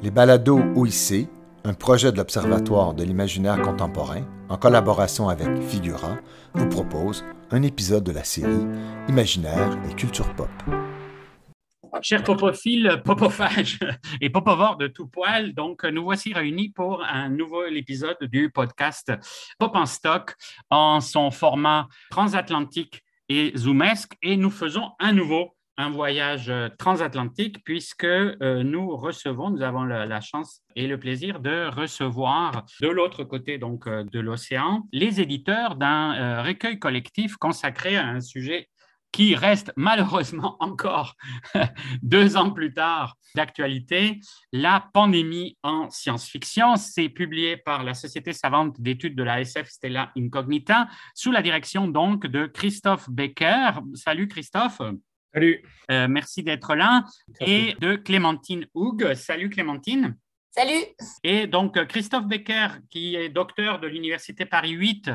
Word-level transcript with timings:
Les 0.00 0.12
balados 0.12 0.60
OIC, 0.76 1.28
un 1.64 1.74
projet 1.74 2.12
de 2.12 2.18
l'Observatoire 2.18 2.94
de 2.94 3.02
l'imaginaire 3.02 3.60
contemporain, 3.60 4.22
en 4.48 4.56
collaboration 4.56 5.28
avec 5.28 5.60
Figura, 5.60 6.18
vous 6.54 6.68
propose 6.68 7.24
un 7.50 7.62
épisode 7.64 8.04
de 8.04 8.12
la 8.12 8.22
série 8.22 8.64
Imaginaire 9.08 9.76
et 9.90 9.94
culture 9.94 10.32
pop. 10.36 10.48
Chers 12.00 12.22
popophiles, 12.22 13.02
popophages 13.04 13.80
et 14.20 14.30
popovores 14.30 14.76
de 14.76 14.86
tout 14.86 15.08
poil, 15.08 15.52
donc 15.52 15.82
nous 15.82 16.04
voici 16.04 16.32
réunis 16.32 16.68
pour 16.68 17.02
un 17.02 17.28
nouvel 17.28 17.76
épisode 17.76 18.18
du 18.22 18.52
podcast 18.52 19.12
Pop 19.58 19.74
en 19.74 19.86
stock 19.86 20.36
en 20.70 21.00
son 21.00 21.32
format 21.32 21.88
transatlantique 22.08 23.02
et 23.28 23.52
zoomesque 23.56 24.12
et 24.22 24.36
nous 24.36 24.50
faisons 24.50 24.92
un 25.00 25.12
nouveau 25.12 25.56
un 25.78 25.90
voyage 25.90 26.50
euh, 26.50 26.68
transatlantique 26.76 27.64
puisque 27.64 28.04
euh, 28.04 28.62
nous 28.64 28.96
recevons, 28.96 29.50
nous 29.50 29.62
avons 29.62 29.84
la, 29.84 30.20
chance 30.20 30.62
et 30.74 30.88
le 30.88 30.98
plaisir 30.98 31.38
de 31.38 31.68
recevoir 31.68 32.66
de 32.82 32.88
l'autre 32.88 33.22
côté 33.22 33.58
donc 33.58 33.86
euh, 33.86 34.02
de 34.04 34.18
l'océan 34.18 34.82
les 34.92 35.20
éditeurs 35.20 35.76
d'un 35.76 36.42
recueil 36.42 36.78
collectif 36.80 37.36
consacré 37.36 37.96
à 37.96 38.06
un 38.06 38.20
sujet 38.20 38.68
qui 39.12 39.36
reste 39.36 39.72
malheureusement 39.76 40.56
encore 40.60 41.14
deux 42.02 42.36
ans 42.36 42.50
plus 42.50 42.74
tard 42.74 43.14
d'actualité, 43.34 44.20
la 44.52 44.88
pandémie 44.92 45.56
en 45.62 45.88
science-fiction. 45.90 46.76
C'est 46.76 47.08
publié 47.08 47.56
par 47.56 47.84
la 47.84 47.94
Société 47.94 48.32
savante 48.32 48.80
d'études 48.80 49.16
de 49.16 49.22
la 49.22 49.40
SF 49.40 49.68
Stella 49.68 50.10
Incognita, 50.16 50.88
sous 51.14 51.30
la 51.30 51.42
direction 51.42 51.88
donc 51.88 52.26
de 52.26 52.46
Christophe 52.46 53.08
Becker. 53.10 53.80
Salut 53.94 54.28
Christophe. 54.28 54.80
Salut. 55.34 55.62
Euh, 55.90 56.08
merci 56.08 56.42
d'être 56.42 56.74
là. 56.74 57.04
Et 57.40 57.74
de 57.80 57.96
Clémentine 57.96 58.66
Houg. 58.74 59.14
Salut 59.14 59.50
Clémentine. 59.50 60.16
Salut. 60.50 60.84
Et 61.22 61.46
donc 61.46 61.84
Christophe 61.86 62.26
Becker, 62.26 62.68
qui 62.90 63.14
est 63.14 63.28
docteur 63.28 63.78
de 63.78 63.86
l'Université 63.86 64.46
Paris 64.46 64.70
8, 64.72 65.10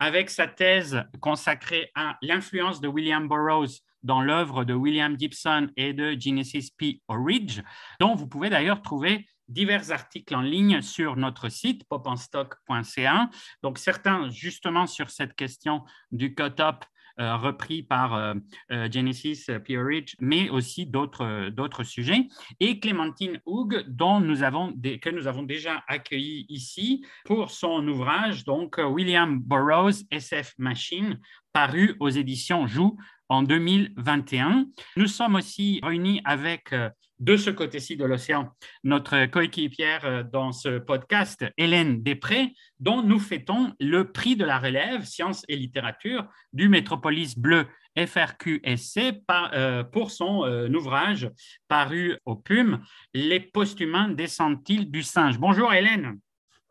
avec 0.00 0.30
sa 0.30 0.48
thèse 0.48 1.04
consacrée 1.20 1.90
à 1.94 2.18
l'influence 2.22 2.80
de 2.80 2.88
William 2.88 3.28
Burroughs 3.28 3.80
dans 4.02 4.20
l'œuvre 4.20 4.64
de 4.64 4.74
William 4.74 5.16
Gibson 5.18 5.68
et 5.76 5.92
de 5.92 6.16
Genesis 6.18 6.70
P. 6.76 7.00
Orridge, 7.08 7.60
dont 8.00 8.14
vous 8.14 8.26
pouvez 8.26 8.50
d'ailleurs 8.50 8.82
trouver 8.82 9.26
divers 9.48 9.92
articles 9.92 10.34
en 10.34 10.40
ligne 10.40 10.82
sur 10.82 11.16
notre 11.16 11.48
site 11.48 11.84
popenstock.ca. 11.88 13.30
Donc 13.62 13.78
certains 13.78 14.30
justement 14.30 14.86
sur 14.86 15.10
cette 15.10 15.34
question 15.34 15.84
du 16.10 16.34
cut-up 16.34 16.84
euh, 16.84 16.86
repris 17.18 17.82
par 17.82 18.14
euh, 18.14 18.34
euh, 18.70 18.88
Genesis 18.90 19.46
Peerage, 19.64 20.16
mais 20.20 20.48
aussi 20.50 20.86
d'autres 20.86 21.84
sujets. 21.84 22.28
Et 22.60 22.80
Clémentine 22.80 23.40
Houg, 23.46 23.84
dont 23.88 24.20
nous 24.20 24.42
avons 24.42 24.72
que 24.72 25.10
nous 25.10 25.26
avons 25.26 25.42
déjà 25.42 25.82
accueilli 25.88 26.46
ici 26.48 27.04
pour 27.24 27.50
son 27.50 27.86
ouvrage, 27.88 28.44
donc 28.44 28.78
William 28.78 29.38
Burroughs, 29.40 30.04
SF 30.10 30.54
Machine, 30.58 31.18
paru 31.52 31.96
aux 32.00 32.08
éditions 32.08 32.66
Joux 32.66 32.96
en 33.32 33.42
2021. 33.42 34.66
Nous 34.96 35.06
sommes 35.06 35.36
aussi 35.36 35.80
réunis 35.82 36.20
avec, 36.24 36.74
euh, 36.74 36.90
de 37.18 37.38
ce 37.38 37.48
côté-ci 37.48 37.96
de 37.96 38.04
l'océan, 38.04 38.50
notre 38.84 39.24
coéquipière 39.24 40.04
euh, 40.04 40.22
dans 40.22 40.52
ce 40.52 40.78
podcast, 40.78 41.42
Hélène 41.56 42.02
Després, 42.02 42.52
dont 42.78 43.02
nous 43.02 43.18
fêtons 43.18 43.72
le 43.80 44.12
prix 44.12 44.36
de 44.36 44.44
la 44.44 44.58
relève 44.58 45.04
sciences 45.04 45.44
et 45.48 45.56
littérature 45.56 46.26
du 46.52 46.68
Métropolis 46.68 47.38
Bleu 47.38 47.66
FRQSC 47.96 49.22
euh, 49.54 49.82
pour 49.82 50.10
son 50.10 50.44
ouvrage 50.74 51.30
paru 51.68 52.18
au 52.26 52.36
PUM, 52.36 52.82
Les 53.14 53.40
post-humains 53.40 54.08
descendent-ils 54.08 54.90
du 54.90 55.02
singe 55.02 55.38
Bonjour 55.38 55.72
Hélène. 55.72 56.18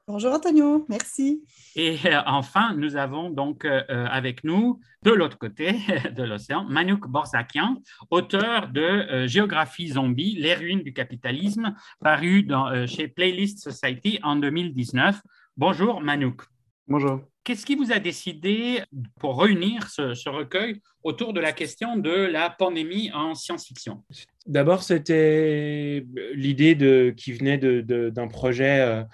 Bonjour 0.08 0.34
Antonio, 0.34 0.84
merci. 0.90 1.44
Et 1.76 1.96
euh, 2.06 2.22
enfin, 2.26 2.74
nous 2.76 2.96
avons 2.96 3.30
donc 3.30 3.66
euh, 3.66 3.84
euh, 3.92 4.08
avec 4.08 4.44
nous, 4.44 4.80
de 5.04 5.12
l'autre 5.12 5.38
côté 5.38 5.74
de 6.18 6.24
l'océan, 6.24 6.64
Manouk 6.64 7.08
Borzakian, 7.08 7.78
auteur 8.10 8.70
de 8.70 9.28
Géographie 9.28 9.90
zombie, 9.90 10.36
les 10.40 10.56
ruines 10.56 10.82
du 10.82 10.92
capitalisme, 10.92 11.76
paru 12.00 12.42
dans, 12.42 12.88
chez 12.88 13.08
Playlist 13.08 13.60
Society 13.60 14.20
en 14.24 14.38
2019. 14.38 15.22
Bonjour 15.56 16.02
Manouk. 16.02 16.42
Bonjour. 16.88 17.22
Qu'est-ce 17.44 17.66
qui 17.66 17.76
vous 17.76 17.92
a 17.92 18.00
décidé 18.00 18.82
pour 19.20 19.40
réunir 19.40 19.88
ce, 19.88 20.30
recueil 20.30 20.82
autour 21.04 21.32
de 21.32 21.40
la 21.40 21.52
question 21.52 21.96
de 21.96 22.12
la 22.12 22.50
pandémie 22.50 23.12
en 23.14 23.36
science-fiction? 23.36 24.04
D'abord, 24.48 24.82
c'était 24.82 26.06
l'idée 26.34 27.14
qui 27.16 27.34
venait 27.34 27.58
d'un 27.58 28.28
projet 28.28 29.06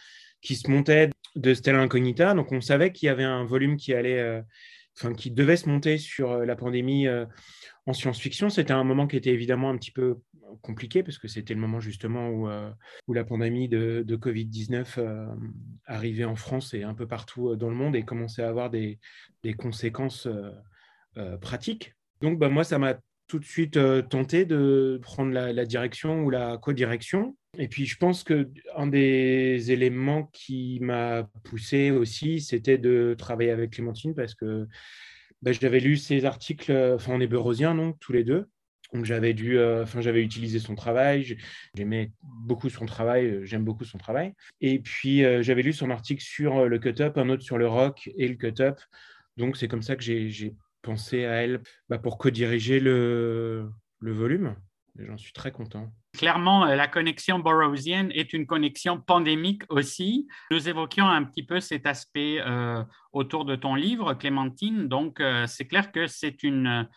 qui 0.41 0.55
se 0.55 0.69
montait 0.69 1.09
de 1.35 1.53
Stella 1.53 1.79
Incognita. 1.79 2.33
Donc, 2.33 2.51
on 2.51 2.61
savait 2.61 2.91
qu'il 2.91 3.07
y 3.07 3.09
avait 3.09 3.23
un 3.23 3.45
volume 3.45 3.77
qui 3.77 3.93
allait, 3.93 4.19
euh, 4.19 4.41
enfin, 4.97 5.13
qui 5.13 5.31
devait 5.31 5.57
se 5.57 5.69
monter 5.69 5.97
sur 5.97 6.31
euh, 6.31 6.45
la 6.45 6.55
pandémie 6.55 7.07
euh, 7.07 7.25
en 7.85 7.93
science-fiction. 7.93 8.49
C'était 8.49 8.73
un 8.73 8.83
moment 8.83 9.07
qui 9.07 9.17
était 9.17 9.31
évidemment 9.31 9.69
un 9.69 9.77
petit 9.77 9.91
peu 9.91 10.17
compliqué 10.61 11.03
parce 11.03 11.17
que 11.17 11.27
c'était 11.27 11.53
le 11.53 11.59
moment 11.59 11.81
justement 11.81 12.29
où, 12.29 12.49
où 13.07 13.13
la 13.13 13.25
pandémie 13.25 13.67
de, 13.67 14.05
Covid-19 14.09 15.35
arrivait 15.85 16.23
en 16.23 16.37
France 16.37 16.73
et 16.73 16.83
un 16.83 16.93
peu 16.93 17.05
partout 17.05 17.57
dans 17.57 17.69
le 17.69 17.75
monde 17.75 17.97
et 17.97 18.03
commençait 18.03 18.43
à 18.43 18.47
avoir 18.47 18.69
des, 18.69 18.97
des 19.43 19.53
conséquences 19.53 20.25
pratiques. 21.41 21.95
Donc, 22.21 22.39
bah, 22.39 22.47
moi, 22.47 22.63
ça 22.63 22.79
m'a 22.79 22.95
tout 23.27 23.39
de 23.39 23.45
suite 23.45 23.77
tenté 24.09 24.45
de 24.45 24.99
prendre 25.01 25.33
la, 25.33 25.51
la 25.51 25.65
direction 25.65 26.23
ou 26.23 26.29
la 26.29 26.57
co-direction 26.57 27.35
et 27.57 27.67
puis, 27.67 27.85
je 27.85 27.97
pense 27.97 28.23
qu'un 28.23 28.87
des 28.87 29.71
éléments 29.71 30.25
qui 30.33 30.79
m'a 30.81 31.27
poussé 31.43 31.91
aussi, 31.91 32.39
c'était 32.39 32.77
de 32.77 33.15
travailler 33.17 33.51
avec 33.51 33.71
Clémentine 33.71 34.13
parce 34.13 34.35
que 34.35 34.67
bah, 35.41 35.51
j'avais 35.51 35.79
lu 35.79 35.97
ses 35.97 36.25
articles, 36.25 36.71
enfin, 36.95 37.13
on 37.15 37.19
est 37.19 37.27
beurosiens, 37.27 37.73
non, 37.73 37.93
tous 37.93 38.13
les 38.13 38.23
deux. 38.23 38.47
Donc, 38.93 39.05
j'avais 39.05 39.33
dû, 39.33 39.57
euh, 39.57 39.83
enfin, 39.83 40.01
j'avais 40.01 40.23
utilisé 40.23 40.59
son 40.59 40.75
travail, 40.75 41.37
j'aimais 41.75 42.11
beaucoup 42.21 42.69
son 42.69 42.85
travail, 42.85 43.25
euh, 43.25 43.45
j'aime 43.45 43.65
beaucoup 43.65 43.83
son 43.83 43.97
travail. 43.97 44.33
Et 44.61 44.79
puis, 44.79 45.25
euh, 45.25 45.41
j'avais 45.41 45.61
lu 45.63 45.73
son 45.73 45.89
article 45.89 46.23
sur 46.23 46.65
le 46.65 46.79
cut-up, 46.79 47.17
un 47.17 47.29
autre 47.29 47.43
sur 47.43 47.57
le 47.57 47.67
rock 47.67 48.09
et 48.17 48.27
le 48.27 48.35
cut-up. 48.35 48.79
Donc, 49.35 49.57
c'est 49.57 49.67
comme 49.67 49.81
ça 49.81 49.95
que 49.95 50.03
j'ai 50.03 50.55
pensé 50.83 51.25
à 51.25 51.33
elle 51.43 51.61
bah, 51.89 51.97
pour 51.97 52.17
co-diriger 52.17 52.79
le 52.79 53.71
volume. 54.01 54.55
J'en 54.99 55.17
suis 55.17 55.33
très 55.33 55.51
content. 55.51 55.91
Clairement, 56.17 56.65
euh, 56.65 56.75
la 56.75 56.87
connexion 56.87 57.37
burroughsienne 57.37 58.11
est 58.11 58.33
une 58.33 58.47
connexion 58.47 58.99
pandémique 58.99 59.61
aussi. 59.69 60.27
Nous 60.49 60.67
évoquions 60.67 61.07
un 61.07 61.23
petit 61.23 61.43
peu 61.43 61.59
cet 61.59 61.85
aspect 61.85 62.39
euh, 62.39 62.83
autour 63.13 63.45
de 63.45 63.55
ton 63.55 63.75
livre, 63.75 64.15
Clémentine. 64.15 64.87
Donc, 64.87 65.19
euh, 65.19 65.45
c'est 65.45 65.65
clair 65.65 65.91
que 65.91 66.07
c'est 66.07 66.41
une, 66.41 66.87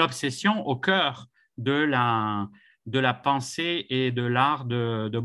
obsession 0.00 0.66
au 0.66 0.74
cœur 0.74 1.26
de 1.56 1.72
la, 1.72 2.48
pensée 3.22 3.86
et 3.90 4.10
de 4.10 4.22
l'art 4.22 4.64
de, 4.64 5.08
de. 5.08 5.18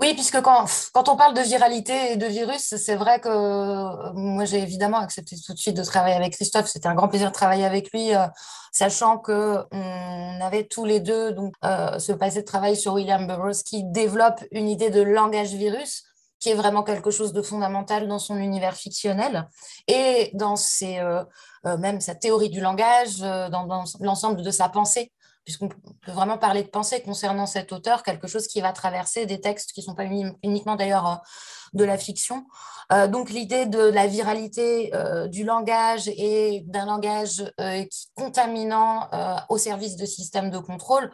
Oui, 0.00 0.14
puisque 0.14 0.40
quand, 0.42 0.66
quand 0.94 1.08
on 1.08 1.16
parle 1.16 1.34
de 1.34 1.40
viralité 1.40 2.12
et 2.12 2.16
de 2.16 2.26
virus, 2.26 2.76
c'est 2.76 2.94
vrai 2.94 3.18
que 3.20 3.28
euh, 3.28 4.12
moi 4.14 4.44
j'ai 4.44 4.60
évidemment 4.62 4.98
accepté 4.98 5.34
tout 5.44 5.52
de 5.52 5.58
suite 5.58 5.76
de 5.76 5.82
travailler 5.82 6.14
avec 6.14 6.34
Christophe. 6.34 6.68
C'était 6.68 6.86
un 6.86 6.94
grand 6.94 7.08
plaisir 7.08 7.28
de 7.30 7.34
travailler 7.34 7.64
avec 7.64 7.90
lui, 7.92 8.14
euh, 8.14 8.26
sachant 8.70 9.18
que 9.18 9.64
on 9.72 10.40
avait 10.40 10.64
tous 10.64 10.84
les 10.84 11.00
deux 11.00 11.32
donc 11.32 11.52
euh, 11.64 11.98
ce 11.98 12.12
passé 12.12 12.42
de 12.42 12.46
travail 12.46 12.76
sur 12.76 12.94
William 12.94 13.26
Burroughs 13.26 13.64
qui 13.64 13.82
développe 13.82 14.44
une 14.52 14.68
idée 14.68 14.90
de 14.90 15.02
langage 15.02 15.54
virus 15.54 16.04
qui 16.38 16.50
est 16.50 16.54
vraiment 16.54 16.84
quelque 16.84 17.10
chose 17.10 17.32
de 17.32 17.42
fondamental 17.42 18.06
dans 18.06 18.20
son 18.20 18.36
univers 18.36 18.74
fictionnel 18.74 19.48
et 19.88 20.30
dans 20.34 20.54
ses, 20.54 21.00
même 21.76 22.00
sa 22.00 22.14
théorie 22.14 22.50
du 22.50 22.60
langage, 22.60 23.18
dans, 23.18 23.66
dans 23.66 23.84
l'ensemble 24.00 24.42
de 24.42 24.50
sa 24.50 24.68
pensée 24.68 25.12
puisqu'on 25.48 25.68
peut 25.68 26.12
vraiment 26.12 26.36
parler 26.36 26.62
de 26.62 26.68
pensée 26.68 27.00
concernant 27.00 27.46
cet 27.46 27.72
auteur, 27.72 28.02
quelque 28.02 28.28
chose 28.28 28.46
qui 28.48 28.60
va 28.60 28.74
traverser 28.74 29.24
des 29.24 29.40
textes 29.40 29.72
qui 29.72 29.80
ne 29.80 29.86
sont 29.86 29.94
pas 29.94 30.04
uniquement 30.42 30.76
d'ailleurs 30.76 31.08
euh, 31.08 31.14
de 31.72 31.84
la 31.84 31.96
fiction. 31.96 32.44
Euh, 32.92 33.08
donc 33.08 33.30
l'idée 33.30 33.64
de 33.64 33.78
la 33.78 34.06
viralité 34.06 34.94
euh, 34.94 35.26
du 35.26 35.44
langage 35.44 36.06
et 36.08 36.64
d'un 36.66 36.84
langage 36.84 37.50
contaminant 38.14 39.08
au 39.48 39.56
service 39.56 39.96
de 39.96 40.04
systèmes 40.04 40.50
de 40.50 40.58
contrôle 40.58 41.10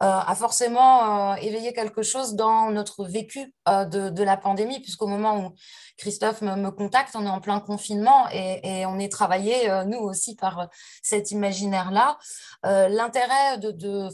a 0.00 0.34
forcément 0.36 1.34
éveillé 1.36 1.72
quelque 1.72 2.02
chose 2.02 2.34
dans 2.34 2.70
notre 2.70 3.04
vécu 3.04 3.52
de, 3.66 4.22
la 4.22 4.36
pandémie, 4.36 4.80
puisqu'au 4.80 5.08
moment 5.08 5.38
où 5.40 5.54
Christophe 5.96 6.40
me, 6.40 6.70
contacte, 6.70 7.16
on 7.16 7.26
est 7.26 7.30
en 7.30 7.40
plein 7.40 7.58
confinement 7.58 8.28
et, 8.30 8.86
on 8.86 8.98
est 8.98 9.10
travaillé, 9.10 9.68
nous 9.86 9.97
aussi, 10.00 10.34
par 10.36 10.68
cet 11.02 11.30
imaginaire-là. 11.30 12.18
L'intérêt 12.64 13.58
de, 13.58 13.70
de, 13.70 14.08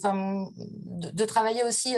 de, 1.12 1.24
travailler 1.24 1.64
aussi 1.64 1.96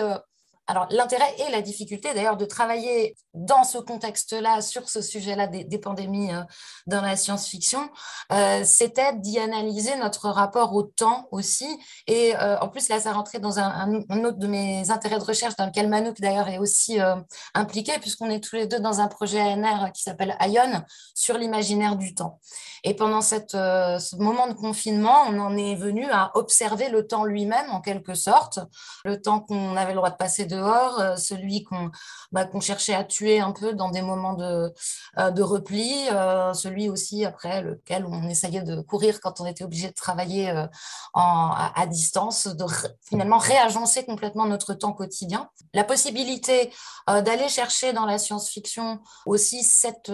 alors 0.67 0.87
l'intérêt 0.91 1.35
et 1.47 1.51
la 1.51 1.63
difficulté 1.63 2.13
d'ailleurs 2.15 2.37
de 2.37 2.45
travailler 2.45 3.17
dans 3.37 3.65
ce 3.65 3.79
contexte-là, 3.79 4.63
sur 4.63 4.89
ce 4.89 5.03
sujet-là 5.03 5.47
des, 5.47 5.79
pandémies 5.79 6.33
euh, 6.33 6.43
dans 6.87 7.03
la 7.03 7.17
science-fiction, 7.17 7.91
euh, 8.33 8.65
c'était 8.65 9.15
d'y 9.15 9.39
analyser 9.39 9.95
notre 9.97 10.31
rapport 10.31 10.75
au 10.75 10.83
temps 10.83 11.29
aussi. 11.31 11.69
Et 12.07 12.35
euh, 12.37 12.59
en 12.61 12.69
plus, 12.69 12.89
là, 12.89 12.99
ça 12.99 13.13
rentrait 13.13 13.39
dans 13.39 13.59
un, 13.59 14.01
autre 14.25 14.39
de 14.39 14.47
mes 14.47 14.91
intérêts 14.91 15.19
de 15.19 15.25
recherche, 15.25 15.55
dans 15.57 15.67
lequel 15.67 15.89
Manouk 15.89 16.21
d'ailleurs 16.21 16.49
est 16.49 16.59
aussi 16.59 16.99
impliqué, 17.55 17.99
puisqu'on 18.01 18.31
est 18.31 18.43
tous 18.43 18.57
les 18.57 18.67
deux 18.67 18.81
dans 18.81 19.01
un 19.01 19.09
projet 19.09 19.41
ANR 19.41 19.93
qui 19.93 20.03
s'appelle 20.03 20.37
ION 20.41 20.83
sur 21.15 21.37
l'imaginaire 21.37 21.97
du 21.97 22.15
temps. 22.15 22.41
Et 22.85 22.95
pendant 22.95 23.21
ce 23.21 24.17
moment 24.17 24.47
de 24.49 24.55
confinement, 24.55 25.25
on 25.29 25.39
en 25.39 25.57
est 25.57 25.75
venu 25.75 26.07
à 26.11 26.31
observer 26.35 26.89
le 26.89 27.07
temps 27.07 27.25
lui-même, 27.25 27.71
en 27.71 27.81
quelque 27.81 28.15
sorte, 28.15 28.61
le 29.05 29.21
temps 29.21 29.41
qu'on 29.41 29.77
avait 29.77 29.93
le 29.93 29.97
droit 29.97 30.11
de 30.11 30.17
passer 30.17 30.47
dehors, 30.57 31.19
celui 31.19 31.65
qu'on 31.65 31.91
bah, 32.33 32.45
qu'on 32.45 32.61
cherchait 32.61 32.95
à 32.95 33.05
tuer 33.05 33.41
un 33.41 33.53
peu 33.53 33.73
dans 33.73 33.91
des 33.91 34.03
moments 34.03 34.35
de, 34.35 34.73
euh, 35.19 35.31
de 35.31 35.43
repli, 35.43 35.95
euh, 36.11 36.53
celui 36.55 36.89
aussi 36.89 37.25
après 37.25 37.63
lequel 37.63 38.05
on 38.05 38.29
essayait 38.29 38.63
de 38.63 38.81
courir 38.81 39.21
quand 39.21 39.41
on 39.41 39.47
était 39.47 39.65
obligé 39.65 39.89
de 39.89 39.95
travailler 39.95 40.51
euh, 40.51 40.67
à, 41.15 41.87
distance, 41.87 42.47
de 42.47 42.65
finalement 43.09 43.39
réagencer 43.39 44.05
complètement 44.05 44.47
notre 44.47 44.75
temps 44.75 44.93
quotidien. 44.93 45.51
La 45.73 45.85
possibilité 45.85 46.73
d'aller 47.07 47.49
chercher 47.49 47.93
dans 47.93 48.05
la 48.07 48.19
science-fiction 48.19 49.01
aussi 49.27 49.63
cette, 49.63 50.11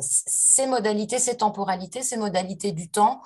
ces 0.00 0.66
modalités, 0.66 1.18
ces 1.18 1.38
temporalités, 1.38 2.02
ces 2.02 2.16
modalités 2.16 2.72
du 2.72 2.90
temps, 2.90 3.22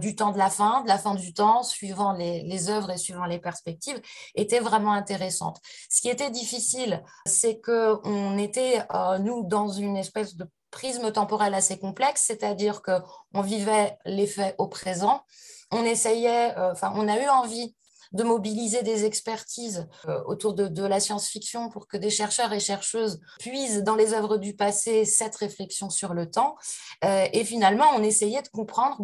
du 0.00 0.14
temps 0.14 0.30
de 0.30 0.38
la 0.38 0.50
fin, 0.50 0.82
de 0.82 0.88
la 0.88 0.98
fin 0.98 1.14
du 1.14 1.34
temps, 1.34 1.62
suivant 1.62 2.12
les, 2.12 2.42
les 2.42 2.70
œuvres 2.70 2.90
et 2.90 2.96
suivant 2.96 3.24
les 3.24 3.38
perspectives, 3.38 4.00
était 4.34 4.60
vraiment 4.60 4.92
intéressante. 4.92 5.60
Ce 5.94 6.00
qui 6.00 6.08
était 6.08 6.30
difficile, 6.32 7.04
c'est 7.24 7.60
qu'on 7.60 8.36
était 8.36 8.82
euh, 8.92 9.18
nous, 9.18 9.44
dans 9.44 9.68
une 9.68 9.96
espèce 9.96 10.34
de 10.34 10.44
prisme 10.72 11.12
temporel 11.12 11.54
assez 11.54 11.78
complexe, 11.78 12.24
c'est-à-dire 12.26 12.82
qu'on 12.82 13.42
vivait 13.42 13.96
les 14.04 14.26
faits 14.26 14.56
au 14.58 14.66
présent, 14.66 15.22
on 15.70 15.84
essayait, 15.84 16.52
euh, 16.58 16.74
on 16.96 17.06
a 17.06 17.16
eu 17.20 17.28
envie 17.28 17.76
de 18.10 18.24
mobiliser 18.24 18.82
des 18.82 19.04
expertises 19.04 19.86
euh, 20.08 20.20
autour 20.26 20.54
de, 20.54 20.66
de 20.66 20.82
la 20.82 20.98
science-fiction 20.98 21.68
pour 21.68 21.86
que 21.86 21.96
des 21.96 22.10
chercheurs 22.10 22.52
et 22.52 22.58
chercheuses 22.58 23.20
puisent 23.38 23.84
dans 23.84 23.94
les 23.94 24.14
œuvres 24.14 24.36
du 24.36 24.56
passé 24.56 25.04
cette 25.04 25.36
réflexion 25.36 25.90
sur 25.90 26.12
le 26.12 26.28
temps. 26.28 26.56
et 27.04 27.44
finalement, 27.44 27.86
on 27.94 28.02
essayait 28.02 28.42
de 28.42 28.48
comprendre 28.48 29.00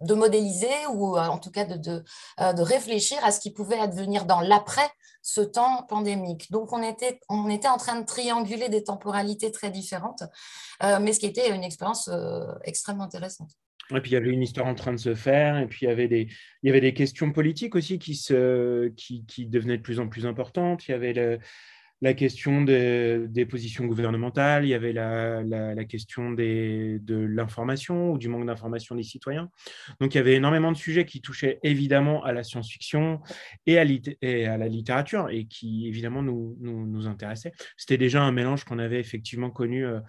de 0.00 0.14
modéliser 0.14 0.86
ou 0.92 1.18
en 1.18 1.38
tout 1.38 1.50
cas 1.50 1.64
de, 1.64 1.76
de, 1.76 2.04
de, 2.38 2.62
réfléchir 2.62 3.18
à 3.22 3.30
ce 3.30 3.40
qui 3.40 3.52
pouvait 3.52 3.78
advenir 3.78 4.24
dans 4.26 4.40
l'après 4.40 4.88
ce 5.22 5.40
temps 5.40 5.84
pandémique. 5.88 6.50
Donc, 6.50 6.72
on 6.72 6.82
était, 6.82 7.20
on 7.28 7.48
était 7.50 7.68
en 7.68 7.76
train 7.76 8.00
de 8.00 8.06
trianguler 8.06 8.68
des 8.68 8.84
temporalités 8.84 9.50
très 9.50 9.70
différentes, 9.70 10.22
euh, 10.82 10.98
mais 11.00 11.12
ce 11.12 11.20
qui 11.20 11.26
était 11.26 11.54
une 11.54 11.64
expérience 11.64 12.08
euh, 12.08 12.46
extrêmement 12.64 13.04
intéressante. 13.04 13.50
Et 13.94 14.00
puis 14.00 14.10
il 14.10 14.14
y 14.14 14.16
avait 14.18 14.30
une 14.30 14.42
histoire 14.42 14.66
en 14.66 14.74
train 14.74 14.92
de 14.92 14.98
se 14.98 15.14
faire, 15.14 15.58
et 15.58 15.66
puis 15.66 15.86
il 15.86 15.88
y 15.88 15.92
avait 15.92 16.08
des, 16.08 16.28
il 16.62 16.66
y 16.66 16.70
avait 16.70 16.80
des 16.80 16.92
questions 16.92 17.32
politiques 17.32 17.74
aussi 17.74 17.98
qui, 17.98 18.14
se, 18.14 18.88
qui, 18.88 19.24
qui 19.24 19.46
devenaient 19.46 19.78
de 19.78 19.82
plus 19.82 19.98
en 19.98 20.08
plus 20.08 20.26
importantes. 20.26 20.86
Il 20.88 20.90
y 20.90 20.94
avait 20.94 21.38
la 22.00 22.14
question 22.14 22.62
des, 22.62 23.46
positions 23.48 23.84
gouvernementales, 23.86 24.64
il 24.64 24.68
y 24.68 24.74
avait 24.74 24.92
la, 24.92 25.84
question 25.84 26.30
de 26.32 27.00
l'information 27.08 28.12
ou 28.12 28.18
du 28.18 28.28
manque 28.28 28.46
d'information 28.46 28.94
des 28.94 29.02
citoyens. 29.02 29.50
Donc 30.00 30.14
il 30.14 30.18
y 30.18 30.20
avait 30.20 30.34
énormément 30.34 30.70
de 30.70 30.76
sujets 30.76 31.04
qui 31.04 31.20
touchaient 31.20 31.58
évidemment 31.62 32.22
à 32.24 32.32
la 32.32 32.44
science-fiction 32.44 33.20
et, 33.66 33.78
à 33.78 33.84
la 34.58 34.68
littérature 34.68 35.28
et 35.30 35.46
qui 35.46 35.88
évidemment 35.88 36.22
nous, 36.22 36.56
nous, 36.60 37.06
intéressaient. 37.06 37.52
C'était 37.76 37.98
déjà 37.98 38.22
un 38.22 38.32
mélange 38.32 38.64
qu'on 38.64 38.78
avait 38.78 39.00
effectivement 39.00 39.50
connu. 39.50 39.86
Euh, 39.86 40.00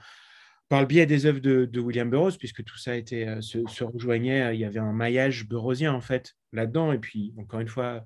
par 0.67 0.81
le 0.81 0.85
biais 0.85 1.07
des 1.07 1.25
œuvres 1.25 1.39
de, 1.39 1.79
William 1.79 2.07
Burroughs, 2.11 2.37
puisque 2.37 2.63
tout 2.63 2.77
ça 2.77 2.95
était, 2.95 3.27
euh, 3.27 3.41
se, 3.41 3.83
rejoignait, 3.83 4.55
il 4.55 4.59
y 4.59 4.65
avait 4.65 4.79
un 4.79 4.93
maillage 4.93 5.47
burroughsien 5.47 5.91
en 5.91 5.99
fait 5.99 6.35
là-dedans. 6.53 6.91
Et 6.93 6.99
puis, 6.99 7.33
encore 7.39 7.59
une 7.59 7.67
fois, 7.67 8.05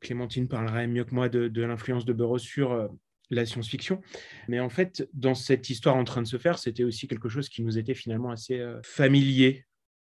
Clémentine 0.00 0.48
parlerait 0.48 0.86
mieux 0.86 1.04
que 1.04 1.14
moi 1.14 1.28
de, 1.28 1.62
l'influence 1.62 2.04
de 2.04 2.12
Burroughs 2.12 2.38
sur 2.38 2.72
euh, 2.72 2.88
la 3.30 3.46
science-fiction. 3.46 4.00
Mais 4.48 4.60
en 4.60 4.68
fait, 4.68 5.08
dans 5.12 5.34
cette 5.34 5.70
histoire 5.70 5.96
en 5.96 6.04
train 6.04 6.22
de 6.22 6.26
se 6.26 6.38
faire, 6.38 6.58
c'était 6.58 6.84
aussi 6.84 7.08
quelque 7.08 7.28
chose 7.28 7.48
qui 7.48 7.62
nous 7.62 7.78
était 7.78 7.94
finalement 7.94 8.30
assez 8.30 8.58
euh, 8.58 8.80
familier. 8.82 9.66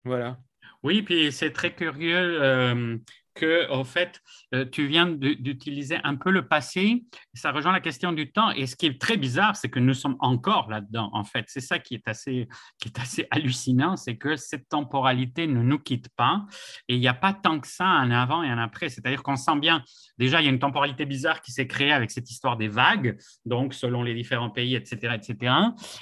Voilà. 0.05 0.39
Oui, 0.83 1.03
puis 1.03 1.33
c'est 1.33 1.53
très 1.53 1.75
curieux 1.75 2.43
euh, 2.43 2.97
que, 3.37 3.71
en 3.71 3.85
fait, 3.85 4.21
euh, 4.55 4.65
tu 4.65 4.87
viens 4.87 5.07
d'utiliser 5.07 5.99
un 6.05 6.17
peu 6.17 6.31
le 6.31 6.49
passé. 6.49 7.05
Ça 7.35 7.53
rejoint 7.53 7.73
la 7.73 7.81
question 7.81 8.13
du 8.13 8.33
temps. 8.33 8.51
Et 8.51 8.67
ce 8.67 8.77
qui 8.77 8.87
est 8.87 9.01
très 9.01 9.17
bizarre, 9.17 9.57
c'est 9.57 9.69
que 9.69 9.79
nous 9.79 9.95
sommes 9.95 10.17
encore 10.21 10.71
là-dedans, 10.71 11.11
en 11.13 11.25
fait. 11.25 11.45
C'est 11.49 11.61
ça 11.61 11.79
qui 11.79 11.95
est 11.95 12.09
assez, 12.09 12.49
qui 12.81 12.89
est 12.89 12.99
assez 12.99 13.27
hallucinant, 13.31 13.97
c'est 13.97 14.17
que 14.17 14.37
cette 14.37 14.69
temporalité 14.69 15.47
ne 15.47 15.63
nous 15.63 15.79
quitte 15.79 16.09
pas. 16.17 16.47
Et 16.89 16.95
il 16.95 17.01
n'y 17.01 17.09
a 17.09 17.15
pas 17.15 17.33
tant 17.33 17.61
que 17.61 17.69
ça 17.69 17.87
un 17.87 18.11
avant 18.11 18.43
et 18.43 18.49
un 18.49 18.59
après. 18.59 18.89
C'est-à-dire 18.89 19.23
qu'on 19.23 19.37
sent 19.37 19.59
bien, 19.61 19.83
déjà, 20.19 20.41
il 20.41 20.45
y 20.45 20.49
a 20.49 20.51
une 20.51 20.59
temporalité 20.59 21.05
bizarre 21.05 21.41
qui 21.41 21.53
s'est 21.53 21.67
créée 21.67 21.93
avec 21.93 22.11
cette 22.11 22.31
histoire 22.31 22.57
des 22.57 22.69
vagues, 22.69 23.19
donc 23.45 23.75
selon 23.75 24.03
les 24.03 24.15
différents 24.15 24.51
pays, 24.51 24.75
etc., 24.75 25.15
etc. 25.15 25.55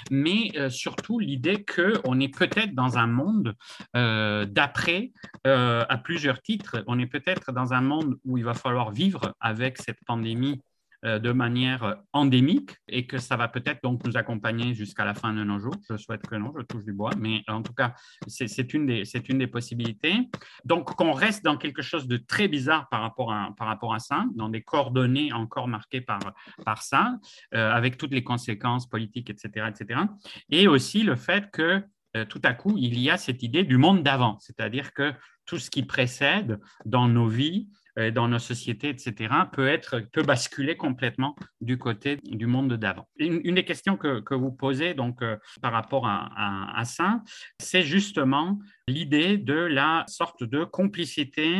Mais 0.09 0.51
euh, 0.55 0.69
surtout 0.69 1.19
l'idée 1.19 1.65
qu'on 1.65 2.19
est 2.19 2.35
peut-être 2.35 2.73
dans 2.73 2.97
un 2.97 3.07
monde 3.07 3.55
euh, 3.95 4.45
d'après 4.45 5.11
à 5.43 5.97
plusieurs 5.97 6.41
titres. 6.41 6.83
On 6.87 6.99
est 6.99 7.05
peut 7.15 7.21
être 7.27 7.51
dans 7.51 7.73
un 7.73 7.81
monde 7.81 8.17
où 8.23 8.37
il 8.37 8.43
va 8.43 8.53
falloir 8.53 8.91
vivre 8.91 9.35
avec 9.39 9.77
cette 9.77 10.03
pandémie 10.05 10.61
euh, 11.05 11.19
de 11.19 11.31
manière 11.31 11.97
endémique 12.13 12.71
et 12.87 13.05
que 13.05 13.19
ça 13.19 13.35
va 13.35 13.47
peut-être 13.47 13.83
donc 13.83 14.03
nous 14.05 14.17
accompagner 14.17 14.73
jusqu'à 14.73 15.05
la 15.05 15.13
fin 15.13 15.33
de 15.33 15.43
nos 15.43 15.59
jours. 15.59 15.75
Je 15.87 15.97
souhaite 15.97 16.25
que 16.25 16.35
non, 16.35 16.51
je 16.57 16.63
touche 16.63 16.83
du 16.83 16.93
bois, 16.93 17.11
mais 17.19 17.43
en 17.47 17.61
tout 17.61 17.73
cas, 17.73 17.93
c'est 18.27 18.73
une, 18.73 18.87
des, 18.87 19.03
une 19.29 19.37
des 19.37 19.47
possibilités. 19.47 20.15
Donc, 20.63 20.95
qu'on 20.95 21.11
reste 21.11 21.43
dans 21.43 21.57
quelque 21.57 21.83
chose 21.83 22.07
de 22.07 22.17
très 22.17 22.47
bizarre 22.47 22.87
par 22.89 23.01
rapport 23.01 23.31
à, 23.31 23.53
par 23.55 23.67
rapport 23.67 23.93
à 23.93 23.99
ça, 23.99 24.25
dans 24.35 24.49
des 24.49 24.63
coordonnées 24.63 25.31
encore 25.31 25.67
marquées 25.67 26.01
par, 26.01 26.19
par 26.63 26.81
ça, 26.81 27.17
euh, 27.53 27.71
avec 27.71 27.97
toutes 27.97 28.13
les 28.13 28.23
conséquences 28.23 28.89
politiques, 28.89 29.29
etc., 29.29 29.67
etc. 29.69 29.99
Et 30.49 30.67
aussi 30.67 31.03
le 31.03 31.15
fait 31.15 31.51
que 31.51 31.83
euh, 32.15 32.25
tout 32.25 32.41
à 32.43 32.53
coup, 32.53 32.75
il 32.77 32.97
y 32.99 33.09
a 33.09 33.17
cette 33.17 33.43
idée 33.43 33.63
du 33.63 33.77
monde 33.77 34.01
d'avant, 34.01 34.37
c'est-à-dire 34.39 34.93
que 34.93 35.13
tout 35.45 35.59
ce 35.59 35.69
qui 35.69 35.83
précède 35.83 36.59
dans 36.85 37.07
nos 37.07 37.27
vies, 37.27 37.67
euh, 37.97 38.11
dans 38.11 38.27
nos 38.27 38.39
sociétés, 38.39 38.89
etc., 38.89 39.33
peut, 39.51 39.67
être, 39.67 39.99
peut 40.11 40.23
basculer 40.23 40.75
complètement 40.75 41.35
du 41.61 41.77
côté 41.77 42.17
du 42.23 42.45
monde 42.45 42.73
d'avant. 42.73 43.07
Une, 43.17 43.55
des 43.55 43.63
questions 43.63 43.95
que, 43.95 44.33
vous 44.33 44.51
posez 44.51 44.93
donc, 44.93 45.21
euh, 45.21 45.37
par 45.61 45.71
rapport 45.71 46.05
à, 46.07 46.77
à 46.77 46.85
ça, 46.85 47.21
c'est 47.59 47.83
justement 47.83 48.59
l'idée 48.87 49.37
de 49.37 49.53
la 49.53 50.03
sorte 50.07 50.43
de 50.43 50.63
complicité 50.65 51.57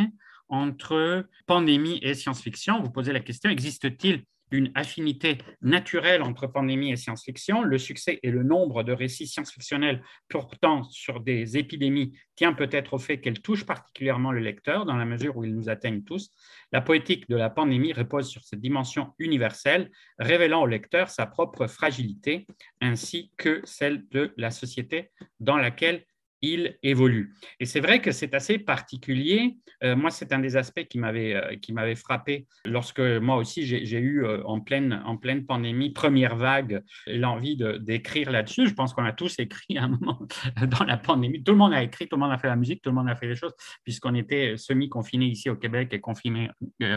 entre 0.48 1.26
pandémie 1.46 1.98
et 2.02 2.14
science-fiction. 2.14 2.82
Vous 2.82 2.90
posez 2.90 3.12
la 3.12 3.20
question, 3.20 3.50
existe-t-il 3.50 4.22
une 4.50 4.70
affinité 4.74 5.38
naturelle 5.60 6.22
entre 6.22 6.46
pandémie 6.46 6.92
et 6.92 6.96
science-fiction. 6.96 7.62
Le 7.62 7.78
succès 7.78 8.20
et 8.22 8.30
le 8.30 8.42
nombre 8.42 8.82
de 8.82 8.92
récits 8.92 9.26
science-fictionnels 9.26 10.02
portant 10.28 10.84
sur 10.84 11.20
des 11.20 11.56
épidémies 11.56 12.16
tient 12.36 12.52
peut-être 12.52 12.94
au 12.94 12.98
fait 12.98 13.20
qu'elles 13.20 13.40
touchent 13.40 13.66
particulièrement 13.66 14.32
le 14.32 14.40
lecteur 14.40 14.86
dans 14.86 14.96
la 14.96 15.04
mesure 15.04 15.36
où 15.36 15.44
ils 15.44 15.54
nous 15.54 15.68
atteignent 15.68 16.02
tous. 16.02 16.30
La 16.72 16.80
poétique 16.80 17.28
de 17.28 17.36
la 17.36 17.50
pandémie 17.50 17.92
repose 17.92 18.28
sur 18.28 18.44
cette 18.44 18.60
dimension 18.60 19.14
universelle, 19.18 19.90
révélant 20.18 20.62
au 20.62 20.66
lecteur 20.66 21.10
sa 21.10 21.26
propre 21.26 21.66
fragilité 21.66 22.46
ainsi 22.80 23.32
que 23.36 23.60
celle 23.64 24.06
de 24.10 24.32
la 24.36 24.50
société 24.50 25.10
dans 25.40 25.56
laquelle 25.56 26.04
il 26.42 26.78
évolue. 26.82 27.34
Et 27.60 27.66
c'est 27.66 27.80
vrai 27.80 28.00
que 28.00 28.12
c'est 28.12 28.34
assez 28.34 28.58
particulier. 28.58 29.56
Euh, 29.82 29.96
moi, 29.96 30.10
c'est 30.10 30.32
un 30.32 30.38
des 30.38 30.56
aspects 30.56 30.84
qui 30.88 30.98
m'avait 30.98 31.34
euh, 31.34 31.94
frappé 31.96 32.46
lorsque 32.64 33.00
moi 33.00 33.36
aussi 33.36 33.64
j'ai 33.64 33.98
eu 33.98 34.24
euh, 34.24 34.42
en 34.44 34.60
pleine 34.60 35.02
en 35.04 35.16
pleine 35.16 35.46
pandémie 35.46 35.90
première 35.90 36.36
vague 36.36 36.82
l'envie 37.06 37.56
d'écrire 37.80 38.30
là-dessus. 38.30 38.68
Je 38.68 38.74
pense 38.74 38.92
qu'on 38.94 39.04
a 39.04 39.12
tous 39.12 39.38
écrit 39.38 39.78
à 39.78 39.84
un 39.84 39.88
moment 39.88 40.20
dans 40.78 40.84
la 40.84 40.96
pandémie. 40.96 41.42
Tout 41.42 41.52
le 41.52 41.58
monde 41.58 41.74
a 41.74 41.82
écrit, 41.82 42.08
tout 42.08 42.16
le 42.16 42.20
monde 42.20 42.32
a 42.32 42.38
fait 42.38 42.48
la 42.48 42.56
musique, 42.56 42.82
tout 42.82 42.90
le 42.90 42.96
monde 42.96 43.08
a 43.08 43.16
fait 43.16 43.26
les 43.26 43.36
choses 43.36 43.54
puisqu'on 43.84 44.14
était 44.14 44.56
semi 44.56 44.88
confiné 44.88 45.26
ici 45.26 45.50
au 45.50 45.56
Québec 45.56 45.92
et 45.92 46.00
confiné 46.00 46.50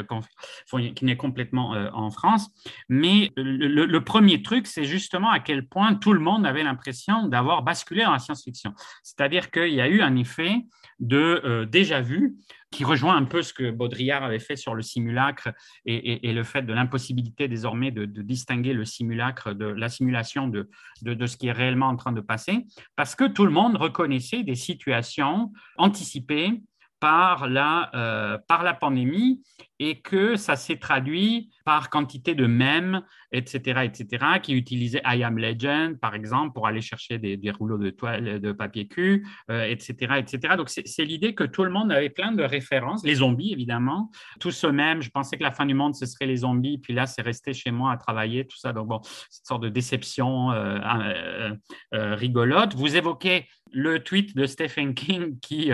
confiné 0.08 1.17
complètement 1.17 1.72
en 1.93 2.10
France. 2.12 2.50
Mais 2.88 3.31
le, 3.36 3.86
le 3.86 4.03
premier 4.03 4.41
truc, 4.41 4.67
c'est 4.67 4.84
justement 4.84 5.29
à 5.29 5.39
quel 5.39 5.67
point 5.67 5.96
tout 5.96 6.13
le 6.13 6.19
monde 6.19 6.46
avait 6.46 6.63
l'impression 6.63 7.27
d'avoir 7.27 7.63
basculé 7.63 8.03
dans 8.03 8.12
la 8.12 8.19
science-fiction. 8.19 8.74
C'est-à-dire 9.03 9.28
qu'il 9.29 9.74
y 9.74 9.81
a 9.81 9.88
eu 9.88 10.01
un 10.01 10.15
effet 10.15 10.65
de 11.00 11.41
euh, 11.45 11.65
déjà 11.65 12.01
vu 12.01 12.36
qui 12.71 12.83
rejoint 12.83 13.15
un 13.15 13.24
peu 13.24 13.41
ce 13.41 13.53
que 13.53 13.71
Baudrillard 13.71 14.24
avait 14.24 14.39
fait 14.39 14.55
sur 14.55 14.75
le 14.75 14.83
simulacre 14.83 15.50
et, 15.86 16.31
le 16.31 16.43
fait 16.43 16.62
de 16.62 16.74
l'impossibilité 16.74 17.48
désormais 17.48 17.89
de, 17.89 18.05
distinguer 18.05 18.74
le 18.74 18.86
simulacre 18.86 19.53
de 19.53 19.65
la 19.65 19.89
simulation 19.89 20.48
de, 20.48 20.69
de, 21.01 21.25
ce 21.25 21.36
qui 21.36 21.48
est 21.48 21.51
réellement 21.51 21.88
en 21.88 21.95
train 21.95 22.12
de 22.12 22.21
passer, 22.21 22.67
parce 22.95 23.15
que 23.15 23.25
tout 23.25 23.45
le 23.45 23.51
monde 23.51 23.75
reconnaissait 23.75 24.43
des 24.43 24.55
situations 24.55 25.51
anticipées 25.77 26.62
par 27.00 27.48
la, 27.48 27.89
euh, 27.95 28.38
par 28.48 28.63
la 28.63 28.74
pandémie 28.74 29.41
et 29.79 30.01
que 30.01 30.36
ça 30.36 30.55
s'est 30.55 30.77
traduit 30.77 31.50
par 31.70 31.92
quantité 31.92 32.34
de 32.34 32.48
mèmes, 32.48 33.04
etc., 33.32 33.82
etc., 33.84 34.40
qui 34.42 34.56
utilisaient 34.56 35.04
I 35.06 35.22
Am 35.24 35.38
Legend, 35.38 36.00
par 36.00 36.16
exemple, 36.16 36.52
pour 36.52 36.66
aller 36.66 36.82
chercher 36.82 37.20
des, 37.20 37.52
rouleaux 37.52 37.78
de 37.78 37.92
toile, 37.92 38.40
de 38.40 38.52
papier 38.52 38.88
cul, 38.88 39.28
etc., 39.50 39.96
euh, 40.02 40.16
etc. 40.16 40.56
Donc, 40.58 40.70
c'est 40.70 41.06
l'idée 41.06 41.36
que 41.36 41.44
tout 41.44 41.64
le 41.64 41.70
monde 41.70 41.92
avait 41.92 42.10
plein 42.10 42.32
de 42.32 42.42
références, 42.42 43.06
les 43.06 43.14
zombies, 43.14 43.52
évidemment, 43.52 44.10
tout 44.40 44.50
ce 44.50 44.66
même, 44.66 45.04
je 45.04 45.12
pensais 45.12 45.38
que 45.38 45.44
la 45.44 45.52
fin 45.52 45.68
du 45.68 45.76
monde, 45.76 45.94
ce 45.94 46.08
serait 46.08 46.26
les 46.26 46.38
zombies, 46.38 46.80
puis 46.80 46.96
là, 46.96 47.06
c'est 47.06 47.22
resté 47.22 47.54
chez 47.54 47.70
moi 47.70 47.92
à 47.92 47.98
travailler, 47.98 48.48
tout 48.48 48.58
ça. 48.58 48.74
Donc, 48.74 48.88
bon, 48.88 49.00
cette 49.30 49.46
sorte 49.46 49.62
de 49.62 49.70
déception 49.70 50.52
euh, 50.52 51.54
euh, 51.94 52.16
rigolote. 52.16 52.74
Vous 52.74 52.96
évoquez 52.96 53.46
le 53.72 54.00
tweet 54.04 54.36
de 54.36 54.48
Stephen 54.48 54.96
King 54.96 55.40
qui, 55.40 55.70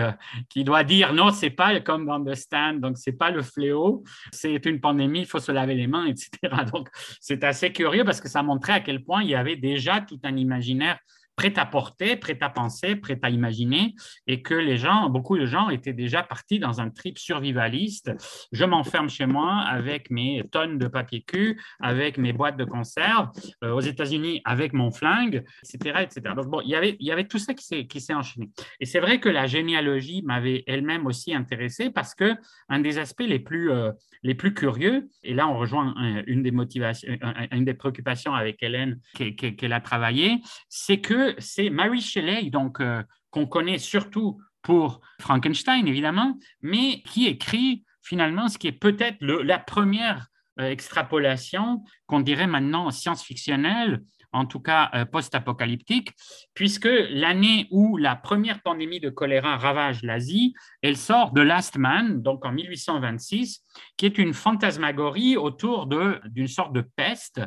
qui 0.50 0.64
doit 0.64 0.84
dire 0.84 1.14
non, 1.14 1.30
c'est 1.30 1.48
pas 1.48 1.80
comme 1.80 2.04
dans 2.04 2.22
The 2.22 2.34
Stand, 2.34 2.80
donc 2.80 2.98
c'est 2.98 3.16
pas 3.16 3.30
le 3.30 3.40
fléau, 3.40 4.04
c'est 4.32 4.66
une 4.66 4.80
pandémie, 4.80 5.20
il 5.20 5.26
faut 5.26 5.38
se 5.38 5.52
laver 5.52 5.74
les 5.74 5.85
etc. 6.06 6.64
Donc 6.72 6.88
c'est 7.20 7.44
assez 7.44 7.72
curieux 7.72 8.04
parce 8.04 8.20
que 8.20 8.28
ça 8.28 8.42
montrait 8.42 8.74
à 8.74 8.80
quel 8.80 9.02
point 9.02 9.22
il 9.22 9.30
y 9.30 9.34
avait 9.34 9.56
déjà 9.56 10.00
tout 10.00 10.18
un 10.24 10.36
imaginaire 10.36 10.98
prêt 11.36 11.58
à 11.58 11.66
porter, 11.66 12.16
prêt 12.16 12.38
à 12.40 12.48
penser, 12.48 12.96
prêt 12.96 13.18
à 13.22 13.30
imaginer, 13.30 13.94
et 14.26 14.42
que 14.42 14.54
les 14.54 14.78
gens, 14.78 15.10
beaucoup 15.10 15.38
de 15.38 15.46
gens 15.46 15.68
étaient 15.68 15.92
déjà 15.92 16.22
partis 16.22 16.58
dans 16.58 16.80
un 16.80 16.90
trip 16.90 17.18
survivaliste. 17.18 18.10
Je 18.52 18.64
m'enferme 18.64 19.10
chez 19.10 19.26
moi 19.26 19.60
avec 19.68 20.10
mes 20.10 20.42
tonnes 20.50 20.78
de 20.78 20.88
papier 20.88 21.22
cul, 21.22 21.60
avec 21.80 22.16
mes 22.16 22.32
boîtes 22.32 22.56
de 22.56 22.64
conserve, 22.64 23.28
euh, 23.62 23.72
aux 23.72 23.80
États-Unis 23.80 24.40
avec 24.44 24.72
mon 24.72 24.90
flingue, 24.90 25.44
etc., 25.62 26.00
etc. 26.02 26.34
Donc 26.34 26.46
bon, 26.46 26.60
il 26.64 26.70
y 26.70 27.10
avait, 27.12 27.24
tout 27.26 27.38
ça 27.38 27.54
qui 27.54 27.64
s'est, 27.64 27.86
qui 27.86 28.00
s'est 28.00 28.14
enchaîné. 28.14 28.50
Et 28.80 28.86
c'est 28.86 29.00
vrai 29.00 29.20
que 29.20 29.28
la 29.28 29.46
généalogie 29.46 30.22
m'avait 30.22 30.64
elle-même 30.66 31.06
aussi 31.06 31.34
intéressé 31.34 31.90
parce 31.90 32.14
que 32.14 32.34
un 32.68 32.80
des 32.80 32.98
aspects 32.98 33.24
les 33.26 33.38
plus, 33.38 33.70
euh, 33.70 33.92
les 34.22 34.34
plus 34.34 34.54
curieux, 34.54 35.08
et 35.22 35.34
là 35.34 35.48
on 35.48 35.58
rejoint 35.58 35.94
une 36.26 36.42
des 36.42 36.50
motivations, 36.50 37.16
une 37.52 37.64
des 37.64 37.74
préoccupations 37.74 38.34
avec 38.34 38.62
Hélène 38.62 39.00
qu'elle 39.14 39.72
a 39.72 39.80
travaillé, 39.80 40.40
c'est 40.68 41.00
que 41.00 41.25
c'est 41.38 41.70
Mary 41.70 42.00
Shelley, 42.00 42.50
donc 42.50 42.80
euh, 42.80 43.02
qu'on 43.30 43.46
connaît 43.46 43.78
surtout 43.78 44.40
pour 44.62 45.00
Frankenstein, 45.20 45.86
évidemment, 45.86 46.38
mais 46.62 47.02
qui 47.02 47.26
écrit 47.26 47.84
finalement 48.02 48.48
ce 48.48 48.58
qui 48.58 48.68
est 48.68 48.72
peut-être 48.72 49.18
la 49.20 49.58
première 49.58 50.28
euh, 50.58 50.70
extrapolation 50.70 51.84
qu'on 52.06 52.20
dirait 52.20 52.46
maintenant 52.46 52.90
science-fictionnelle 52.90 54.02
en 54.36 54.44
tout 54.44 54.60
cas 54.60 54.90
euh, 54.94 55.04
post-apocalyptique, 55.04 56.12
puisque 56.54 56.88
l'année 57.10 57.66
où 57.70 57.96
la 57.96 58.16
première 58.16 58.60
pandémie 58.60 59.00
de 59.00 59.08
choléra 59.08 59.56
ravage 59.56 60.02
l'Asie, 60.02 60.54
elle 60.82 60.96
sort 60.96 61.32
de 61.32 61.40
Last 61.40 61.78
Man, 61.78 62.20
donc 62.22 62.44
en 62.44 62.52
1826, 62.52 63.62
qui 63.96 64.06
est 64.06 64.18
une 64.18 64.34
fantasmagorie 64.34 65.36
autour 65.36 65.86
d'une 65.86 66.48
sorte 66.48 66.74
de 66.74 66.82
peste. 66.82 67.38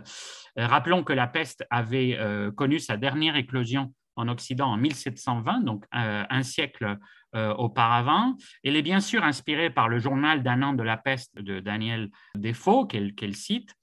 Euh, 0.58 0.65
rappelons 0.65 1.03
que 1.03 1.13
la 1.13 1.27
peste 1.27 1.63
avait 1.69 2.17
euh, 2.17 2.51
connu 2.51 2.79
sa 2.79 2.98
dernière 2.98 3.36
éclosion 3.36 3.93
en 4.15 4.27
Occident 4.27 4.67
en 4.67 4.77
1720, 4.77 5.62
donc 5.62 5.86
un 5.93 6.43
siècle 6.43 6.98
auparavant. 7.34 8.36
Elle 8.65 8.75
est 8.75 8.81
bien 8.81 9.00
sûr 9.00 9.24
inspirée 9.24 9.69
par 9.69 9.88
le 9.88 9.98
journal 9.98 10.43
d'un 10.43 10.62
an 10.62 10.74
de 10.74 10.84
la 10.84 10.98
peste 10.98 11.39
de 11.39 11.62
Daniel 11.62 12.10
Defoe, 12.36 12.86
qu'elle 12.86 13.36
cite, 13.36 13.74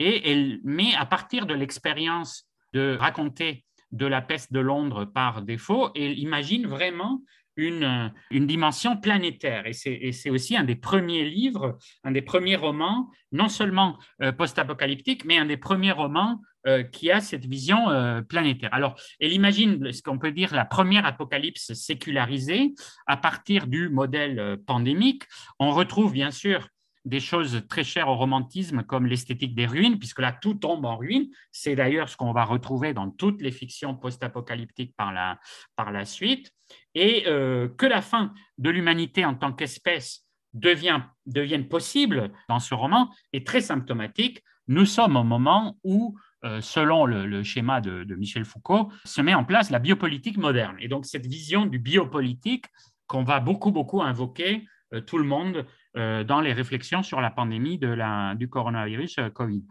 et 0.00 0.32
elle 0.32 0.58
met 0.64 0.96
à 0.96 1.06
partir 1.06 1.46
de 1.46 1.54
l'expérience 1.54 2.48
de 2.74 2.96
raconter 3.00 3.64
de 3.92 4.06
la 4.06 4.20
peste 4.20 4.52
de 4.52 4.60
Londres 4.60 5.04
par 5.04 5.42
défaut 5.42 5.90
et 5.94 6.12
imagine 6.12 6.66
vraiment 6.66 7.22
une, 7.56 8.12
une 8.30 8.46
dimension 8.46 8.96
planétaire. 8.96 9.64
Et 9.66 9.72
c'est 10.12 10.30
aussi 10.30 10.56
un 10.56 10.64
des 10.64 10.74
premiers 10.74 11.24
livres, 11.24 11.78
un 12.02 12.10
des 12.10 12.22
premiers 12.22 12.56
romans, 12.56 13.10
non 13.32 13.48
seulement 13.48 13.98
euh, 14.22 14.32
post-apocalyptique, 14.32 15.24
mais 15.24 15.38
un 15.38 15.46
des 15.46 15.56
premiers 15.56 15.92
romans 15.92 16.40
euh, 16.66 16.82
qui 16.82 17.12
a 17.12 17.20
cette 17.20 17.46
vision 17.46 17.90
euh, 17.90 18.22
planétaire. 18.22 18.74
Alors, 18.74 18.98
elle 19.20 19.32
imagine 19.32 19.92
ce 19.92 20.02
qu'on 20.02 20.18
peut 20.18 20.32
dire 20.32 20.52
la 20.54 20.64
première 20.64 21.06
apocalypse 21.06 21.72
sécularisée 21.74 22.74
à 23.06 23.16
partir 23.16 23.68
du 23.68 23.88
modèle 23.88 24.58
pandémique. 24.66 25.22
On 25.60 25.70
retrouve 25.70 26.12
bien 26.12 26.32
sûr 26.32 26.68
des 27.04 27.20
choses 27.20 27.62
très 27.68 27.84
chères 27.84 28.08
au 28.08 28.16
romantisme 28.16 28.82
comme 28.82 29.06
l'esthétique 29.06 29.54
des 29.54 29.66
ruines, 29.66 29.98
puisque 29.98 30.20
là, 30.20 30.32
tout 30.32 30.54
tombe 30.54 30.84
en 30.84 30.96
ruine. 30.96 31.28
C'est 31.52 31.76
d'ailleurs 31.76 32.08
ce 32.08 32.16
qu'on 32.16 32.32
va 32.32 32.44
retrouver 32.44 32.94
dans 32.94 33.10
toutes 33.10 33.42
les 33.42 33.52
fictions 33.52 33.94
post-apocalyptiques 33.94 34.94
par 34.96 35.12
la, 35.12 35.38
par 35.76 35.92
la 35.92 36.04
suite. 36.04 36.50
Et 36.94 37.24
euh, 37.26 37.68
que 37.68 37.86
la 37.86 38.02
fin 38.02 38.32
de 38.58 38.70
l'humanité 38.70 39.24
en 39.24 39.34
tant 39.34 39.52
qu'espèce 39.52 40.26
devient, 40.54 41.02
devienne 41.26 41.68
possible 41.68 42.32
dans 42.48 42.60
ce 42.60 42.74
roman 42.74 43.10
est 43.32 43.46
très 43.46 43.60
symptomatique. 43.60 44.42
Nous 44.66 44.86
sommes 44.86 45.16
au 45.16 45.24
moment 45.24 45.76
où 45.84 46.16
euh, 46.44 46.60
selon 46.60 47.06
le, 47.06 47.42
schéma 47.42 47.80
de, 47.80 48.14
Michel 48.16 48.44
Foucault, 48.44 48.92
se 49.06 49.22
met 49.22 49.32
en 49.32 49.44
place 49.44 49.70
la 49.70 49.78
biopolitique 49.78 50.36
moderne. 50.36 50.76
Et 50.78 50.88
donc 50.88 51.06
cette 51.06 51.26
vision 51.26 51.64
du 51.64 51.78
biopolitique 51.78 52.66
qu'on 53.06 53.24
va 53.24 53.40
beaucoup, 53.40 53.70
beaucoup 53.70 54.02
invoquer 54.02 54.66
euh, 54.92 55.00
tout 55.00 55.16
le 55.16 55.24
monde 55.24 55.66
dans 55.94 56.40
les 56.40 56.52
réflexions 56.52 57.02
sur 57.02 57.20
la 57.20 57.30
pandémie 57.30 57.78
du 57.78 58.48
coronavirus 58.48 59.18
euh, 59.18 59.30
Covid. 59.30 59.64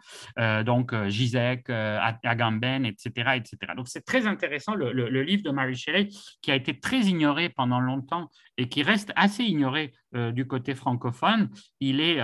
donc, 0.66 0.94
Gisek, 1.08 1.70
Agamben, 1.70 2.86
etc., 2.86 3.10
etc. 3.36 3.58
Donc, 3.76 3.88
c'est 3.88 4.06
très 4.06 4.28
intéressant 4.28 4.76
le, 4.76 5.22
livre 5.24 5.44
de 5.44 5.52
Mary 5.52 5.76
Shelley 5.76 6.10
qui 6.42 6.52
a 6.52 6.56
été 6.56 6.80
très 6.80 7.02
ignoré 7.02 7.50
pendant 7.50 7.80
longtemps 7.80 8.30
et 8.58 8.70
qui 8.70 8.84
reste 8.84 9.12
assez 9.16 9.44
ignoré 9.44 9.94
du 10.14 10.46
côté 10.46 10.76
francophone. 10.76 11.50
Il 11.80 12.00
est 12.00 12.22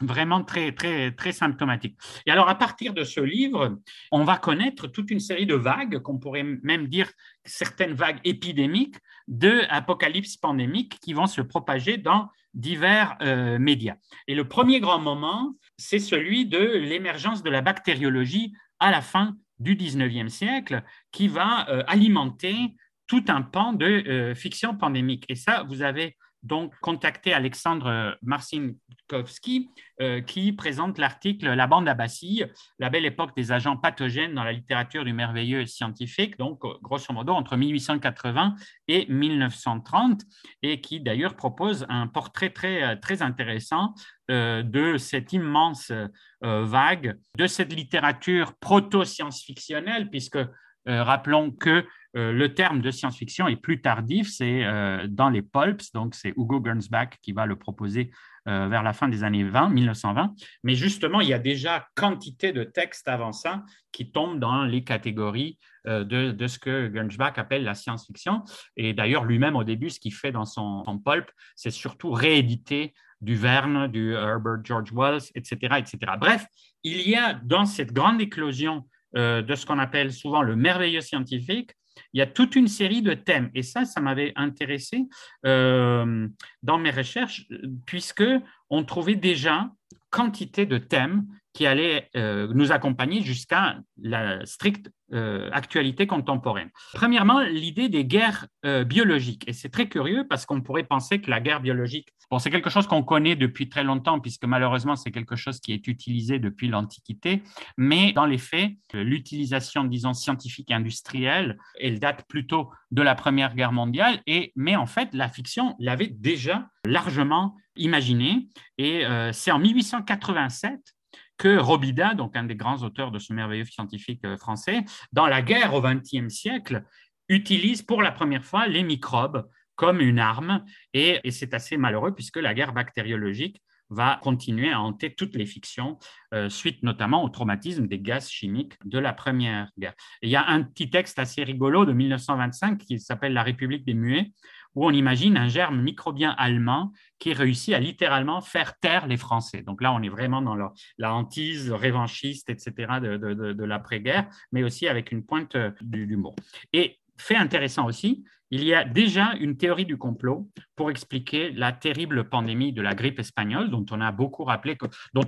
vraiment 0.00 0.42
très, 0.42 0.72
très, 0.72 1.12
très 1.12 1.32
symptomatique. 1.32 1.96
Et 2.26 2.30
alors, 2.30 2.48
à 2.48 2.56
partir 2.56 2.94
de 2.94 3.04
ce 3.04 3.20
livre, 3.20 3.78
on 4.10 4.24
va 4.24 4.36
connaître 4.36 4.86
toute 4.86 5.10
une 5.10 5.20
série 5.20 5.46
de 5.46 5.54
vagues, 5.54 6.00
qu'on 6.00 6.18
pourrait 6.18 6.44
même 6.62 6.88
dire 6.88 7.10
certaines 7.44 7.94
vagues 7.94 8.20
épidémiques 8.24 8.96
de 9.28 9.62
apocalypse 9.68 10.36
pandémique 10.36 10.98
qui 11.00 11.12
vont 11.12 11.26
se 11.26 11.40
propager 11.40 11.96
dans 11.96 12.28
divers 12.52 13.16
euh, 13.22 13.58
médias. 13.58 13.96
Et 14.28 14.34
le 14.34 14.46
premier 14.46 14.80
grand 14.80 15.00
moment, 15.00 15.54
c'est 15.76 15.98
celui 15.98 16.46
de 16.46 16.58
l'émergence 16.58 17.42
de 17.42 17.50
la 17.50 17.62
bactériologie 17.62 18.52
à 18.78 18.90
la 18.90 19.00
fin 19.00 19.36
du 19.58 19.76
19e 19.76 20.28
siècle, 20.28 20.82
qui 21.12 21.28
va 21.28 21.68
euh, 21.68 21.82
alimenter 21.86 22.74
tout 23.06 23.24
un 23.28 23.42
pan 23.42 23.72
de 23.72 23.86
euh, 23.86 24.34
fiction 24.34 24.76
pandémique. 24.76 25.24
Et 25.28 25.34
ça, 25.34 25.64
vous 25.68 25.82
avez 25.82 26.16
donc 26.44 26.74
contacté 26.80 27.32
Alexandre 27.32 28.16
Marcinkovski, 28.22 29.70
euh, 30.00 30.20
qui 30.20 30.52
présente 30.52 30.98
l'article 30.98 31.52
La 31.52 31.66
bande 31.66 31.88
à 31.88 31.94
Bastille, 31.94 32.46
la 32.78 32.90
belle 32.90 33.06
époque 33.06 33.34
des 33.34 33.50
agents 33.50 33.76
pathogènes 33.76 34.34
dans 34.34 34.44
la 34.44 34.52
littérature 34.52 35.04
du 35.04 35.12
merveilleux 35.12 35.66
scientifique, 35.66 36.36
donc 36.38 36.60
grosso 36.82 37.12
modo 37.12 37.32
entre 37.32 37.56
1880 37.56 38.54
et 38.88 39.06
1930, 39.08 40.22
et 40.62 40.80
qui 40.80 41.00
d'ailleurs 41.00 41.34
propose 41.34 41.86
un 41.88 42.06
portrait 42.06 42.50
très, 42.50 42.98
très 43.00 43.22
intéressant 43.22 43.94
euh, 44.30 44.62
de 44.62 44.98
cette 44.98 45.32
immense 45.32 45.90
euh, 45.90 46.64
vague, 46.64 47.16
de 47.38 47.46
cette 47.46 47.72
littérature 47.72 48.54
proto-science-fictionnelle, 48.58 50.10
puisque 50.10 50.38
rappelons 50.86 51.50
que 51.50 51.86
euh, 52.16 52.32
le 52.32 52.54
terme 52.54 52.80
de 52.80 52.90
science-fiction 52.90 53.48
est 53.48 53.56
plus 53.56 53.80
tardif, 53.80 54.28
c'est 54.30 54.64
euh, 54.64 55.06
dans 55.08 55.30
les 55.30 55.42
pulps, 55.42 55.90
donc 55.92 56.14
c'est 56.14 56.30
Hugo 56.30 56.62
Gernsback 56.64 57.18
qui 57.20 57.32
va 57.32 57.44
le 57.44 57.56
proposer 57.56 58.12
euh, 58.46 58.68
vers 58.68 58.84
la 58.84 58.92
fin 58.92 59.08
des 59.08 59.24
années 59.24 59.42
20, 59.42 59.70
1920. 59.70 60.34
Mais 60.62 60.74
justement, 60.76 61.20
il 61.20 61.28
y 61.28 61.32
a 61.32 61.40
déjà 61.40 61.88
quantité 61.96 62.52
de 62.52 62.62
textes 62.62 63.08
avant 63.08 63.32
ça 63.32 63.64
qui 63.90 64.12
tombent 64.12 64.38
dans 64.38 64.64
les 64.64 64.84
catégories 64.84 65.58
de, 65.86 66.46
ce 66.46 66.58
que 66.58 66.90
Gernsback 66.94 67.36
appelle 67.36 67.62
la 67.62 67.74
science-fiction. 67.74 68.42
Et 68.76 68.94
d'ailleurs, 68.94 69.24
lui-même, 69.24 69.54
au 69.54 69.64
début, 69.64 69.90
ce 69.90 70.00
qu'il 70.00 70.14
fait 70.14 70.32
dans 70.32 70.46
son, 70.46 70.82
pulp, 71.04 71.30
c'est 71.56 71.70
surtout 71.70 72.10
rééditer 72.10 72.94
du 73.20 73.34
Verne, 73.34 73.88
du 73.88 74.12
Herbert 74.12 74.64
George 74.64 74.92
Wells, 74.94 75.24
etc., 75.34 75.74
etc. 75.76 75.98
Bref, 76.18 76.46
il 76.84 77.06
y 77.06 77.16
a 77.16 77.34
dans 77.34 77.66
cette 77.66 77.92
grande 77.92 78.20
éclosion 78.22 78.86
de 79.14 79.54
ce 79.54 79.66
qu'on 79.66 79.78
appelle 79.78 80.10
souvent 80.10 80.42
le 80.42 80.56
merveilleux 80.56 81.02
scientifique, 81.02 81.72
il 82.12 82.18
y 82.18 82.22
a 82.22 82.26
toute 82.26 82.56
une 82.56 82.68
série 82.68 83.02
de 83.02 83.14
thèmes. 83.14 83.50
Et 83.54 83.62
ça, 83.62 83.84
ça 83.84 84.00
m'avait 84.00 84.32
intéressé 84.36 85.04
euh, 85.46 86.28
dans 86.62 86.78
mes 86.78 86.90
recherches, 86.90 87.46
puisque 87.86 88.24
on 88.70 88.84
trouvait 88.84 89.16
déjà 89.16 89.70
quantité 90.10 90.66
de 90.66 90.78
thèmes 90.78 91.26
qui 91.54 91.66
allaient 91.66 92.10
euh, 92.16 92.48
nous 92.52 92.72
accompagner 92.72 93.22
jusqu'à 93.22 93.78
la 94.02 94.44
stricte 94.44 94.90
euh, 95.12 95.48
actualité 95.52 96.08
contemporaine. 96.08 96.68
Premièrement, 96.94 97.40
l'idée 97.40 97.88
des 97.88 98.04
guerres 98.04 98.48
euh, 98.66 98.82
biologiques. 98.82 99.44
Et 99.46 99.52
c'est 99.52 99.68
très 99.68 99.88
curieux 99.88 100.26
parce 100.28 100.46
qu'on 100.46 100.60
pourrait 100.62 100.82
penser 100.82 101.20
que 101.20 101.30
la 101.30 101.40
guerre 101.40 101.60
biologique, 101.60 102.08
bon, 102.28 102.40
c'est 102.40 102.50
quelque 102.50 102.70
chose 102.70 102.88
qu'on 102.88 103.04
connaît 103.04 103.36
depuis 103.36 103.68
très 103.68 103.84
longtemps, 103.84 104.18
puisque 104.18 104.44
malheureusement, 104.46 104.96
c'est 104.96 105.12
quelque 105.12 105.36
chose 105.36 105.60
qui 105.60 105.72
est 105.72 105.86
utilisé 105.86 106.40
depuis 106.40 106.66
l'Antiquité. 106.66 107.44
Mais 107.76 108.12
dans 108.12 108.26
les 108.26 108.38
faits, 108.38 108.72
l'utilisation, 108.92 109.84
disons, 109.84 110.12
scientifique 110.12 110.72
et 110.72 110.74
industrielle, 110.74 111.56
elle 111.80 112.00
date 112.00 112.26
plutôt 112.26 112.70
de 112.90 113.02
la 113.02 113.14
Première 113.14 113.54
Guerre 113.54 113.72
mondiale. 113.72 114.20
Et, 114.26 114.52
mais 114.56 114.74
en 114.74 114.86
fait, 114.86 115.10
la 115.12 115.28
fiction 115.28 115.76
l'avait 115.78 116.08
déjà 116.08 116.66
largement 116.84 117.54
imaginé. 117.76 118.48
Et 118.78 119.04
c'est 119.32 119.50
en 119.50 119.58
1887 119.58 120.93
que 121.36 121.58
Robida, 121.58 122.14
donc 122.14 122.36
un 122.36 122.44
des 122.44 122.56
grands 122.56 122.82
auteurs 122.82 123.10
de 123.10 123.18
ce 123.18 123.32
merveilleux 123.32 123.64
scientifique 123.64 124.22
français, 124.36 124.84
dans 125.12 125.26
la 125.26 125.42
guerre 125.42 125.74
au 125.74 125.82
XXe 125.82 126.28
siècle, 126.28 126.84
utilise 127.28 127.82
pour 127.82 128.02
la 128.02 128.12
première 128.12 128.44
fois 128.44 128.66
les 128.66 128.82
microbes 128.82 129.48
comme 129.76 130.00
une 130.00 130.18
arme, 130.18 130.64
et, 130.92 131.20
c'est 131.30 131.54
assez 131.54 131.76
malheureux 131.76 132.14
puisque 132.14 132.36
la 132.36 132.54
guerre 132.54 132.72
bactériologique 132.72 133.60
va 133.90 134.18
continuer 134.22 134.70
à 134.70 134.80
hanter 134.80 135.14
toutes 135.14 135.34
les 135.34 135.46
fictions, 135.46 135.98
euh, 136.32 136.48
suite 136.48 136.82
notamment 136.82 137.22
au 137.22 137.28
traumatisme 137.28 137.86
des 137.86 137.98
gaz 138.00 138.28
chimiques 138.28 138.74
de 138.84 138.98
la 138.98 139.12
Première 139.12 139.70
Guerre. 139.78 139.94
il 140.22 140.30
y 140.30 140.36
a 140.36 140.46
un 140.46 140.62
petit 140.62 140.90
texte 140.90 141.18
assez 141.18 141.44
rigolo 141.44 141.84
de 141.84 141.92
1925 141.92 142.78
qui 142.78 142.98
s'appelle 142.98 143.34
La 143.34 143.42
République 143.42 143.84
des 143.84 143.94
Muets, 143.94 144.32
où 144.74 144.86
on 144.86 144.90
imagine 144.90 145.36
un 145.36 145.48
germe 145.48 145.82
microbien 145.82 146.34
allemand 146.38 146.92
qui 147.24 147.32
réussit 147.32 147.72
à 147.72 147.80
littéralement 147.80 148.42
faire 148.42 148.78
taire 148.78 149.06
les 149.06 149.16
Français. 149.16 149.62
Donc 149.62 149.80
là, 149.80 149.94
on 149.94 150.02
est 150.02 150.10
vraiment 150.10 150.42
dans 150.42 150.56
la, 150.98 151.14
hantise 151.14 151.72
revanchiste, 151.72 152.50
etc., 152.50 153.00
de, 153.00 153.16
de 153.16 153.64
l'après-guerre, 153.64 154.28
mais 154.52 154.62
aussi 154.62 154.88
avec 154.88 155.10
une 155.10 155.24
pointe 155.24 155.56
d'humour. 155.80 156.36
Et 156.74 156.98
fait 157.16 157.36
intéressant 157.36 157.86
aussi, 157.86 158.24
il 158.50 158.62
y 158.62 158.74
a 158.74 158.84
déjà 158.84 159.32
une 159.40 159.56
théorie 159.56 159.86
du 159.86 159.96
complot 159.96 160.50
pour 160.76 160.90
expliquer 160.90 161.50
la 161.52 161.72
terrible 161.72 162.28
pandémie 162.28 162.74
de 162.74 162.82
la 162.82 162.94
grippe 162.94 163.18
espagnole, 163.18 163.70
dont 163.70 163.86
on 163.90 164.02
a 164.02 164.12
beaucoup 164.12 164.44
rappelé, 164.44 164.76
dont, 165.14 165.26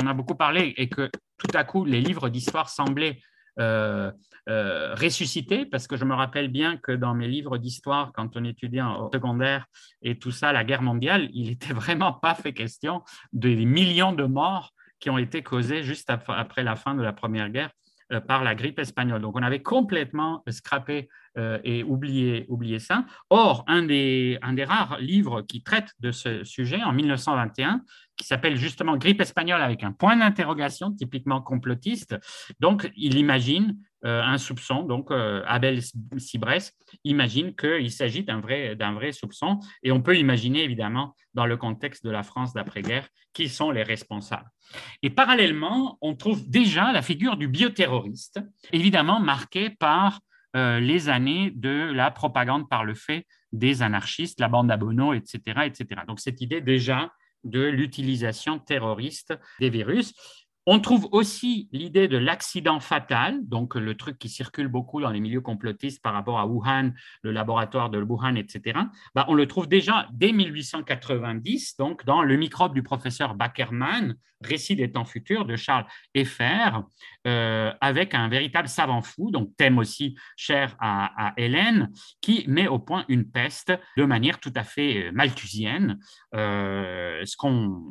on 0.00 0.06
a 0.06 0.14
beaucoup 0.14 0.36
parlé, 0.36 0.72
et 0.76 0.88
que 0.88 1.10
tout 1.36 1.50
à 1.52 1.64
coup 1.64 1.84
les 1.84 2.00
livres 2.00 2.28
d'histoire 2.28 2.68
semblaient 2.68 3.18
euh, 3.58 4.10
euh, 4.48 4.94
ressusciter, 4.94 5.66
parce 5.66 5.86
que 5.86 5.96
je 5.96 6.04
me 6.04 6.14
rappelle 6.14 6.48
bien 6.48 6.78
que 6.78 6.92
dans 6.92 7.14
mes 7.14 7.28
livres 7.28 7.58
d'histoire, 7.58 8.12
quand 8.14 8.36
on 8.36 8.44
étudiait 8.44 8.80
en 8.80 9.10
secondaire 9.12 9.66
et 10.00 10.18
tout 10.18 10.30
ça, 10.30 10.52
la 10.52 10.64
guerre 10.64 10.82
mondiale, 10.82 11.28
il 11.34 11.48
n'était 11.48 11.72
vraiment 11.74 12.12
pas 12.12 12.34
fait 12.34 12.52
question 12.52 13.02
des 13.32 13.64
millions 13.66 14.12
de 14.12 14.24
morts 14.24 14.72
qui 15.00 15.10
ont 15.10 15.18
été 15.18 15.42
causés 15.42 15.82
juste 15.82 16.10
après 16.10 16.62
la 16.62 16.76
fin 16.76 16.94
de 16.94 17.02
la 17.02 17.12
Première 17.12 17.50
Guerre 17.50 17.70
euh, 18.10 18.20
par 18.20 18.42
la 18.42 18.54
grippe 18.54 18.78
espagnole. 18.78 19.20
Donc, 19.20 19.36
on 19.36 19.42
avait 19.42 19.60
complètement 19.60 20.42
scrappé 20.48 21.10
euh, 21.36 21.58
et 21.62 21.84
oublié, 21.84 22.46
oublié 22.48 22.78
ça. 22.78 23.04
Or, 23.28 23.64
un 23.66 23.82
des, 23.82 24.38
un 24.40 24.54
des 24.54 24.64
rares 24.64 24.96
livres 24.98 25.42
qui 25.42 25.62
traite 25.62 25.90
de 26.00 26.10
ce 26.10 26.42
sujet, 26.42 26.82
en 26.82 26.94
1921, 26.94 27.82
qui 28.18 28.26
s'appelle 28.26 28.56
justement 28.56 28.96
Grippe 28.96 29.20
espagnole 29.20 29.62
avec 29.62 29.84
un 29.84 29.92
point 29.92 30.16
d'interrogation 30.16 30.92
typiquement 30.92 31.40
complotiste, 31.40 32.16
donc 32.60 32.90
il 32.96 33.16
imagine 33.16 33.78
euh, 34.04 34.22
un 34.22 34.38
soupçon. 34.38 34.82
Donc, 34.84 35.10
Abel 35.10 35.80
Cibrès 36.18 36.72
imagine 37.02 37.56
qu'il 37.56 37.90
s'agit 37.90 38.22
d'un 38.22 38.40
vrai, 38.40 39.10
soupçon. 39.10 39.58
Et 39.82 39.90
on 39.90 40.00
peut 40.00 40.16
imaginer, 40.16 40.62
évidemment, 40.62 41.16
dans 41.34 41.46
le 41.46 41.56
contexte 41.56 42.04
de 42.04 42.10
la 42.10 42.22
France 42.22 42.52
d'après-guerre, 42.52 43.08
qui 43.32 43.48
sont 43.48 43.72
les 43.72 43.82
responsables. 43.82 44.48
Et 45.02 45.10
parallèlement, 45.10 45.98
on 46.00 46.14
trouve 46.14 46.48
déjà 46.48 46.92
la 46.92 47.02
figure 47.02 47.36
du 47.36 47.48
bioterroriste, 47.48 48.40
évidemment 48.72 49.18
marquée 49.18 49.70
par 49.70 50.20
euh, 50.56 50.80
les 50.80 51.08
années 51.08 51.50
de 51.54 51.90
la 51.92 52.10
propagande 52.10 52.68
par 52.68 52.84
le 52.84 52.94
fait 52.94 53.26
des 53.52 53.82
anarchistes, 53.82 54.40
la 54.40 54.48
bande 54.48 54.70
à 54.70 54.78
etc., 55.14 55.40
etc. 55.64 56.02
Donc 56.06 56.20
cette 56.20 56.40
idée 56.40 56.60
déjà 56.60 57.12
de 57.44 57.60
l'utilisation 57.60 58.58
terroriste 58.58 59.34
des 59.60 59.70
virus. 59.70 60.14
On 60.70 60.80
trouve 60.80 61.08
aussi 61.12 61.70
l'idée 61.72 62.08
de 62.08 62.18
l'accident 62.18 62.78
fatal, 62.78 63.38
donc 63.48 63.74
le 63.74 63.94
truc 63.94 64.18
qui 64.18 64.28
circule 64.28 64.68
beaucoup 64.68 65.00
dans 65.00 65.08
les 65.08 65.18
milieux 65.18 65.40
complotistes 65.40 66.02
par 66.02 66.12
rapport 66.12 66.38
à 66.38 66.46
Wuhan, 66.46 66.92
le 67.22 67.32
laboratoire 67.32 67.88
de 67.88 68.02
Wuhan, 68.02 68.34
etc. 68.34 68.78
Bah, 69.14 69.24
on 69.28 69.34
le 69.34 69.46
trouve 69.46 69.66
déjà 69.66 70.06
dès 70.12 70.30
1890, 70.30 71.78
donc 71.78 72.04
dans 72.04 72.22
Le 72.22 72.36
microbe 72.36 72.74
du 72.74 72.82
professeur 72.82 73.34
Backerman, 73.34 74.14
Récit 74.40 74.76
des 74.76 74.92
temps 74.92 75.04
futurs 75.04 75.46
de 75.46 75.56
Charles 75.56 75.84
Effer, 76.14 76.70
euh, 77.26 77.72
avec 77.80 78.14
un 78.14 78.28
véritable 78.28 78.68
savant 78.68 79.02
fou, 79.02 79.32
donc 79.32 79.50
thème 79.56 79.78
aussi 79.78 80.14
cher 80.36 80.76
à, 80.78 81.32
Hélène, 81.36 81.90
qui 82.20 82.44
met 82.46 82.68
au 82.68 82.78
point 82.78 83.04
une 83.08 83.28
peste 83.28 83.72
de 83.96 84.04
manière 84.04 84.38
tout 84.38 84.52
à 84.54 84.62
fait 84.62 85.08
euh, 85.08 85.12
malthusienne, 85.12 85.98
euh, 86.36 87.20
ce, 87.24 87.36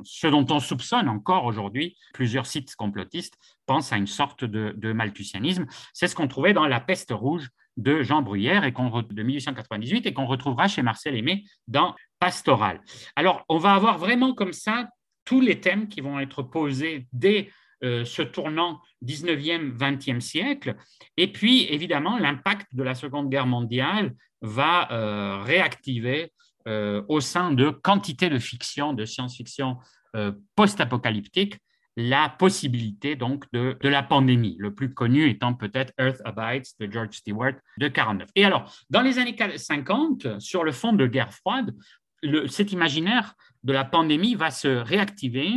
ce 0.06 0.28
dont 0.28 0.46
on 0.50 0.62
soupçonne 0.62 1.10
encore 1.10 1.44
aujourd'hui 1.44 1.98
plusieurs 2.14 2.46
sites 2.46 2.67
complotistes 2.76 3.38
pensent 3.66 3.94
à 3.94 3.98
une 3.98 4.08
sorte 4.08 4.44
de, 4.44 4.74
de 4.76 4.94
malthusianisme. 4.94 5.66
C'est 5.94 6.08
ce 6.08 6.16
qu'on 6.16 6.28
trouvait 6.28 6.54
dans 6.54 6.68
La 6.68 6.80
peste 6.80 7.12
rouge 7.12 7.50
de 7.78 8.02
Jean 8.02 8.22
Bruyère 8.22 8.64
et 8.64 8.72
de 8.72 9.24
1898 9.24 10.08
et 10.08 10.14
qu'on 10.14 10.26
retrouvera 10.26 10.68
chez 10.68 10.82
Marcel 10.82 11.16
Aimé 11.16 11.46
dans 11.68 11.96
Pastoral. 12.20 12.82
Alors, 13.16 13.46
on 13.50 13.60
va 13.60 13.74
avoir 13.74 13.98
vraiment 13.98 14.34
comme 14.34 14.54
ça 14.54 14.90
tous 15.24 15.42
les 15.42 15.62
thèmes 15.62 15.88
qui 15.88 16.02
vont 16.02 16.20
être 16.20 16.42
posés 16.42 17.08
dès 17.14 17.52
euh, 17.84 18.06
ce 18.06 18.24
tournant 18.24 18.82
19e, 19.06 19.78
20e 19.78 20.20
siècle. 20.20 20.76
Et 21.16 21.32
puis, 21.32 21.66
évidemment, 21.72 22.18
l'impact 22.18 22.68
de 22.74 22.82
la 22.82 22.96
Seconde 22.96 23.30
Guerre 23.30 23.46
mondiale 23.46 24.16
va 24.42 24.92
euh, 24.92 25.44
réactiver 25.44 26.34
euh, 26.68 27.04
au 27.08 27.20
sein 27.20 27.52
de 27.52 27.70
quantité 27.70 28.30
de 28.30 28.40
fiction, 28.40 28.94
de 28.94 29.06
science-fiction 29.06 29.78
post-apocalyptique, 30.56 31.60
la 31.98 32.30
possibilité 32.30 33.16
donc 33.16 33.46
de, 33.52 33.76
la 33.82 34.04
pandémie, 34.04 34.56
le 34.60 34.74
plus 34.74 34.94
connu 34.94 35.28
étant 35.28 35.56
peut-être 35.56 35.92
Earth 35.98 36.22
Abides 36.24 36.68
de 36.80 36.90
George 36.90 37.16
Stewart 37.16 37.56
de 37.80 37.88
49. 37.88 38.30
Et 38.36 38.46
alors, 38.46 38.72
dans 38.92 39.02
les 39.02 39.18
années 39.18 39.36
50, 39.58 40.40
sur 40.40 40.64
le 40.64 40.72
fond 40.72 40.94
de 40.94 41.08
guerre 41.08 41.34
froide, 41.34 41.76
cet 42.48 42.72
imaginaire 42.72 43.34
de 43.64 43.74
la 43.74 43.84
pandémie 43.84 44.36
va 44.36 44.52
se 44.52 44.68
réactiver 44.68 45.56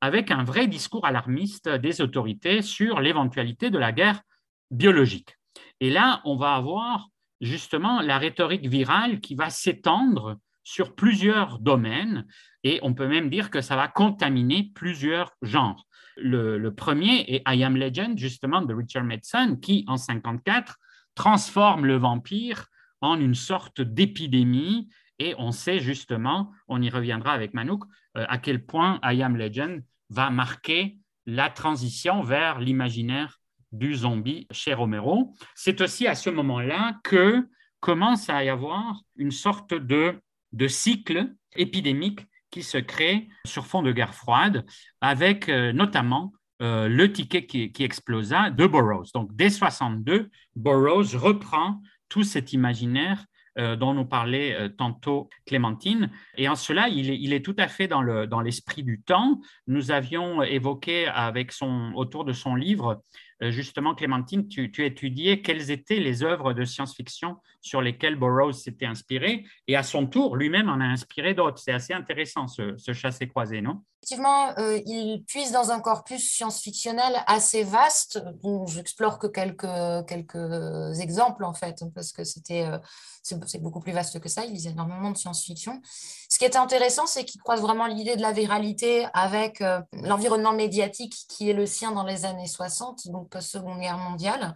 avec 0.00 0.30
un 0.30 0.42
vrai 0.42 0.66
discours 0.66 1.04
alarmiste 1.06 1.68
des 1.68 2.00
autorités 2.00 2.62
sur 2.62 3.00
l'éventualité 3.00 3.68
de 3.68 3.78
la 3.78 3.92
guerre 3.92 4.22
biologique. 4.70 5.36
Et 5.80 5.90
là, 5.90 6.22
on 6.24 6.36
va 6.36 6.54
avoir 6.54 7.08
justement 7.42 8.00
la 8.00 8.16
rhétorique 8.16 8.66
virale 8.66 9.20
qui 9.20 9.34
va 9.34 9.50
s'étendre 9.50 10.38
sur 10.64 10.94
plusieurs 10.94 11.58
domaines 11.58 12.26
et 12.64 12.80
on 12.82 12.94
peut 12.94 13.06
même 13.06 13.30
dire 13.30 13.50
que 13.50 13.60
ça 13.60 13.76
va 13.76 13.86
contaminer 13.86 14.72
plusieurs 14.74 15.32
genres. 15.42 15.86
Le, 16.16 16.68
premier 16.70 17.24
est 17.28 17.42
I 17.46 17.62
Am 17.64 17.76
Legend, 17.76 18.16
justement, 18.16 18.62
de 18.62 18.72
Richard 18.72 19.04
Madsen, 19.04 19.60
qui, 19.60 19.84
en 19.88 19.96
54, 19.96 20.76
transforme 21.14 21.86
le 21.86 21.96
vampire 21.96 22.66
en 23.00 23.20
une 23.20 23.34
sorte 23.34 23.80
d'épidémie. 23.80 24.88
Et 25.18 25.34
on 25.38 25.52
sait 25.52 25.78
justement, 25.78 26.50
on 26.66 26.80
y 26.80 26.88
reviendra 26.88 27.32
avec 27.32 27.52
Manouk, 27.52 27.84
euh, 28.16 28.24
à 28.28 28.38
quel 28.38 28.64
point 28.64 28.98
I 29.04 29.22
Am 29.22 29.36
Legend 29.36 29.82
va 30.10 30.30
marquer 30.30 30.98
la 31.26 31.50
transition 31.50 32.22
vers 32.22 32.60
l'imaginaire 32.60 33.40
du 33.72 33.94
zombie 33.94 34.46
chez 34.50 34.72
Romero. 34.72 35.34
C'est 35.54 35.80
aussi 35.80 36.06
à 36.06 36.14
ce 36.14 36.30
moment-là 36.30 36.98
que 37.02 37.46
commence 37.80 38.30
à 38.30 38.44
y 38.44 38.48
avoir 38.48 39.02
une 39.16 39.30
sorte 39.30 39.74
de 39.74 40.20
de 40.54 40.68
cycles 40.68 41.34
épidémiques 41.56 42.26
qui 42.50 42.62
se 42.62 42.78
créent 42.78 43.28
sur 43.44 43.66
fond 43.66 43.82
de 43.82 43.92
guerre 43.92 44.14
froide, 44.14 44.64
avec 45.00 45.48
euh, 45.48 45.72
notamment 45.72 46.32
euh, 46.62 46.88
le 46.88 47.12
ticket 47.12 47.46
qui, 47.46 47.72
explosa 47.80 48.50
de 48.50 48.66
Burroughs. 48.66 49.10
Donc, 49.12 49.34
dès 49.34 49.50
62, 49.50 50.30
Burroughs 50.54 51.16
reprend 51.16 51.82
tout 52.08 52.22
cet 52.22 52.52
imaginaire 52.52 53.24
euh, 53.58 53.74
dont 53.74 53.92
nous 53.92 54.04
parlait 54.04 54.70
tantôt 54.78 55.28
Clémentine. 55.46 56.10
Et 56.36 56.48
en 56.48 56.54
cela, 56.54 56.88
il 56.88 57.32
est, 57.32 57.44
tout 57.44 57.56
à 57.58 57.66
fait 57.66 57.88
dans 57.88 58.40
l'esprit 58.40 58.84
du 58.84 59.02
temps. 59.02 59.40
Nous 59.66 59.90
avions 59.90 60.42
évoqué 60.42 61.06
avec 61.06 61.50
son, 61.50 61.92
autour 61.96 62.24
de 62.24 62.32
son 62.32 62.54
livre 62.54 63.02
justement, 63.40 63.94
Clémentine, 63.94 64.48
tu, 64.48 64.70
tu, 64.70 64.84
étudiais 64.84 65.40
quelles 65.40 65.70
étaient 65.70 66.00
les 66.00 66.22
œuvres 66.22 66.52
de 66.52 66.64
science-fiction 66.64 67.36
sur 67.60 67.82
lesquelles 67.82 68.16
Burroughs 68.16 68.52
s'était 68.52 68.86
inspiré, 68.86 69.44
et 69.68 69.76
à 69.76 69.82
son 69.82 70.06
tour, 70.06 70.36
lui-même 70.36 70.68
en 70.68 70.80
a 70.80 70.84
inspiré 70.84 71.34
d'autres. 71.34 71.58
C'est 71.58 71.72
assez 71.72 71.92
intéressant 71.92 72.46
ce, 72.46 72.76
ce 72.76 72.92
chassé-croisé, 72.92 73.60
non? 73.60 73.82
Effectivement, 74.04 74.52
euh, 74.58 74.82
il 74.84 75.24
puise 75.24 75.50
dans 75.50 75.70
un 75.70 75.80
corpus 75.80 76.30
science-fictionnel 76.30 77.24
assez 77.26 77.62
vaste, 77.64 78.22
dont 78.42 78.66
j'explore 78.66 79.18
que 79.18 79.26
quelques, 79.26 79.66
quelques 80.06 81.00
exemples, 81.00 81.42
en 81.42 81.54
fait, 81.54 81.82
parce 81.94 82.12
que 82.12 82.22
c'était, 82.22 82.66
euh, 82.66 82.76
c'est 83.22 83.62
beaucoup 83.62 83.80
plus 83.80 83.92
vaste 83.92 84.20
que 84.20 84.28
ça. 84.28 84.44
Il 84.44 84.52
lisait 84.52 84.72
énormément 84.72 85.10
de 85.10 85.16
science-fiction. 85.16 85.80
Ce 86.28 86.38
qui 86.38 86.44
était 86.44 86.58
intéressant, 86.58 87.06
c'est 87.06 87.24
qu'il 87.24 87.40
croise 87.40 87.62
vraiment 87.62 87.86
l'idée 87.86 88.16
de 88.16 88.20
la 88.20 88.32
viralité 88.32 89.06
avec 89.14 89.64
l'environnement 89.94 90.52
médiatique 90.52 91.24
qui 91.26 91.48
est 91.48 91.54
le 91.54 91.64
sien 91.64 91.92
dans 91.92 92.04
les 92.04 92.26
années 92.26 92.46
60, 92.46 93.08
donc 93.08 93.30
post-seconde 93.30 93.80
guerre 93.80 93.96
mondiale. 93.96 94.54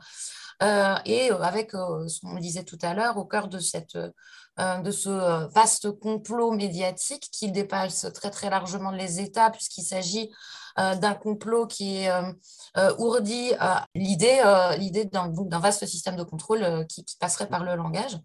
Euh, 0.63 0.97
et 1.05 1.31
euh, 1.31 1.41
avec, 1.41 1.75
euh, 1.75 2.09
ce 2.09 2.21
qu'on 2.21 2.35
disait 2.35 2.65
tout 2.65 2.79
à 2.83 2.95
l'heure, 2.95 3.17
au 3.17 3.25
cœur 3.25 3.49
de, 3.49 3.59
cette, 3.59 3.97
de 3.97 4.91
ce 4.91 5.49
vaste 5.53 5.93
complot 6.01 6.51
médiatique 6.51 7.29
qui 7.33 7.53
dépasse 7.53 8.07
très 8.13 8.31
très 8.31 8.51
largement 8.51 8.91
les 8.91 9.21
États, 9.21 9.51
puisqu'il 9.51 9.85
s'agit 9.85 10.31
d'un 10.77 11.15
complot 11.15 11.67
qui 11.67 12.05
est 12.05 12.11
ourdi 12.99 13.53
l'idée 13.95 14.41
l'idée 14.79 15.05
d'un 15.05 15.59
vaste 15.61 15.87
système 15.87 16.17
de 16.17 16.23
contrôle 16.25 16.87
qui, 16.89 17.05
qui, 17.05 17.17
passerait 17.19 17.49
par 17.49 17.63
le 17.63 17.77
langage. 17.77 18.19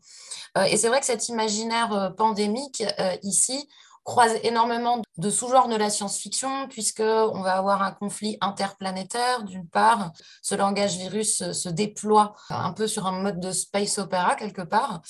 et 0.68 0.78
c'est 0.78 0.88
vrai 0.88 1.00
que 1.00 1.06
cet 1.06 1.30
imaginaire 1.30 2.14
pandémique, 2.18 2.84
ici, 3.22 3.68
croise 4.04 4.34
énormément 4.44 5.02
de 5.18 5.30
sous-genres 5.30 5.68
de 5.68 5.76
la 5.76 5.90
science-fiction, 5.90 6.68
puisqu'on 6.68 7.42
va 7.42 7.54
avoir 7.54 7.82
un 7.82 7.92
conflit 7.92 8.38
interplanétaire, 8.42 9.44
d'une 9.44 9.68
part. 9.68 10.12
Ce 10.42 10.56
langage 10.56 10.98
virus 10.98 11.52
se 11.52 11.70
déploie 11.70 12.34
un 12.50 12.74
peu 12.74 12.88
sur 12.88 13.08
un 13.08 13.22
mode 13.22 13.40
de 13.40 13.52
space 13.52 13.98
opéra, 13.98 14.36
quelque 14.36 14.62
part. 14.62 15.02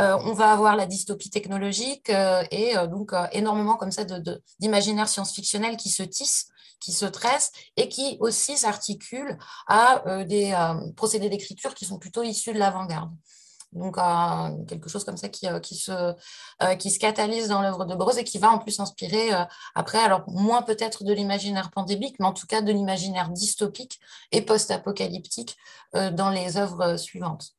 Euh, 0.00 0.18
on 0.24 0.32
va 0.32 0.52
avoir 0.52 0.76
la 0.76 0.86
dystopie 0.86 1.30
technologique 1.30 2.10
euh, 2.10 2.44
et 2.50 2.76
euh, 2.76 2.86
donc 2.86 3.12
énormément 3.32 3.76
comme 3.76 3.92
ça 3.92 4.04
d'imaginaire 4.58 5.08
science-fictionnel 5.08 5.76
qui 5.76 5.90
se 5.90 6.02
tisse 6.02 6.48
qui 6.80 6.90
se 6.90 7.06
tresse 7.06 7.52
et 7.76 7.88
qui 7.88 8.16
aussi 8.18 8.56
s'articule 8.56 9.38
à 9.68 10.24
des 10.24 10.52
procédés 10.96 11.28
d'écriture 11.28 11.76
qui 11.76 11.84
sont 11.84 12.00
plutôt 12.00 12.24
issus 12.24 12.52
de 12.52 12.58
l'avant-garde. 12.58 13.12
Donc, 13.72 13.96
quelque 14.68 14.88
chose 14.88 15.04
comme 15.04 15.16
ça 15.16 15.28
qui, 15.28 15.46
euh, 15.48 16.12
euh, 16.62 16.74
qui 16.76 16.90
se 16.90 16.98
catalyse 16.98 17.48
dans 17.48 17.62
l'œuvre 17.62 17.86
de 17.86 17.94
Burroughs 17.94 18.18
et 18.18 18.24
qui 18.24 18.38
va 18.38 18.50
en 18.50 18.58
plus 18.58 18.78
inspirer 18.80 19.32
euh, 19.32 19.44
après, 19.74 19.98
alors 19.98 20.28
moins 20.28 20.62
peut-être 20.62 21.04
de 21.04 21.12
l'imaginaire 21.12 21.70
pandémique, 21.70 22.16
mais 22.20 22.26
en 22.26 22.32
tout 22.32 22.46
cas 22.46 22.60
de 22.60 22.70
l'imaginaire 22.70 23.30
dystopique 23.30 23.98
et 24.30 24.42
post-apocalyptique 24.42 25.56
dans 25.94 26.30
les 26.30 26.56
œuvres 26.56 26.96
suivantes. 26.96 27.52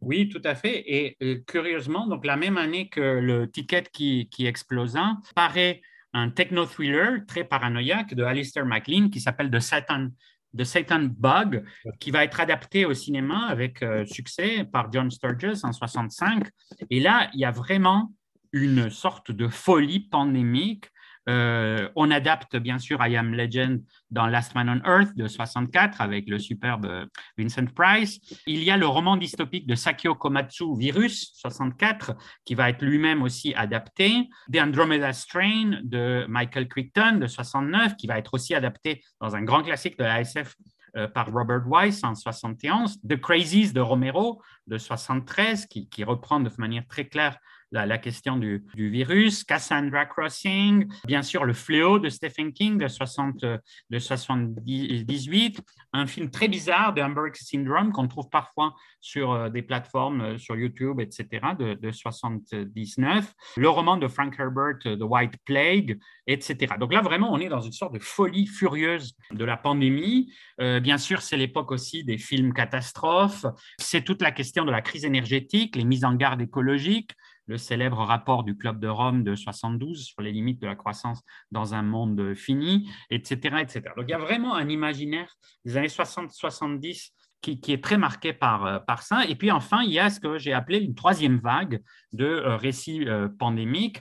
Oui, 0.00 0.28
tout 0.28 0.42
à 0.44 0.54
fait. 0.54 0.84
Et 0.86 1.42
curieusement, 1.46 2.06
donc 2.06 2.24
la 2.24 2.36
même 2.36 2.56
année 2.56 2.88
que 2.88 3.00
le 3.00 3.50
ticket 3.50 3.84
qui, 3.92 4.28
qui 4.30 4.46
explosa, 4.46 5.16
paraît 5.34 5.80
un 6.12 6.30
techno-thriller 6.30 7.26
très 7.26 7.44
paranoïaque 7.44 8.14
de 8.14 8.24
Alistair 8.24 8.64
MacLean 8.64 9.10
qui 9.10 9.20
s'appelle 9.20 9.50
The 9.50 9.60
Satan 9.60 10.08
de 10.54 10.64
Satan 10.64 11.08
Bug, 11.10 11.64
qui 12.00 12.10
va 12.10 12.24
être 12.24 12.40
adapté 12.40 12.84
au 12.84 12.94
cinéma 12.94 13.46
avec 13.48 13.82
euh, 13.82 14.04
succès 14.06 14.64
par 14.64 14.92
John 14.92 15.10
Sturges 15.10 15.64
en 15.64 15.72
65. 15.72 16.44
Et 16.90 17.00
là, 17.00 17.30
il 17.34 17.40
y 17.40 17.44
a 17.44 17.50
vraiment 17.50 18.12
une 18.52 18.90
sorte 18.90 19.30
de 19.30 19.48
folie 19.48 20.00
pandémique 20.00 20.86
euh, 21.28 21.88
on 21.94 22.10
adapte 22.10 22.56
bien 22.56 22.78
sûr 22.78 23.04
I 23.04 23.16
Am 23.16 23.34
Legend 23.34 23.82
dans 24.10 24.26
Last 24.26 24.54
Man 24.54 24.68
on 24.68 24.88
Earth 24.88 25.14
de 25.16 25.28
64 25.28 26.00
avec 26.00 26.28
le 26.28 26.38
superbe 26.38 27.06
Vincent 27.36 27.66
Price. 27.66 28.18
Il 28.46 28.62
y 28.62 28.70
a 28.70 28.76
le 28.76 28.86
roman 28.86 29.16
dystopique 29.16 29.66
de 29.66 29.74
Sakio 29.74 30.14
Komatsu, 30.14 30.76
Virus 30.78 31.32
64, 31.34 32.14
qui 32.44 32.54
va 32.54 32.70
être 32.70 32.82
lui-même 32.82 33.22
aussi 33.22 33.54
adapté. 33.54 34.28
The 34.52 34.58
Andromeda 34.58 35.12
Strain 35.12 35.80
de 35.82 36.24
Michael 36.28 36.68
Crichton 36.68 37.18
de 37.20 37.26
69, 37.26 37.96
qui 37.96 38.06
va 38.06 38.18
être 38.18 38.32
aussi 38.34 38.54
adapté 38.54 39.02
dans 39.20 39.36
un 39.36 39.42
grand 39.42 39.62
classique 39.62 39.98
de 39.98 40.04
la 40.04 40.20
SF 40.22 40.56
euh, 40.96 41.06
par 41.06 41.30
Robert 41.30 41.64
Weiss 41.66 42.02
en 42.04 42.14
71, 42.14 43.00
The 43.06 43.20
Crazies 43.20 43.72
de 43.72 43.80
Romero 43.80 44.40
de 44.66 44.78
73, 44.78 45.66
qui, 45.66 45.88
qui 45.88 46.04
reprend 46.04 46.40
de 46.40 46.50
manière 46.58 46.86
très 46.86 47.06
claire 47.06 47.38
la, 47.72 47.98
question 47.98 48.36
du, 48.36 48.64
virus, 48.74 49.44
Cassandra 49.44 50.06
Crossing, 50.06 50.88
bien 51.06 51.22
sûr 51.22 51.44
Le 51.44 51.52
Fléau 51.52 51.98
de 51.98 52.08
Stephen 52.08 52.52
King 52.52 52.78
de, 52.78 52.88
60, 52.88 53.44
de 53.90 53.98
78, 53.98 55.60
un 55.92 56.06
film 56.06 56.30
très 56.30 56.48
bizarre 56.48 56.92
de 56.92 57.02
Hamburg 57.02 57.34
Syndrome 57.34 57.92
qu'on 57.92 58.08
trouve 58.08 58.28
parfois 58.30 58.74
sur 59.00 59.32
euh, 59.32 59.48
des 59.48 59.62
plateformes, 59.62 60.20
euh, 60.20 60.38
sur 60.38 60.56
YouTube, 60.56 61.00
etc., 61.00 61.28
de, 61.58 61.74
de 61.74 61.90
79, 61.90 63.32
le 63.56 63.68
roman 63.68 63.96
de 63.96 64.08
Frank 64.08 64.34
Herbert, 64.38 64.78
The 64.82 65.02
White 65.02 65.36
Plague, 65.44 65.98
etc. 66.26 66.74
Donc 66.78 66.92
là, 66.92 67.00
vraiment, 67.00 67.32
on 67.32 67.38
est 67.38 67.48
dans 67.48 67.60
une 67.60 67.72
sorte 67.72 67.94
de 67.94 67.98
folie 67.98 68.46
furieuse 68.46 69.14
de 69.32 69.44
la 69.44 69.56
pandémie. 69.56 70.32
Euh, 70.60 70.80
bien 70.80 70.98
sûr, 70.98 71.22
c'est 71.22 71.36
l'époque 71.36 71.70
aussi 71.70 72.04
des 72.04 72.18
films 72.18 72.52
catastrophes. 72.52 73.46
C'est 73.78 74.02
toute 74.02 74.22
la 74.22 74.32
question 74.32 74.64
de 74.64 74.70
la 74.70 74.82
crise 74.82 75.04
énergétique, 75.04 75.76
les 75.76 75.84
mises 75.84 76.04
en 76.04 76.14
garde 76.14 76.40
écologiques, 76.40 77.12
le 77.48 77.56
célèbre 77.56 77.98
rapport 77.98 78.44
du 78.44 78.56
Club 78.56 78.78
de 78.78 78.88
Rome 78.88 79.24
de 79.24 79.34
72 79.34 80.04
sur 80.04 80.22
les 80.22 80.30
limites 80.30 80.60
de 80.60 80.66
la 80.66 80.76
croissance 80.76 81.22
dans 81.50 81.74
un 81.74 81.82
monde 81.82 82.34
fini, 82.34 82.88
etc. 83.10 83.56
etc. 83.60 83.82
Donc 83.96 84.04
il 84.06 84.10
y 84.10 84.14
a 84.14 84.18
vraiment 84.18 84.54
un 84.54 84.68
imaginaire 84.68 85.34
des 85.64 85.76
années 85.76 85.88
60-70 85.88 87.10
qui, 87.40 87.72
est 87.72 87.82
très 87.82 87.98
marqué 87.98 88.32
par, 88.32 88.66
euh, 88.66 88.78
par 88.80 89.02
ça. 89.02 89.24
Et 89.26 89.34
puis 89.34 89.50
enfin, 89.50 89.82
il 89.82 89.92
y 89.92 89.98
a 89.98 90.10
ce 90.10 90.20
que 90.20 90.38
j'ai 90.38 90.52
appelé 90.52 90.78
une 90.78 90.94
troisième 90.94 91.38
vague 91.38 91.82
de 92.12 92.26
euh, 92.26 92.56
récits 92.56 93.08
euh, 93.08 93.28
pandémiques 93.38 94.00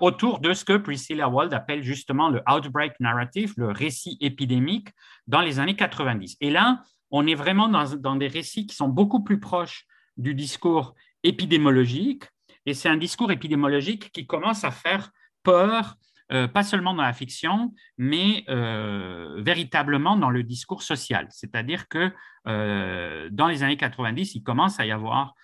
autour 0.00 0.40
de 0.40 0.54
ce 0.54 0.64
que 0.64 0.78
Priscilla 0.78 1.28
Wald 1.28 1.52
appelle 1.52 1.82
justement 1.82 2.30
le 2.30 2.40
outbreak 2.50 2.94
narrative, 2.98 3.52
le 3.58 3.68
récit 3.68 4.16
épidémique 4.22 4.88
dans 5.26 5.42
les 5.42 5.58
années 5.58 5.76
90. 5.76 6.38
Et 6.40 6.48
là, 6.48 6.80
on 7.10 7.26
est 7.26 7.34
vraiment 7.34 7.68
dans, 7.68 7.84
dans 7.94 8.16
des 8.16 8.26
récits 8.26 8.66
qui 8.66 8.74
sont 8.74 8.88
beaucoup 8.88 9.22
plus 9.22 9.38
proches 9.38 9.84
du 10.16 10.34
discours 10.34 10.94
épidémiologique, 11.24 12.24
et 12.66 12.74
c'est 12.74 12.88
un 12.88 12.96
discours 12.96 13.30
épidémiologique 13.30 14.10
qui 14.12 14.26
commence 14.26 14.64
à 14.64 14.70
faire 14.70 15.10
peur, 15.42 15.96
euh, 16.32 16.48
pas 16.48 16.64
seulement 16.64 16.92
dans 16.92 17.04
la 17.04 17.12
fiction, 17.12 17.72
mais 17.96 18.44
euh, 18.48 19.40
véritablement 19.40 20.16
dans 20.16 20.30
le 20.30 20.42
discours 20.42 20.82
social. 20.82 21.28
C'est-à-dire 21.30 21.88
que 21.88 22.12
euh, 22.48 23.28
dans 23.30 23.46
les 23.46 23.62
années 23.62 23.76
90, 23.76 24.34
il 24.34 24.42
commence 24.42 24.80
à 24.80 24.86
y 24.86 24.90
avoir 24.90 25.34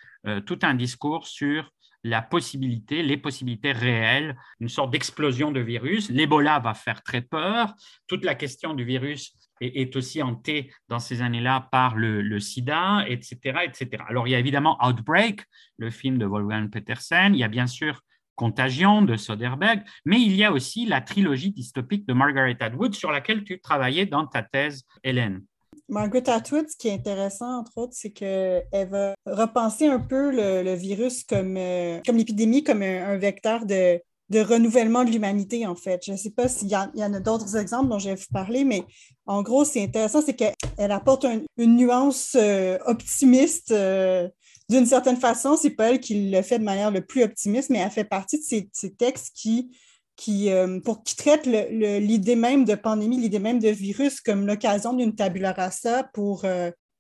tout 0.47 0.61
un 0.63 0.75
discours 0.75 1.27
sur 1.27 1.73
la 2.05 2.23
possibilité, 2.23 3.03
les 3.03 3.17
possibilités 3.17 3.73
réelles, 3.73 4.37
une 4.61 4.69
sorte 4.69 4.93
d'explosion 4.93 5.51
de 5.51 5.59
virus. 5.59 6.11
L'Ebola 6.11 6.61
va 6.61 6.75
faire 6.75 7.03
très 7.03 7.23
peur. 7.23 7.75
Toute 8.07 8.25
la 8.25 8.37
question 8.37 8.73
du 8.73 8.85
virus 8.85 9.35
est, 9.63 9.97
aussi 9.97 10.23
hantée 10.23 10.71
dans 10.89 10.99
ces 10.99 11.23
années-là 11.23 11.69
par 11.71 11.97
le, 11.97 12.41
sida, 12.41 13.05
etc., 13.09 13.61
etc. 13.65 14.03
Alors, 14.09 14.27
il 14.27 14.33
y 14.33 14.35
a 14.35 14.39
évidemment 14.39 14.79
Outbreak, 14.85 15.43
le 15.79 15.91
film 15.91 16.19
de 16.19 16.27
Wolfgang 16.27 16.69
Petersen. 16.71 17.35
Il 17.35 17.39
y 17.39 17.45
a 17.45 17.49
bien 17.49 17.67
sûr 17.67 18.03
Contagion 18.35 19.03
de 19.03 19.17
Soderbergh, 19.17 19.83
mais 20.05 20.21
il 20.21 20.35
y 20.35 20.43
a 20.43 20.53
aussi 20.53 20.87
la 20.87 21.01
trilogie 21.01 21.53
dystopique 21.53 22.07
de 22.07 22.15
Margaret 22.15 22.57
Atwood 22.61 22.95
sur 22.95 23.13
laquelle 23.13 23.45
tu 23.45 23.61
travaillais 23.61 24.07
dans 24.07 24.27
ta 24.27 24.43
thèse, 24.43 24.85
Hélène. 25.05 25.43
Margaret 25.89 26.29
Atwood, 26.29 26.69
ce 26.69 26.77
qui 26.77 26.89
est 26.89 26.95
intéressant, 26.95 27.59
entre 27.59 27.77
autres, 27.77 27.93
c'est 27.95 28.11
qu'elle 28.11 28.89
va 28.89 29.15
repenser 29.27 29.87
un 29.87 30.01
peu 30.01 30.31
le, 30.31 30.75
virus 30.75 31.25
comme, 31.25 31.57
euh, 31.57 32.01
comme 32.07 32.17
l'épidémie, 32.17 32.65
comme 32.65 32.83
un, 32.83 33.17
vecteur 33.19 33.67
de, 33.67 34.01
de 34.33 34.41
renouvellement 34.41 35.05
de 35.05 35.11
l'humanité, 35.11 35.67
en 35.67 35.77
fait. 35.77 36.03
Je 36.07 36.13
ne 36.13 36.17
sais 36.17 36.31
pas 36.31 36.49
s'il 36.49 36.69
y, 36.69 36.77
en 36.77 37.15
a 37.15 37.21
d'autres 37.21 37.57
exemples 37.57 37.89
dont 37.91 37.99
je 37.99 38.09
vais 38.09 38.15
vous 38.15 38.33
parler, 38.33 38.65
mais 38.65 38.85
en 39.27 39.43
gros, 39.43 39.65
c'est 39.65 39.83
intéressant, 39.83 40.23
c'est 40.23 40.35
qu'elle 40.35 40.91
apporte 40.91 41.27
une 41.59 41.77
nuance 41.77 42.35
euh, 42.35 42.79
optimiste. 42.87 43.71
Euh, 43.71 44.29
d'une 44.69 44.87
certaine 44.87 45.19
façon, 45.19 45.57
c'est 45.57 45.71
pas 45.71 45.91
elle 45.91 46.01
qui 46.01 46.31
le 46.31 46.41
fait 46.43 46.59
de 46.59 46.65
manière 46.65 46.91
le 46.91 47.05
plus 47.05 47.23
optimiste, 47.23 47.69
mais 47.69 47.79
elle 47.79 47.91
fait 47.91 48.05
partie 48.05 48.39
de 48.39 48.45
ces, 48.73 48.95
textes 48.95 49.33
qui, 49.35 49.71
qui, 50.17 50.51
euh, 50.51 50.81
pour, 50.81 51.05
qui 51.05 51.15
traitent 51.15 51.47
l'idée 51.47 52.37
même 52.37 52.65
de 52.65 52.75
pandémie, 52.75 53.19
l'idée 53.19 53.39
même 53.39 53.59
de 53.59 53.69
virus 53.69 54.23
comme 54.23 54.47
l'occasion 54.47 54.95
d'une 54.95 55.15
tabula 55.15 55.53
rasa 55.53 56.05
pour 56.15 56.47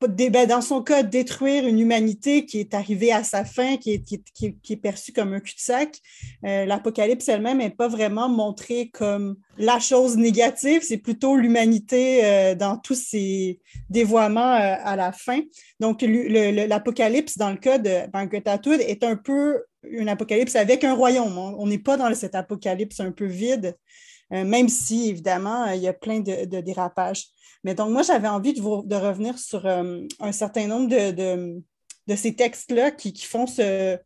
ben, 0.08 0.46
dans 0.46 0.60
son 0.60 0.82
cas, 0.82 1.02
détruire 1.02 1.66
une 1.66 1.78
humanité 1.78 2.44
qui 2.46 2.60
est 2.60 2.74
arrivée 2.74 3.12
à 3.12 3.24
sa 3.24 3.44
fin, 3.44 3.76
qui 3.76 3.92
est, 3.92 4.04
qui, 4.04 4.72
est 4.72 4.76
perçue 4.76 5.12
comme 5.12 5.32
un 5.32 5.40
cul-de-sac. 5.40 5.98
Euh, 6.44 6.64
l'apocalypse 6.64 7.28
elle-même 7.28 7.58
n'est 7.58 7.70
pas 7.70 7.88
vraiment 7.88 8.28
montrée 8.28 8.90
comme 8.92 9.36
la 9.58 9.78
chose 9.78 10.16
négative, 10.16 10.82
c'est 10.82 10.98
plutôt 10.98 11.36
l'humanité 11.36 12.24
euh, 12.24 12.54
dans 12.54 12.76
tous 12.76 12.94
ses 12.94 13.60
dévoiements 13.90 14.54
euh, 14.54 14.74
à 14.82 14.96
la 14.96 15.12
fin. 15.12 15.40
Donc, 15.80 16.02
l'apocalypse, 16.02 17.38
dans 17.38 17.50
le 17.50 17.56
cas 17.56 17.78
de 17.78 18.10
Margaret 18.12 18.48
Atwood, 18.48 18.80
est 18.80 19.04
un 19.04 19.16
peu 19.16 19.62
une 19.84 20.08
apocalypse 20.08 20.56
avec 20.56 20.84
un 20.84 20.94
royaume. 20.94 21.36
On 21.36 21.66
n'est 21.66 21.78
pas 21.78 21.96
dans 21.96 22.12
cet 22.14 22.34
apocalypse 22.34 23.00
un 23.00 23.12
peu 23.12 23.26
vide, 23.26 23.76
même 24.32 24.68
si, 24.68 25.10
évidemment, 25.10 25.66
il 25.66 25.80
y 25.82 25.88
a 25.88 25.92
plein 25.92 26.20
de, 26.20 26.60
dérapages. 26.60 27.26
Mais 27.64 27.74
donc, 27.74 27.90
moi, 27.90 28.02
j'avais 28.02 28.28
envie 28.28 28.54
de, 28.54 28.60
revenir 28.60 29.38
sur 29.38 29.66
euh, 29.66 30.00
un 30.20 30.32
certain 30.32 30.66
nombre 30.66 30.88
de, 30.88 31.62
ces 32.16 32.34
textes-là 32.34 32.90
qui, 32.90 33.14
font 33.24 33.46
ce, 33.46 33.98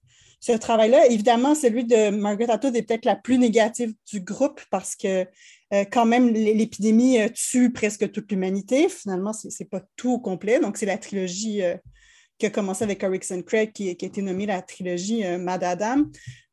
travail-là. 0.61 1.07
Évidemment, 1.07 1.55
celui 1.55 1.85
de 1.85 2.11
Margaret 2.11 2.51
Atwood 2.51 2.77
est 2.77 2.83
peut-être 2.83 3.05
la 3.05 3.17
plus 3.17 3.39
négative 3.39 3.95
du 4.11 4.21
groupe 4.21 4.61
parce 4.71 4.95
que 4.95 5.27
euh, 5.73 5.85
quand 5.91 6.07
même, 6.07 6.29
l'épidémie 6.29 7.19
euh, 7.19 7.29
tue 7.29 7.73
presque 7.73 8.13
toute 8.13 8.31
l'humanité. 8.31 8.89
Finalement, 8.89 9.33
ce 9.33 9.49
n'est 9.49 9.69
pas 9.69 9.83
tout 9.97 10.13
au 10.13 10.19
complet. 10.19 10.61
Donc, 10.61 10.77
c'est 10.77 10.87
la 10.87 10.99
trilogie 10.99 11.63
qui 12.39 12.47
a 12.47 12.51
commencé 12.51 12.85
avec 12.85 13.03
Erickson 13.03 13.43
Craig, 13.45 13.73
qui, 13.73 13.89
a 13.89 13.93
été 13.93 14.21
nommée 14.21 14.45
la 14.45 14.61
trilogie 14.61 15.25
Mad 15.39 15.65
Adam. 15.65 16.05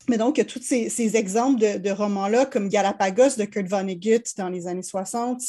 Mais 0.10 0.18
donc, 0.18 0.46
tous 0.48 0.62
ces, 0.62 1.16
exemples 1.16 1.80
de, 1.80 1.90
romans-là, 1.90 2.46
comme 2.46 2.68
Galapagos 2.68 3.38
de 3.38 3.46
Kurt 3.46 3.68
Vonnegut 3.68 4.24
dans 4.38 4.50
les 4.50 4.68
années 4.68 4.84
60, 4.84 5.42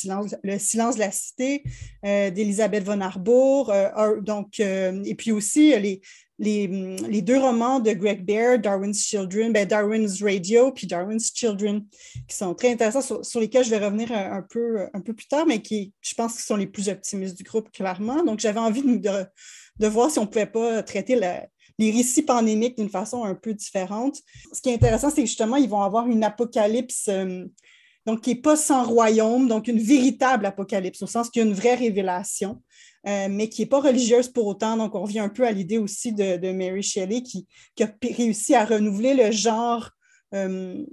Le 0.42 0.58
silence 0.58 0.94
de 0.94 1.00
la 1.00 1.10
cité 1.10 1.64
euh, 2.04 2.30
d'Elisabeth 2.30 2.84
von 2.84 3.00
Arbour, 3.00 3.70
euh, 3.70 4.20
donc, 4.20 4.60
euh, 4.60 5.02
et 5.04 5.16
puis 5.16 5.32
aussi 5.32 5.74
les, 5.80 6.00
les, 6.38 7.22
deux 7.22 7.38
romans 7.38 7.80
de 7.80 7.92
Greg 7.92 8.24
Bear, 8.24 8.60
Darwin's 8.60 9.04
Children, 9.04 9.52
ben, 9.52 9.66
Darwin's 9.66 10.22
Radio, 10.22 10.70
puis 10.70 10.86
Darwin's 10.86 11.32
Children, 11.34 11.84
qui 12.28 12.36
sont 12.36 12.54
très 12.54 12.70
intéressants, 12.72 13.24
sur, 13.24 13.40
lesquels 13.40 13.64
je 13.64 13.70
vais 13.70 13.84
revenir 13.84 14.12
un, 14.12 14.42
peu, 14.42 14.86
un 14.94 15.00
peu 15.00 15.14
plus 15.14 15.26
tard, 15.26 15.46
mais 15.46 15.62
qui, 15.62 15.92
je 16.00 16.14
pense, 16.14 16.36
qui 16.36 16.42
sont 16.42 16.56
les 16.56 16.68
plus 16.68 16.88
optimistes 16.88 17.36
du 17.36 17.42
groupe, 17.42 17.72
clairement. 17.72 18.22
Donc, 18.22 18.38
j'avais 18.38 18.60
envie 18.60 18.82
de, 18.82 19.24
de, 19.80 19.86
voir 19.88 20.12
si 20.12 20.20
on 20.20 20.22
ne 20.22 20.28
pouvait 20.28 20.46
pas 20.46 20.84
traiter 20.84 21.16
la 21.16 21.48
les 21.78 21.90
récits 21.90 22.22
pandémiques 22.22 22.76
d'une 22.78 22.88
façon 22.88 23.24
un 23.24 23.34
peu 23.34 23.54
différente. 23.54 24.18
Ce 24.52 24.60
qui 24.60 24.70
est 24.70 24.74
intéressant, 24.74 25.10
c'est 25.10 25.26
justement, 25.26 25.56
ils 25.56 25.68
vont 25.68 25.82
avoir 25.82 26.06
une 26.06 26.24
apocalypse 26.24 27.08
euh, 27.08 27.44
donc 28.06 28.20
qui 28.20 28.30
n'est 28.30 28.40
pas 28.40 28.56
sans 28.56 28.84
royaume, 28.84 29.48
donc 29.48 29.66
une 29.66 29.80
véritable 29.80 30.46
apocalypse, 30.46 31.02
au 31.02 31.06
sens 31.06 31.30
qu'il 31.30 31.42
y 31.42 31.44
a 31.44 31.48
une 31.48 31.54
vraie 31.54 31.74
révélation, 31.74 32.62
euh, 33.06 33.28
mais 33.30 33.48
qui 33.48 33.62
n'est 33.62 33.68
pas 33.68 33.80
religieuse 33.80 34.28
pour 34.28 34.46
autant. 34.46 34.76
Donc, 34.76 34.94
on 34.94 35.02
revient 35.02 35.20
un 35.20 35.28
peu 35.28 35.46
à 35.46 35.52
l'idée 35.52 35.78
aussi 35.78 36.12
de, 36.12 36.52
Mary 36.52 36.82
Shelley 36.82 37.22
qui, 37.22 37.46
a 37.80 37.88
réussi 38.02 38.54
à 38.54 38.64
renouveler 38.64 39.14
le 39.14 39.30
genre 39.30 39.90
euh, 40.34 40.84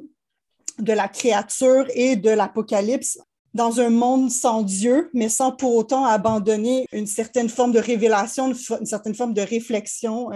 de 0.79 0.93
la 0.93 1.07
créature 1.09 1.85
et 1.95 2.15
de 2.15 2.29
l'apocalypse 2.29 3.19
dans 3.53 3.81
un 3.81 3.89
monde 3.89 4.31
sans 4.31 4.61
Dieu, 4.61 5.09
mais 5.13 5.27
sans 5.27 5.51
pour 5.51 5.75
autant 5.75 6.05
abandonner 6.05 6.85
une 6.93 7.07
certaine 7.07 7.49
forme 7.49 7.73
de 7.73 7.79
révélation, 7.79 8.53
une, 8.53 8.85
certaine 8.85 9.13
forme 9.13 9.33
de 9.33 9.41
réflexion 9.41 10.31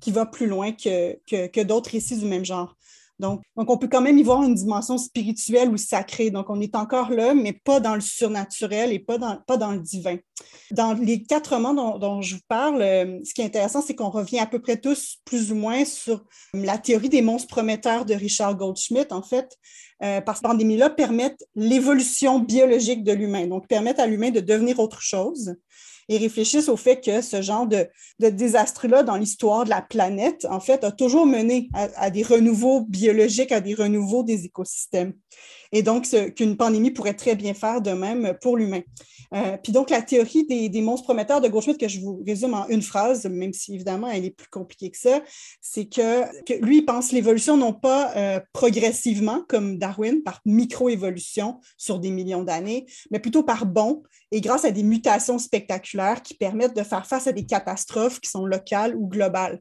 qui 0.00 0.10
va 0.10 0.26
plus 0.26 0.46
loin 0.46 0.72
que, 0.72 1.16
que 1.46 1.62
d'autres 1.62 1.90
récits 1.90 2.18
du 2.18 2.26
même 2.26 2.44
genre. 2.44 2.76
Donc, 3.22 3.42
on 3.56 3.76
peut 3.78 3.86
quand 3.86 4.00
même 4.00 4.18
y 4.18 4.24
voir 4.24 4.42
une 4.42 4.54
dimension 4.54 4.98
spirituelle 4.98 5.68
ou 5.70 5.76
sacrée. 5.76 6.30
Donc, 6.30 6.50
on 6.50 6.60
est 6.60 6.74
encore 6.74 7.10
là, 7.10 7.34
mais 7.34 7.52
pas 7.52 7.78
dans 7.78 7.94
le 7.94 8.00
surnaturel 8.00 8.92
et 8.92 8.98
pas 8.98 9.16
dans, 9.16 9.36
pas 9.46 9.56
dans 9.56 9.70
le 9.70 9.78
divin. 9.78 10.16
Dans 10.72 10.94
les 10.94 11.22
quatre 11.22 11.54
romans 11.54 11.98
dont, 11.98 12.20
je 12.20 12.34
vous 12.34 12.40
parle, 12.48 12.82
euh, 12.82 13.20
ce 13.24 13.32
qui 13.32 13.42
est 13.42 13.44
intéressant, 13.44 13.80
c'est 13.80 13.94
qu'on 13.94 14.10
revient 14.10 14.40
à 14.40 14.46
peu 14.46 14.60
près 14.60 14.76
tous 14.76 15.18
plus 15.24 15.52
ou 15.52 15.54
moins 15.54 15.84
sur 15.84 16.24
la 16.52 16.78
théorie 16.78 17.10
des 17.10 17.22
monstres 17.22 17.46
prometteurs 17.46 18.04
de 18.04 18.14
Richard 18.14 18.56
Goldschmidt, 18.56 19.12
en 19.12 19.22
fait, 19.22 19.56
euh, 20.02 20.20
parce 20.20 20.40
que 20.40 20.48
pandémie-là 20.48 20.90
permettent 20.90 21.44
l'évolution 21.54 22.40
biologique 22.40 23.04
de 23.04 23.12
l'humain, 23.12 23.46
donc 23.46 23.68
permettent 23.68 24.00
à 24.00 24.06
l'humain 24.08 24.30
de 24.30 24.40
devenir 24.40 24.80
autre 24.80 25.00
chose 25.00 25.54
et 26.08 26.18
réfléchissent 26.18 26.68
au 26.68 26.76
fait 26.76 27.00
que 27.00 27.20
ce 27.20 27.42
genre 27.42 27.66
de, 27.66 27.88
désastre-là 28.18 29.02
dans 29.02 29.16
l'histoire 29.16 29.64
de 29.64 29.70
la 29.70 29.82
planète, 29.82 30.46
en 30.50 30.60
fait, 30.60 30.84
a 30.84 30.92
toujours 30.92 31.26
mené 31.26 31.68
à, 31.74 32.10
des 32.10 32.22
renouveaux 32.22 32.82
biologiques, 32.82 33.52
à 33.52 33.60
des 33.60 33.74
renouveaux 33.74 34.22
des 34.22 34.44
écosystèmes. 34.44 35.14
Et 35.72 35.82
donc, 35.82 36.06
qu'une 36.34 36.56
pandémie 36.56 36.90
pourrait 36.90 37.14
très 37.14 37.34
bien 37.34 37.54
faire 37.54 37.80
de 37.80 37.92
même 37.92 38.36
pour 38.40 38.56
l'humain. 38.56 38.82
Euh, 39.34 39.56
puis 39.62 39.72
donc, 39.72 39.90
la 39.90 40.02
théorie 40.02 40.44
des, 40.44 40.82
monstres 40.82 41.04
prometteurs 41.04 41.40
de 41.40 41.48
Goldschmidt, 41.48 41.78
que 41.78 41.88
je 41.88 42.00
vous 42.00 42.22
résume 42.26 42.54
en 42.54 42.68
une 42.68 42.82
phrase, 42.82 43.24
même 43.26 43.52
si 43.52 43.74
évidemment 43.74 44.08
elle 44.08 44.24
est 44.24 44.30
plus 44.30 44.48
compliquée 44.48 44.90
que 44.90 44.98
ça, 44.98 45.22
c'est 45.60 45.86
que, 45.86 46.60
lui, 46.60 46.78
il 46.78 46.84
pense 46.84 47.12
l'évolution 47.12 47.56
non 47.56 47.72
pas 47.72 48.12
euh, 48.16 48.40
progressivement, 48.52 49.42
comme 49.48 49.78
Darwin, 49.78 50.22
par 50.22 50.40
micro-évolution 50.44 51.60
sur 51.78 51.98
des 51.98 52.10
millions 52.10 52.42
d'années, 52.42 52.86
mais 53.10 53.20
plutôt 53.20 53.42
par 53.42 53.64
bond 53.64 54.02
et 54.30 54.40
grâce 54.40 54.64
à 54.64 54.70
des 54.70 54.82
mutations 54.82 55.38
spectaculaires 55.38 56.22
qui 56.22 56.34
permettent 56.34 56.76
de 56.76 56.82
faire 56.82 57.06
face 57.06 57.26
à 57.26 57.32
des 57.32 57.44
catastrophes 57.44 58.20
qui 58.20 58.30
sont 58.30 58.44
locales 58.44 58.96
ou 58.96 59.08
globales. 59.08 59.60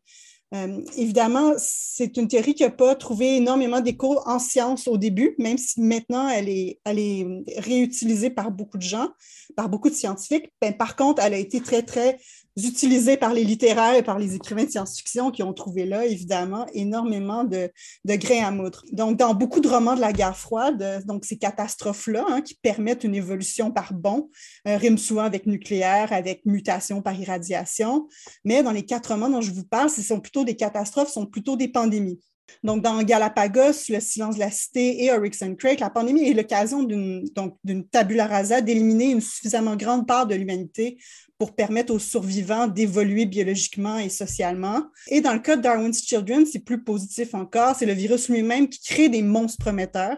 Euh, 0.54 0.82
évidemment, 0.98 1.54
c'est 1.58 2.18
une 2.18 2.28
théorie 2.28 2.54
qui 2.54 2.64
n'a 2.64 2.72
pas 2.72 2.96
trouvé 2.96 3.38
énormément 3.38 3.80
d'écho 3.80 4.20
en 4.26 4.38
sciences 4.38 4.88
au 4.88 4.98
début, 4.98 5.34
même 5.38 5.58
si 5.58 5.80
maintenant 5.80 6.28
elle 6.28 6.50
est, 6.50 6.80
elle 6.84 7.00
est 7.00 7.26
réutilisée 7.58 8.30
par 8.30 8.52
beaucoup 8.52 8.78
de 8.78 8.84
gens, 8.84 9.10
par 9.56 9.70
beaucoup 9.70 9.90
de 9.90 9.96
scientifiques. 9.96 10.52
Ben, 10.62 10.76
par 10.76 10.98
contre, 10.98 11.22
elle 11.24 11.34
a 11.34 11.38
été 11.38 11.62
très, 11.62 11.84
très 11.84 12.20
utilisés 12.66 13.18
par 13.18 13.34
les 13.34 13.44
littéraires 13.44 13.96
et 13.96 14.04
par 14.04 14.20
les 14.20 14.36
écrivains 14.36 14.66
de 14.66 14.70
science-fiction 14.70 15.32
qui 15.32 15.44
ont 15.44 15.54
trouvé 15.54 15.86
là, 15.86 16.06
évidemment, 16.06 16.66
énormément 16.74 17.44
de, 17.44 17.72
grains 18.06 18.46
à 18.46 18.52
moudre. 18.52 18.84
Donc, 18.92 19.18
dans 19.18 19.34
beaucoup 19.34 19.60
de 19.60 19.68
romans 19.68 19.96
de 19.96 20.02
la 20.02 20.14
guerre 20.14 20.38
froide, 20.38 21.04
donc 21.06 21.26
ces 21.26 21.38
catastrophes-là 21.38 22.26
hein, 22.28 22.42
qui 22.42 22.56
permettent 22.56 23.04
une 23.04 23.16
évolution 23.16 23.72
par 23.72 23.94
bond, 23.94 24.30
euh, 24.68 24.78
riment 24.78 24.98
souvent 24.98 25.24
avec 25.24 25.46
nucléaire, 25.46 26.14
avec 26.14 26.46
mutation 26.46 27.02
par 27.02 27.14
irradiation. 27.20 28.08
Mais 28.44 28.64
dans 28.64 28.72
les 28.72 28.86
quatre 28.86 29.12
romans 29.12 29.30
dont 29.30 29.42
je 29.42 29.52
vous 29.52 29.66
parle, 29.66 29.90
ce 29.90 30.02
sont 30.02 30.20
plutôt 30.20 30.44
des 30.44 30.56
catastrophes, 30.56 31.12
sont 31.12 31.26
plutôt 31.26 31.56
des 31.56 31.68
pandémies. 31.68 32.20
Donc, 32.64 32.82
dans 32.84 33.02
Galapagos, 33.04 33.90
Le 33.90 34.00
silence 34.00 34.36
de 34.36 34.40
la 34.40 34.52
cité 34.52 35.04
et 35.04 35.12
Oryx 35.12 35.44
Crake, 35.58 35.80
la 35.80 35.90
pandémie 35.90 36.30
est 36.30 36.34
l'occasion 36.34 36.84
d'une 36.84 37.88
tabula 37.92 38.28
rasa 38.28 38.62
d'éliminer 38.62 39.12
une 39.12 39.22
suffisamment 39.22 39.76
grande 39.76 40.08
part 40.08 40.28
de 40.28 40.36
l'humanité 40.36 40.98
pour 41.42 41.56
permettre 41.56 41.92
aux 41.92 41.98
survivants 41.98 42.68
d'évoluer 42.68 43.26
biologiquement 43.26 43.98
et 43.98 44.10
socialement. 44.10 44.84
Et 45.08 45.22
dans 45.22 45.34
le 45.34 45.40
cas 45.40 45.56
de 45.56 45.64
Darwin's 45.64 46.06
Children, 46.06 46.46
c'est 46.46 46.60
plus 46.60 46.84
positif 46.84 47.34
encore. 47.34 47.76
C'est 47.76 47.88
le 47.88 47.94
virus 47.94 48.30
lui-même 48.30 48.70
qui 48.70 48.80
crée 48.80 49.10
des 49.10 49.24
monstres 49.24 49.58
prometteurs 49.58 50.18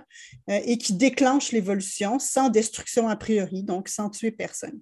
euh, 0.49 0.59
et 0.65 0.77
qui 0.77 0.91
déclenche 0.91 1.53
l'évolution 1.53 2.19
sans 2.19 2.49
destruction 2.49 3.07
a 3.07 3.15
priori, 3.15 3.63
donc 3.63 3.87
sans 3.87 4.09
tuer 4.09 4.31
personne. 4.31 4.81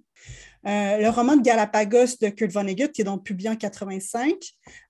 Euh, 0.66 0.98
le 0.98 1.08
roman 1.08 1.36
de 1.36 1.42
Galapagos 1.42 2.16
de 2.20 2.28
Kurt 2.28 2.52
Vonnegut, 2.52 2.88
qui 2.88 3.00
est 3.00 3.04
donc 3.04 3.24
publié 3.24 3.48
en 3.48 3.56
85, 3.56 4.34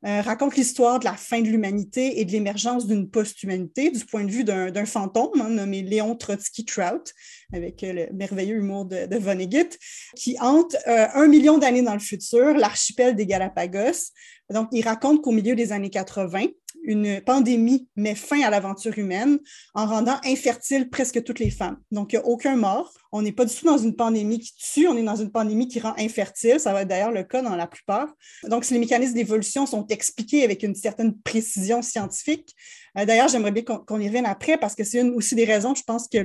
euh, 0.04 0.20
raconte 0.20 0.56
l'histoire 0.56 0.98
de 0.98 1.06
la 1.06 1.14
fin 1.14 1.40
de 1.40 1.48
l'humanité 1.48 2.20
et 2.20 2.26
de 2.26 2.32
l'émergence 2.32 2.86
d'une 2.86 3.08
post-humanité 3.08 3.90
du 3.90 4.04
point 4.04 4.24
de 4.24 4.30
vue 4.30 4.44
d'un 4.44 4.84
fantôme 4.84 5.40
hein, 5.40 5.48
nommé 5.48 5.82
Léon 5.82 6.14
Trotsky 6.14 6.66
Trout, 6.66 7.14
avec 7.54 7.82
euh, 7.84 7.92
le 7.92 8.12
merveilleux 8.12 8.56
humour 8.56 8.84
de, 8.84 9.06
de 9.06 9.16
Vonnegut, 9.16 9.78
qui 10.14 10.36
hante 10.40 10.76
un 10.86 11.26
million 11.26 11.56
d'années 11.56 11.82
dans 11.82 11.94
le 11.94 12.00
futur 12.00 12.54
l'archipel 12.54 13.16
des 13.16 13.26
Galapagos. 13.26 14.10
Donc, 14.50 14.68
il 14.72 14.84
raconte 14.84 15.22
qu'au 15.22 15.32
milieu 15.32 15.54
des 15.54 15.72
années 15.72 15.90
80, 15.90 16.46
une 16.82 17.20
pandémie 17.20 17.88
met 17.96 18.14
fin 18.14 18.42
à 18.42 18.50
l'aventure 18.50 18.98
humaine 18.98 19.38
en 19.74 19.86
rendant 19.86 20.18
infertiles 20.24 20.90
presque 20.90 21.22
toutes 21.22 21.38
les 21.38 21.50
femmes. 21.50 21.78
Donc, 21.90 22.12
il 22.12 22.16
n'y 22.16 22.22
a 22.22 22.26
aucun 22.26 22.56
mort. 22.56 22.92
On 23.12 23.22
n'est 23.22 23.32
pas 23.32 23.44
du 23.44 23.54
tout 23.54 23.66
dans 23.66 23.78
une 23.78 23.94
pandémie 23.94 24.40
qui 24.40 24.54
tue, 24.56 24.88
on 24.88 24.96
est 24.96 25.02
dans 25.02 25.16
une 25.16 25.30
pandémie 25.30 25.68
qui 25.68 25.80
rend 25.80 25.94
infertile. 25.98 26.58
Ça 26.58 26.72
va 26.72 26.82
être 26.82 26.88
d'ailleurs 26.88 27.12
le 27.12 27.22
cas 27.24 27.42
dans 27.42 27.56
la 27.56 27.66
plupart. 27.66 28.08
Donc, 28.44 28.64
si 28.64 28.74
les 28.74 28.80
mécanismes 28.80 29.14
d'évolution 29.14 29.66
sont 29.66 29.86
expliqués 29.88 30.44
avec 30.44 30.62
une 30.62 30.74
certaine 30.74 31.18
précision 31.20 31.82
scientifique, 31.82 32.54
euh, 32.98 33.04
d'ailleurs, 33.04 33.28
j'aimerais 33.28 33.52
bien 33.52 33.62
qu'on 33.62 34.00
y 34.00 34.06
revienne 34.06 34.26
après 34.26 34.58
parce 34.58 34.74
que 34.74 34.84
c'est 34.84 35.00
une 35.00 35.14
aussi 35.14 35.34
des 35.34 35.44
raisons, 35.44 35.74
je 35.74 35.82
pense 35.82 36.08
que 36.08 36.18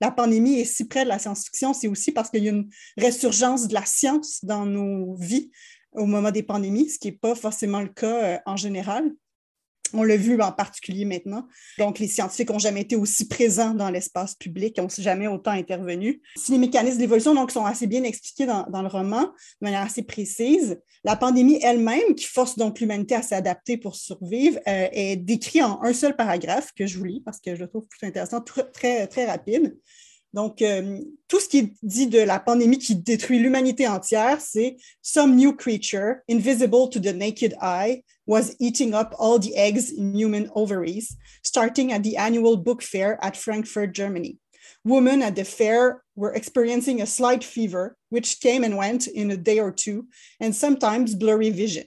la 0.00 0.10
pandémie 0.10 0.60
est 0.60 0.64
si 0.64 0.86
près 0.86 1.04
de 1.04 1.08
la 1.08 1.18
science-fiction, 1.18 1.72
c'est 1.72 1.88
aussi 1.88 2.12
parce 2.12 2.30
qu'il 2.30 2.44
y 2.44 2.48
a 2.48 2.52
une 2.52 2.68
résurgence 2.96 3.68
de 3.68 3.74
la 3.74 3.84
science 3.84 4.44
dans 4.44 4.66
nos 4.66 5.14
vies 5.16 5.50
au 5.92 6.06
moment 6.06 6.30
des 6.30 6.42
pandémies, 6.42 6.90
ce 6.90 6.98
qui 6.98 7.08
n'est 7.08 7.16
pas 7.16 7.34
forcément 7.34 7.80
le 7.80 7.88
cas 7.88 8.24
euh, 8.24 8.38
en 8.46 8.56
général. 8.56 9.10
On 9.92 10.02
l'a 10.02 10.16
vu 10.16 10.40
en 10.40 10.52
particulier 10.52 11.04
maintenant. 11.04 11.46
Donc, 11.78 11.98
les 11.98 12.08
scientifiques 12.08 12.50
n'ont 12.50 12.58
jamais 12.58 12.82
été 12.82 12.96
aussi 12.96 13.28
présents 13.28 13.74
dans 13.74 13.90
l'espace 13.90 14.34
public, 14.34 14.76
n'ont 14.78 14.88
jamais 14.88 15.26
autant 15.26 15.52
intervenu. 15.52 16.20
Si 16.36 16.52
les 16.52 16.58
mécanismes 16.58 16.98
d'évolution 16.98 17.34
donc, 17.34 17.50
sont 17.50 17.64
assez 17.64 17.86
bien 17.86 18.02
expliqués 18.04 18.46
dans, 18.46 18.82
le 18.82 18.88
roman, 18.88 19.22
de 19.22 19.28
manière 19.60 19.82
assez 19.82 20.02
précise, 20.02 20.80
la 21.04 21.16
pandémie 21.16 21.58
elle-même, 21.62 22.14
qui 22.16 22.26
force 22.26 22.56
donc 22.56 22.80
l'humanité 22.80 23.14
à 23.14 23.22
s'adapter 23.22 23.76
pour 23.76 23.94
survivre, 23.96 24.58
euh, 24.66 24.88
est 24.92 25.16
décrite 25.16 25.62
en 25.62 25.82
un 25.82 25.92
seul 25.92 26.16
paragraphe 26.16 26.72
que 26.76 26.86
je 26.86 26.98
vous 26.98 27.04
lis 27.04 27.22
parce 27.24 27.40
que 27.40 27.54
je 27.54 27.60
le 27.60 27.68
trouve 27.68 27.86
plutôt 27.86 28.06
intéressant, 28.06 28.40
très, 28.40 29.06
très 29.06 29.26
rapide. 29.26 29.76
Donc, 30.34 30.60
euh, 30.60 31.00
tout 31.26 31.40
ce 31.40 31.48
qui 31.48 31.58
est 31.58 31.72
dit 31.82 32.06
de 32.06 32.20
la 32.20 32.38
pandémie 32.38 32.78
qui 32.78 32.94
détruit 32.94 33.38
l'humanité 33.38 33.88
entière, 33.88 34.40
c'est 34.40 34.76
Some 35.02 35.36
new 35.36 35.54
creature, 35.54 36.16
invisible 36.28 36.90
to 36.90 37.00
the 37.00 37.14
naked 37.14 37.54
eye, 37.62 38.02
was 38.26 38.54
eating 38.60 38.94
up 38.94 39.14
all 39.18 39.38
the 39.38 39.56
eggs 39.56 39.90
in 39.90 40.14
human 40.14 40.50
ovaries, 40.54 41.16
starting 41.42 41.92
at 41.92 42.02
the 42.02 42.16
annual 42.18 42.58
book 42.58 42.82
fair 42.82 43.18
at 43.22 43.36
Frankfurt, 43.36 43.94
Germany. 43.94 44.38
Women 44.84 45.22
at 45.22 45.34
the 45.34 45.44
fair 45.44 46.02
were 46.14 46.34
experiencing 46.34 47.00
a 47.00 47.06
slight 47.06 47.42
fever, 47.42 47.96
which 48.10 48.40
came 48.40 48.64
and 48.64 48.76
went 48.76 49.06
in 49.06 49.30
a 49.30 49.36
day 49.36 49.58
or 49.58 49.72
two, 49.72 50.08
and 50.40 50.54
sometimes 50.54 51.14
blurry 51.14 51.50
vision. 51.50 51.86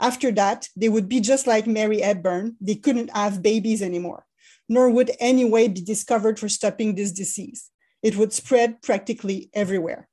After 0.00 0.32
that, 0.32 0.68
they 0.74 0.88
would 0.88 1.08
be 1.08 1.20
just 1.20 1.46
like 1.46 1.66
Mary 1.66 2.00
Hepburn. 2.00 2.56
They 2.60 2.74
couldn't 2.76 3.14
have 3.14 3.42
babies 3.42 3.82
anymore, 3.82 4.24
nor 4.68 4.90
would 4.90 5.12
any 5.20 5.44
way 5.44 5.68
be 5.68 5.82
discovered 5.82 6.38
for 6.38 6.48
stopping 6.48 6.94
this 6.94 7.12
disease. 7.12 7.70
It 8.04 8.16
would 8.16 8.32
spread 8.32 8.80
practically 8.80 9.50
everywhere. 9.52 10.06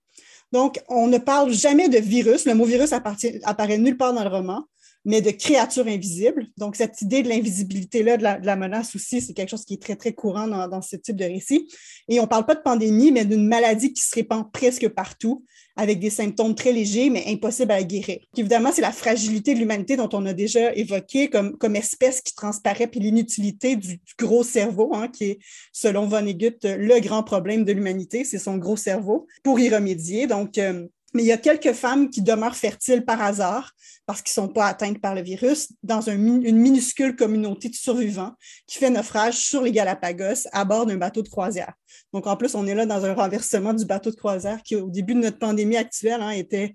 Donc, 0.52 0.80
on 0.90 1.08
ne 1.08 1.18
parle 1.20 1.52
jamais 1.52 1.90
de 1.90 2.00
virus. 2.00 2.46
Le 2.46 2.56
mot 2.56 2.66
virus 2.66 2.94
apparaît 2.94 3.78
nulle 3.78 3.98
part 3.98 4.14
dans 4.14 4.24
le 4.24 4.30
roman 4.30 4.66
mais 5.04 5.22
de 5.22 5.32
créatures 5.32 5.88
invisibles. 5.88 6.48
Donc, 6.58 6.76
cette 6.76 7.02
idée 7.02 7.24
de 7.24 7.30
l'invisibilité-là, 7.30 8.18
de, 8.18 8.46
la, 8.46 8.56
menace 8.56 8.96
aussi, 8.96 9.22
c'est 9.22 9.34
quelque 9.34 9.50
chose 9.50 9.66
qui 9.66 9.76
est 9.76 9.82
très, 9.82 9.96
très 9.96 10.14
courant 10.14 10.48
dans, 10.48 10.82
ce 10.82 10.96
type 10.96 11.16
de 11.16 11.26
récit. 11.26 11.68
Et 12.08 12.20
on 12.20 12.24
ne 12.24 12.28
parle 12.28 12.46
pas 12.46 12.56
de 12.56 12.62
pandémie, 12.62 13.12
mais 13.12 13.26
d'une 13.26 13.48
maladie 13.48 13.94
qui 13.94 14.02
se 14.02 14.14
répand 14.14 14.52
presque 14.52 14.88
partout, 14.90 15.44
avec 15.76 16.00
des 16.00 16.10
symptômes 16.10 16.54
très 16.54 16.72
légers, 16.72 17.10
mais 17.10 17.24
impossibles 17.28 17.72
à 17.72 17.82
guérir. 17.82 18.20
évidemment, 18.38 18.72
c'est 18.72 18.82
la 18.82 18.92
fragilité 18.92 19.54
de 19.54 19.60
l'humanité 19.60 19.96
dont 19.96 20.10
on 20.14 20.26
a 20.26 20.34
déjà 20.34 20.74
évoqué 20.76 21.30
comme, 21.30 21.58
comme 21.58 21.76
espèce 21.76 22.22
qui 22.22 22.36
transparaît, 22.36 22.88
puis 22.88 23.00
l'inutilité 23.00 23.76
du, 23.76 24.02
gros 24.20 24.44
cerveau, 24.44 24.94
hein, 24.94 25.08
qui 25.08 25.24
est, 25.24 25.40
selon 25.72 26.06
Vonnegut, 26.06 26.58
le 26.64 27.00
grand 27.00 27.24
problème 27.24 27.64
de 27.64 27.72
l'humanité, 27.72 28.24
c'est 28.24 28.38
son 28.38 28.58
gros 28.58 28.78
cerveau, 28.78 29.28
pour 29.44 29.60
y 29.60 29.70
remédier. 29.70 30.28
Donc, 30.28 30.58
euh, 30.58 30.86
mais 31.14 31.24
il 31.24 31.28
y 31.28 31.32
a 31.32 31.38
quelques 31.38 31.74
femmes 31.74 32.10
qui 32.10 32.22
demeurent 32.22 32.56
fertiles 32.56 33.04
par 33.04 33.22
hasard 33.22 33.74
parce 34.06 34.22
qu'ils 34.22 34.40
ne 34.42 34.48
sont 34.48 34.54
pas 34.54 34.68
atteintes 34.68 35.00
par 35.00 35.16
le 35.16 35.22
virus 35.22 35.72
dans 35.84 36.02
une 36.02 36.42
minuscule 36.58 37.16
communauté 37.16 37.70
de 37.70 37.76
survivants 37.76 38.34
qui 38.68 38.78
fait 38.78 38.90
naufrage 38.90 39.36
sur 39.36 39.62
les 39.62 39.72
Galapagos 39.72 40.48
à 40.52 40.66
bord 40.66 40.86
d'un 40.86 40.98
bateau 40.98 41.22
de 41.22 41.30
croisière. 41.30 41.74
Donc, 42.14 42.28
en 42.28 42.36
plus, 42.36 42.56
on 42.56 42.66
est 42.68 42.76
là 42.76 42.86
dans 42.86 43.06
un 43.06 43.14
renversement 43.14 43.74
du 43.74 43.86
bateau 43.86 44.12
de 44.12 44.16
croisière 44.16 44.64
qui, 44.64 44.76
au 44.76 44.90
début 44.90 45.14
de 45.14 45.20
notre 45.20 45.40
pandémie 45.40 45.78
actuelle, 45.78 46.22
hein, 46.22 46.32
était 46.32 46.74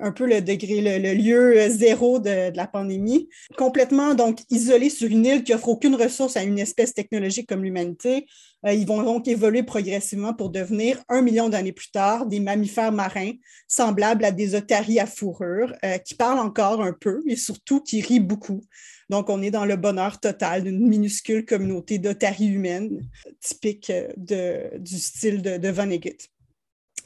un 0.00 0.12
peu 0.12 0.26
le 0.26 0.40
degré, 0.40 0.98
le, 0.98 1.14
lieu 1.14 1.68
zéro 1.68 2.18
de, 2.18 2.54
la 2.56 2.66
pandémie. 2.66 3.28
Complètement 3.56 4.14
donc 4.14 4.40
isolés 4.50 4.90
sur 4.90 5.10
une 5.10 5.26
île 5.26 5.44
qui 5.44 5.54
offre 5.54 5.68
aucune 5.68 5.94
ressource 5.94 6.36
à 6.36 6.42
une 6.42 6.58
espèce 6.58 6.94
technologique 6.94 7.48
comme 7.48 7.64
l'humanité, 7.64 8.26
euh, 8.66 8.72
ils 8.72 8.86
vont 8.86 9.02
donc 9.02 9.28
évoluer 9.28 9.62
progressivement 9.62 10.34
pour 10.34 10.50
devenir, 10.50 11.02
un 11.08 11.22
million 11.22 11.48
d'années 11.48 11.72
plus 11.72 11.90
tard, 11.90 12.26
des 12.26 12.40
mammifères 12.40 12.92
marins 12.92 13.32
semblables 13.68 14.24
à 14.24 14.30
des 14.30 14.54
otaries 14.54 15.00
à 15.00 15.06
fourrure, 15.06 15.74
euh, 15.84 15.98
qui 15.98 16.14
parlent 16.14 16.38
encore 16.38 16.82
un 16.82 16.92
peu 16.92 17.22
et 17.26 17.36
surtout 17.36 17.80
qui 17.80 18.00
rient 18.00 18.20
beaucoup. 18.20 18.62
Donc, 19.10 19.28
on 19.28 19.42
est 19.42 19.50
dans 19.50 19.66
le 19.66 19.76
bonheur 19.76 20.18
total 20.18 20.64
d'une 20.64 20.88
minuscule 20.88 21.44
communauté 21.44 21.98
d'otaries 21.98 22.46
humaines, 22.46 23.06
typique 23.40 23.90
euh, 23.90 24.78
du 24.78 24.98
style 24.98 25.42
de, 25.42 25.58
de 25.58 25.68
Vonnegut. 25.68 26.16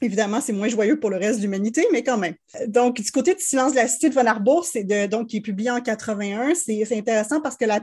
Évidemment, 0.00 0.40
c'est 0.40 0.52
moins 0.52 0.68
joyeux 0.68 1.00
pour 1.00 1.10
le 1.10 1.16
reste 1.16 1.38
de 1.38 1.42
l'humanité, 1.42 1.84
mais 1.92 2.04
quand 2.04 2.18
même. 2.18 2.34
Donc, 2.68 3.00
du 3.00 3.10
côté 3.10 3.34
de 3.34 3.40
Silence 3.40 3.72
de 3.72 3.76
la 3.76 3.88
Cité 3.88 4.08
de 4.08 4.14
Von 4.14 4.26
Arbour, 4.26 4.64
c'est 4.64 4.84
donc 5.08 5.28
qui 5.28 5.38
est 5.38 5.40
publié 5.40 5.70
en 5.70 5.80
81, 5.80 6.54
c'est 6.54 6.96
intéressant 6.96 7.40
parce 7.40 7.56
que 7.56 7.64
la, 7.64 7.80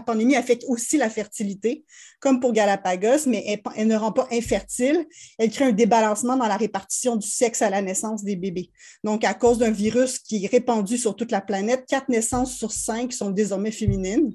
pandémie 0.00 0.36
affecte 0.36 0.64
aussi 0.66 0.96
la 0.96 1.10
fertilité, 1.10 1.84
comme 2.20 2.40
pour 2.40 2.52
Galapagos, 2.52 3.26
mais 3.26 3.60
elle, 3.76 3.86
ne 3.86 3.96
rend 3.96 4.12
pas 4.12 4.26
infertile. 4.32 5.04
Elle 5.38 5.50
crée 5.50 5.66
un 5.66 5.72
débalancement 5.72 6.36
dans 6.36 6.48
la 6.48 6.56
répartition 6.56 7.16
du 7.16 7.28
sexe 7.28 7.60
à 7.60 7.68
la 7.68 7.82
naissance 7.82 8.24
des 8.24 8.36
bébés. 8.36 8.70
Donc, 9.04 9.24
à 9.24 9.34
cause 9.34 9.58
d'un 9.58 9.70
virus 9.70 10.18
qui 10.18 10.44
est 10.44 10.48
répandu 10.48 10.96
sur 10.96 11.16
toute 11.16 11.30
la 11.30 11.42
planète, 11.42 11.84
quatre 11.86 12.08
naissances 12.08 12.56
sur 12.56 12.72
cinq 12.72 13.12
sont 13.12 13.30
désormais 13.30 13.72
féminines. 13.72 14.32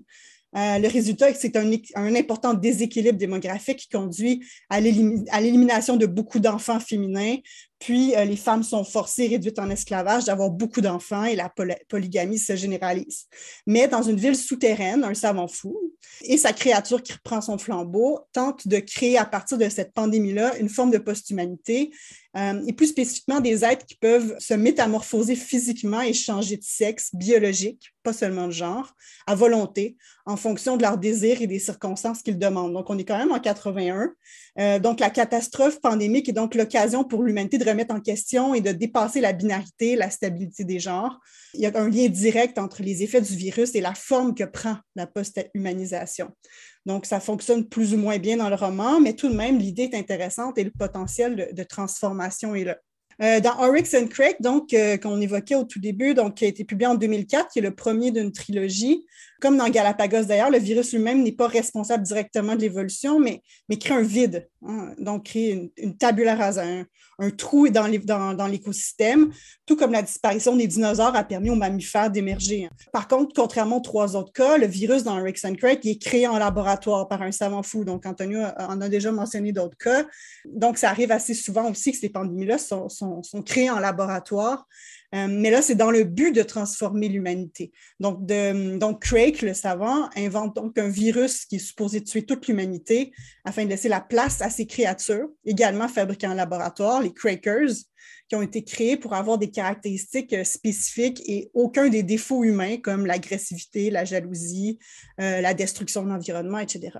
Euh, 0.55 0.79
le 0.79 0.87
résultat, 0.87 1.33
c'est 1.33 1.55
un, 1.55 1.69
un, 1.95 2.15
important 2.15 2.53
déséquilibre 2.53 3.17
démographique 3.17 3.79
qui 3.79 3.89
conduit 3.89 4.45
à 4.69 4.79
l'élimination 4.79 5.97
de 5.97 6.05
beaucoup 6.05 6.39
d'enfants 6.39 6.79
féminins, 6.79 7.37
puis, 7.83 8.15
euh, 8.15 8.23
les 8.23 8.37
femmes 8.37 8.63
sont 8.63 8.85
forcées, 8.85 9.27
réduites 9.27 9.59
en 9.59 9.69
esclavage, 9.69 10.23
d'avoir 10.23 10.49
beaucoup 10.49 10.79
d'enfants 10.79 11.25
et 11.25 11.35
la 11.35 11.53
polygamie 11.89 12.37
se 12.37 12.55
généralise. 12.55 13.25
Mais 13.67 13.89
dans 13.89 14.01
une 14.01 14.15
ville 14.15 14.37
souterraine, 14.37 15.03
un 15.03 15.13
savant 15.13 15.49
fou 15.49 15.77
et 16.21 16.37
sa 16.37 16.53
créature 16.53 17.03
qui 17.03 17.11
reprend 17.11 17.41
son 17.41 17.57
flambeau 17.57 18.21
tente 18.31 18.69
de 18.69 18.77
créer 18.79 19.17
à 19.17 19.25
partir 19.25 19.57
de 19.57 19.67
cette 19.67 19.91
pandémie-là 19.91 20.57
une 20.59 20.69
forme 20.69 20.91
de 20.91 20.97
post-humanité 20.97 21.91
euh, 22.35 22.61
et 22.65 22.73
plus 22.73 22.87
spécifiquement 22.87 23.39
des 23.39 23.63
êtres 23.63 23.85
qui 23.85 23.95
peuvent 23.95 24.35
se 24.39 24.55
métamorphoser 24.55 25.35
physiquement 25.35 26.01
et 26.01 26.13
changer 26.13 26.57
de 26.57 26.63
sexe 26.63 27.13
biologique, 27.13 27.93
pas 28.01 28.13
seulement 28.13 28.47
de 28.47 28.51
genre, 28.51 28.93
à 29.27 29.35
volonté, 29.35 29.97
en 30.25 30.35
fonction 30.35 30.75
de 30.75 30.81
leurs 30.81 30.97
désirs 30.97 31.41
et 31.41 31.47
des 31.47 31.59
circonstances 31.59 32.23
qu'ils 32.23 32.39
demandent. 32.39 32.73
Donc, 32.73 32.89
on 32.89 32.97
est 32.97 33.03
quand 33.03 33.17
même 33.17 33.31
en 33.31 33.39
81. 33.39 34.13
Euh, 34.59 34.79
donc, 34.79 34.99
la 34.99 35.11
catastrophe 35.11 35.79
pandémique 35.79 36.27
est 36.27 36.33
donc 36.33 36.55
l'occasion 36.55 37.03
pour 37.03 37.21
l'humanité 37.23 37.57
de 37.57 37.69
remettre 37.69 37.93
en 37.93 37.99
question 37.99 38.55
et 38.55 38.61
de 38.61 38.71
dépasser 38.71 39.21
la 39.21 39.33
binarité, 39.33 39.95
la 39.95 40.09
stabilité 40.09 40.63
des 40.63 40.79
genres. 40.79 41.19
Il 41.53 41.61
y 41.61 41.67
a 41.67 41.71
un 41.75 41.89
lien 41.89 42.07
direct 42.07 42.57
entre 42.57 42.81
les 42.81 43.03
effets 43.03 43.21
du 43.21 43.35
virus 43.35 43.75
et 43.75 43.81
la 43.81 43.93
forme 43.93 44.33
que 44.33 44.43
prend 44.43 44.77
la 44.95 45.05
post-humanisation. 45.05 46.31
Donc, 46.85 47.05
ça 47.05 47.19
fonctionne 47.19 47.67
plus 47.67 47.93
ou 47.93 47.97
moins 47.97 48.17
bien 48.17 48.37
dans 48.37 48.49
le 48.49 48.55
roman, 48.55 48.99
mais 48.99 49.13
tout 49.13 49.29
de 49.29 49.35
même, 49.35 49.57
l'idée 49.57 49.83
est 49.83 49.97
intéressante 49.97 50.57
et 50.57 50.63
le 50.63 50.71
potentiel 50.71 51.53
de 51.53 51.63
transformation 51.63 52.55
est 52.55 52.65
là. 52.65 52.77
Euh, 53.21 53.39
dans 53.39 53.59
Oryx 53.59 53.93
and 53.93 54.07
Crake, 54.07 54.41
donc, 54.41 54.73
euh, 54.73 54.97
qu'on 54.97 55.19
évoquait 55.21 55.55
au 55.55 55.63
tout 55.63 55.79
début, 55.79 56.13
donc, 56.13 56.35
qui 56.35 56.45
a 56.45 56.47
été 56.47 56.63
publié 56.63 56.87
en 56.87 56.95
2004, 56.95 57.49
qui 57.51 57.59
est 57.59 57.61
le 57.61 57.75
premier 57.75 58.11
d'une 58.11 58.31
trilogie. 58.31 59.05
Comme 59.41 59.57
dans 59.57 59.69
Galapagos 59.69 60.23
d'ailleurs, 60.23 60.49
le 60.49 60.57
virus 60.57 60.93
lui-même 60.93 61.21
n'est 61.21 61.33
pas 61.33 61.47
responsable 61.47 62.03
directement 62.03 62.55
de 62.55 62.61
l'évolution, 62.61 63.19
mais, 63.19 63.41
mais 63.69 63.77
crée 63.77 63.93
un 63.93 64.01
vide, 64.01 64.49
hein. 64.65 64.93
donc 64.97 65.25
crée 65.25 65.49
une, 65.49 65.69
une 65.77 65.97
tabula 65.97 66.35
rasa, 66.35 66.63
un, 67.19 67.29
trou 67.37 67.69
dans, 67.69 67.87
l'écosystème, 68.47 69.31
tout 69.65 69.75
comme 69.75 69.91
la 69.91 70.01
disparition 70.01 70.55
des 70.55 70.67
dinosaures 70.67 71.15
a 71.15 71.23
permis 71.23 71.49
aux 71.49 71.55
mammifères 71.55 72.09
d'émerger. 72.09 72.69
Par 72.91 73.07
contre, 73.07 73.33
contrairement 73.35 73.77
aux 73.77 73.81
trois 73.81 74.15
autres 74.15 74.33
cas, 74.33 74.57
le 74.57 74.67
virus 74.67 75.03
dans 75.03 75.19
Oryx 75.19 75.45
and 75.45 75.55
Crake 75.55 75.85
est 75.85 76.01
créé 76.01 76.27
en 76.27 76.37
laboratoire 76.37 77.07
par 77.07 77.21
un 77.21 77.31
savant 77.31 77.63
fou. 77.63 77.83
Donc, 77.85 78.05
Antonio 78.05 78.39
en 78.57 78.81
a 78.81 78.89
déjà 78.89 79.11
mentionné 79.11 79.51
d'autres 79.51 79.77
cas. 79.77 80.05
Donc, 80.45 80.77
ça 80.77 80.89
arrive 80.89 81.11
assez 81.11 81.33
souvent 81.33 81.69
aussi 81.69 81.91
que 81.91 81.97
ces 81.97 82.09
pandémies-là 82.09 82.57
sont, 82.57 82.89
créés 83.45 83.69
en 83.69 83.79
laboratoire. 83.79 84.67
Euh, 85.13 85.27
mais 85.29 85.51
là, 85.51 85.61
c'est 85.61 85.75
dans 85.75 85.91
le 85.91 86.03
but 86.03 86.33
de 86.33 86.41
transformer 86.41 87.07
l'humanité. 87.07 87.71
Donc, 87.99 88.25
donc, 88.25 89.01
Craig, 89.01 89.41
le 89.41 89.53
savant, 89.53 90.09
invente 90.15 90.55
donc 90.55 90.77
un 90.79 90.89
virus 90.89 91.45
qui 91.45 91.57
est 91.57 91.59
supposé 91.59 92.03
tuer 92.03 92.25
toute 92.25 92.47
l'humanité 92.47 93.11
afin 93.45 93.65
de 93.65 93.69
laisser 93.69 93.89
la 93.89 94.01
place 94.01 94.41
à 94.41 94.49
ces 94.49 94.65
créatures, 94.65 95.27
également 95.45 95.87
fabriquées 95.87 96.27
en 96.27 96.33
laboratoire, 96.33 97.01
les 97.01 97.13
Crakers, 97.13 97.73
qui 98.27 98.35
ont 98.35 98.41
été 98.41 98.63
créés 98.63 98.97
pour 98.97 99.13
avoir 99.13 99.37
des 99.37 99.51
caractéristiques 99.51 100.33
euh, 100.33 100.43
spécifiques 100.43 101.21
et 101.27 101.51
aucun 101.53 101.89
des 101.89 102.03
défauts 102.03 102.43
humains 102.43 102.77
comme 102.77 103.05
l'agressivité, 103.05 103.91
la 103.91 104.05
jalousie, 104.05 104.79
euh, 105.21 105.41
la 105.41 105.53
destruction 105.53 106.03
de 106.03 106.09
l'environnement, 106.09 106.59
etc. 106.59 106.99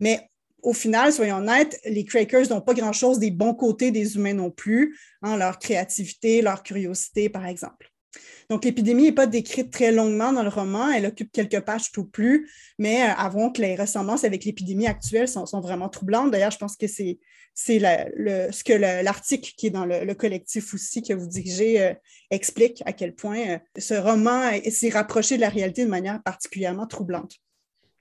Mais 0.00 0.28
au 0.62 0.72
final, 0.72 1.12
soyons 1.12 1.36
honnêtes, 1.36 1.78
les 1.84 2.04
Crakers 2.04 2.50
n'ont 2.50 2.60
pas 2.60 2.74
grand-chose 2.74 3.18
des 3.18 3.30
bons 3.30 3.54
côtés 3.54 3.90
des 3.90 4.16
humains 4.16 4.34
non 4.34 4.50
plus, 4.50 4.98
hein, 5.22 5.36
leur 5.36 5.58
créativité, 5.58 6.42
leur 6.42 6.62
curiosité, 6.62 7.28
par 7.28 7.46
exemple. 7.46 7.92
Donc, 8.48 8.64
l'épidémie 8.64 9.04
n'est 9.04 9.12
pas 9.12 9.26
décrite 9.26 9.72
très 9.72 9.92
longuement 9.92 10.32
dans 10.32 10.42
le 10.42 10.48
roman, 10.48 10.90
elle 10.90 11.06
occupe 11.06 11.32
quelques 11.32 11.60
pages 11.60 11.90
tout 11.92 12.04
plus, 12.04 12.50
mais 12.78 13.02
euh, 13.02 13.12
avouons 13.16 13.50
que 13.50 13.60
les 13.60 13.74
ressemblances 13.74 14.24
avec 14.24 14.44
l'épidémie 14.44 14.86
actuelle 14.86 15.28
sont, 15.28 15.44
vraiment 15.60 15.88
troublantes. 15.88 16.30
D'ailleurs, 16.30 16.52
je 16.52 16.58
pense 16.58 16.76
que 16.76 16.86
c'est 16.86 17.18
ce 17.54 18.62
que 18.62 18.72
l'article 18.72 19.52
qui 19.56 19.66
est 19.66 19.70
dans 19.70 19.84
le, 19.84 20.14
collectif 20.14 20.74
aussi 20.74 21.02
que 21.02 21.12
vous 21.12 21.26
dirigez 21.26 21.82
euh, 21.82 21.94
explique 22.30 22.82
à 22.86 22.92
quel 22.92 23.14
point 23.14 23.48
euh, 23.48 23.58
ce 23.78 23.94
roman 23.94 24.50
s'est 24.70 24.90
rapproché 24.90 25.36
de 25.36 25.40
la 25.40 25.48
réalité 25.48 25.84
de 25.84 25.90
manière 25.90 26.22
particulièrement 26.22 26.86
troublante. 26.86 27.36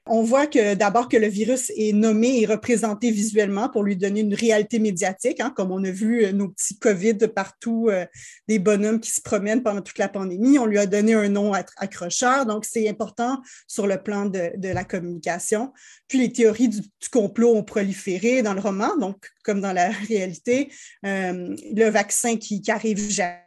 On 0.08 0.22
voit 0.22 0.46
que 0.46 0.76
d'abord 0.76 1.10
que 1.10 1.18
le 1.18 1.26
virus 1.28 1.72
est 1.76 1.92
nommé 1.92 2.40
et 2.40 2.46
représenté 2.46 3.10
visuellement 3.10 3.70
pour 3.70 3.84
lui 3.84 3.96
donner 3.96 4.20
une 4.20 4.36
réalité 4.36 4.78
médiatique, 4.78 5.40
hein, 5.40 5.52
comme 5.56 5.72
on 5.72 5.84
a 5.84 5.90
vu 5.90 6.24
euh, 6.24 6.32
nos 6.32 6.50
petits 6.50 6.78
COVID 6.78 7.18
partout, 7.34 7.88
euh, 7.90 8.06
des 8.48 8.60
bonhommes 8.60 9.00
qui 9.00 9.10
se 9.10 9.22
promènent 9.22 9.64
pendant 9.64 9.82
toute 9.82 9.98
la 9.98 10.08
pandémie. 10.08 10.60
On 10.60 10.68
lui 10.68 10.78
a 10.78 10.86
donné 10.86 11.16
un 11.16 11.30
nom 11.30 11.54
accrocheur, 11.54 12.46
donc 12.46 12.66
c'est 12.66 12.88
important 12.88 13.42
sur 13.68 13.88
le 13.88 13.98
plan 13.98 14.26
de, 14.26 14.52
la 14.62 14.84
communication. 14.84 15.74
Puis 16.08 16.20
les 16.20 16.32
théories 16.32 16.70
du, 16.70 16.82
complot 17.12 17.56
ont 17.56 17.64
proliféré 17.64 18.44
dans 18.44 18.54
le 18.54 18.60
roman, 18.60 18.96
donc 18.98 19.32
comme 19.44 19.62
dans 19.62 19.74
la 19.74 19.90
réalité. 20.08 20.72
Euh, 21.06 21.56
le 21.76 21.90
vaccin 21.90 22.38
qui, 22.38 22.62
qui 22.62 22.70
arrive 22.70 23.00
jamais 23.10 23.45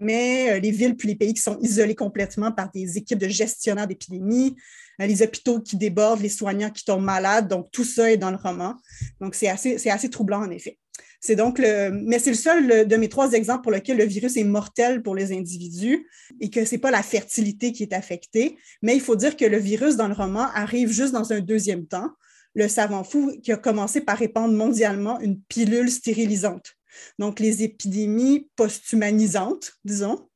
mais 0.00 0.60
les 0.60 0.70
villes 0.70 0.96
puis 0.96 1.08
les 1.08 1.16
pays 1.16 1.34
qui 1.34 1.42
sont 1.42 1.58
isolés 1.60 1.94
complètement 1.94 2.52
par 2.52 2.70
des 2.70 2.98
équipes 2.98 3.18
de 3.18 3.28
gestionnaires 3.28 3.86
d'épidémies, 3.86 4.56
euh, 5.00 5.06
les 5.06 5.22
hôpitaux 5.22 5.60
qui 5.60 5.76
débordent, 5.76 6.20
les 6.20 6.28
soignants 6.28 6.70
qui 6.70 6.84
tombent 6.84 7.04
malades. 7.04 7.48
Donc, 7.48 7.70
tout 7.70 7.84
ça 7.84 8.10
est 8.10 8.16
dans 8.16 8.30
le 8.30 8.36
roman. 8.36 8.74
Donc, 9.20 9.34
c'est 9.34 9.48
assez, 9.48 10.10
troublant, 10.10 10.40
en 10.40 10.50
effet. 10.50 10.78
C'est 11.20 11.34
donc 11.34 11.58
le, 11.58 11.90
mais 11.90 12.18
c'est 12.18 12.30
le 12.30 12.36
seul 12.36 12.86
de 12.86 12.96
mes 12.96 13.08
trois 13.08 13.32
exemples 13.32 13.62
pour 13.62 13.72
lequel 13.72 13.96
le 13.96 14.04
virus 14.04 14.36
est 14.36 14.44
mortel 14.44 15.02
pour 15.02 15.14
les 15.14 15.36
individus 15.36 16.06
et 16.40 16.50
que 16.50 16.64
c'est 16.64 16.78
pas 16.78 16.90
la 16.90 17.02
fertilité 17.02 17.72
qui 17.72 17.82
est 17.82 17.94
affectée. 17.94 18.56
Mais 18.82 18.94
il 18.94 19.00
faut 19.00 19.16
dire 19.16 19.36
que 19.36 19.44
le 19.44 19.56
virus 19.56 19.96
dans 19.96 20.08
le 20.08 20.14
roman 20.14 20.46
arrive 20.54 20.92
juste 20.92 21.12
dans 21.12 21.32
un 21.32 21.40
deuxième 21.40 21.86
temps. 21.86 22.10
Le 22.54 22.68
savant 22.68 23.02
fou 23.02 23.32
qui 23.42 23.50
a 23.50 23.56
commencé 23.56 24.02
par 24.02 24.18
répandre 24.18 24.54
mondialement 24.54 25.18
une 25.20 25.40
pilule 25.40 25.90
stérilisante. 25.90 26.75
Donc, 27.18 27.40
les 27.40 27.62
épidémies 27.62 28.48
post-humanisantes, 28.56 29.72
disons, 29.84 30.28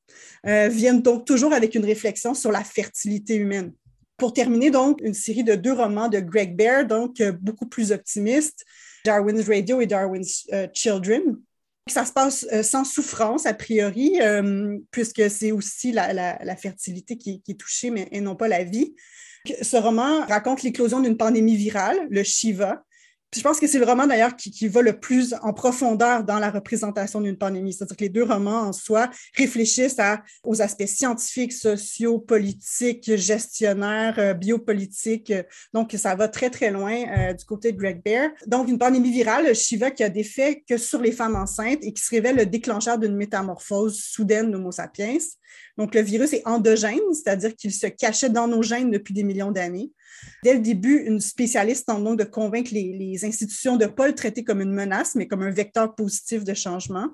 euh, 0.46 0.68
viennent 0.68 1.02
donc 1.02 1.26
toujours 1.26 1.52
avec 1.52 1.74
une 1.74 1.84
réflexion 1.84 2.34
sur 2.34 2.52
la 2.52 2.64
fertilité 2.64 3.36
humaine. 3.36 3.72
Pour 4.16 4.32
terminer, 4.32 4.70
donc, 4.70 5.00
une 5.02 5.14
série 5.14 5.44
de 5.44 5.54
deux 5.54 5.72
romans 5.72 6.08
de 6.08 6.20
Greg 6.20 6.56
Bear, 6.56 6.86
donc 6.86 7.20
euh, 7.20 7.32
beaucoup 7.32 7.66
plus 7.66 7.92
optimistes, 7.92 8.64
Darwin's 9.04 9.46
Radio 9.48 9.80
et 9.80 9.86
Darwin's 9.86 10.46
euh, 10.52 10.66
Children. 10.74 11.36
Ça 11.88 12.04
se 12.04 12.12
passe 12.12 12.46
sans 12.62 12.84
souffrance, 12.84 13.46
a 13.46 13.54
priori, 13.54 14.20
puisque 14.92 15.28
c'est 15.28 15.50
aussi 15.50 15.90
la, 15.90 16.56
fertilité 16.56 17.16
qui, 17.16 17.42
qui, 17.42 17.52
est 17.52 17.54
touchée, 17.56 17.90
mais 17.90 18.06
et 18.12 18.20
non 18.20 18.36
pas 18.36 18.46
la 18.46 18.62
vie. 18.62 18.94
Ce 19.62 19.76
roman 19.76 20.24
raconte 20.26 20.62
l'éclosion 20.62 21.00
d'une 21.00 21.16
pandémie 21.16 21.56
virale, 21.56 22.06
le 22.10 22.22
Shiva, 22.22 22.84
je 23.34 23.42
pense 23.42 23.60
que 23.60 23.68
c'est 23.68 23.78
le 23.78 23.84
roman 23.84 24.06
d'ailleurs 24.06 24.34
qui, 24.34 24.66
va 24.68 24.82
le 24.82 24.98
plus 24.98 25.34
en 25.42 25.52
profondeur 25.52 26.24
dans 26.24 26.38
la 26.38 26.50
représentation 26.50 27.20
d'une 27.20 27.38
pandémie. 27.38 27.72
C'est-à-dire 27.72 27.96
que 27.96 28.04
les 28.04 28.08
deux 28.08 28.24
romans 28.24 28.62
en 28.62 28.72
soi 28.72 29.08
réfléchissent 29.36 29.96
aux 30.42 30.60
aspects 30.60 30.86
scientifiques, 30.86 31.52
sociaux, 31.52 32.18
politiques, 32.18 33.16
gestionnaires, 33.16 34.16
euh, 34.18 34.34
biopolitiques. 34.34 35.32
Donc, 35.72 35.92
ça 35.96 36.14
va 36.16 36.28
très, 36.28 36.50
très 36.50 36.70
loin 36.70 37.04
euh, 37.18 37.32
du 37.32 37.44
côté 37.44 37.70
de 37.70 37.78
Greg 37.78 38.02
Bear. 38.04 38.30
Donc, 38.46 38.68
une 38.68 38.78
pandémie 38.78 39.12
virale, 39.12 39.54
Shiva, 39.54 39.92
qui 39.92 40.02
a 40.02 40.08
des 40.08 40.24
faits 40.24 40.62
que 40.68 40.76
sur 40.76 41.00
les 41.00 41.12
femmes 41.12 41.36
enceintes 41.36 41.78
et 41.82 41.92
qui 41.92 42.02
se 42.02 42.10
révèle 42.10 42.36
le 42.36 42.46
déclencheur 42.46 42.98
d'une 42.98 43.14
métamorphose 43.14 44.00
soudaine 44.00 44.50
d'Homo 44.50 44.72
sapiens. 44.72 45.18
Donc, 45.76 45.94
le 45.94 46.02
virus 46.02 46.32
est 46.32 46.46
endogène, 46.46 46.98
c'est-à-dire 47.12 47.54
qu'il 47.54 47.72
se 47.72 47.86
cachait 47.86 48.30
dans 48.30 48.48
nos 48.48 48.62
gènes 48.62 48.90
depuis 48.90 49.14
des 49.14 49.22
millions 49.22 49.52
d'années. 49.52 49.92
Dès 50.42 50.54
le 50.54 50.60
début, 50.60 51.04
une 51.06 51.20
spécialiste 51.20 51.86
tente 51.86 52.04
donc 52.04 52.18
de 52.18 52.24
convaincre 52.24 52.70
les, 52.72 53.24
institutions 53.24 53.76
de 53.76 53.84
ne 53.84 53.90
pas 53.90 54.06
le 54.06 54.14
traiter 54.14 54.44
comme 54.44 54.60
une 54.60 54.72
menace, 54.72 55.14
mais 55.14 55.26
comme 55.26 55.42
un 55.42 55.50
vecteur 55.50 55.94
positif 55.94 56.44
de 56.44 56.54
changement. 56.54 57.08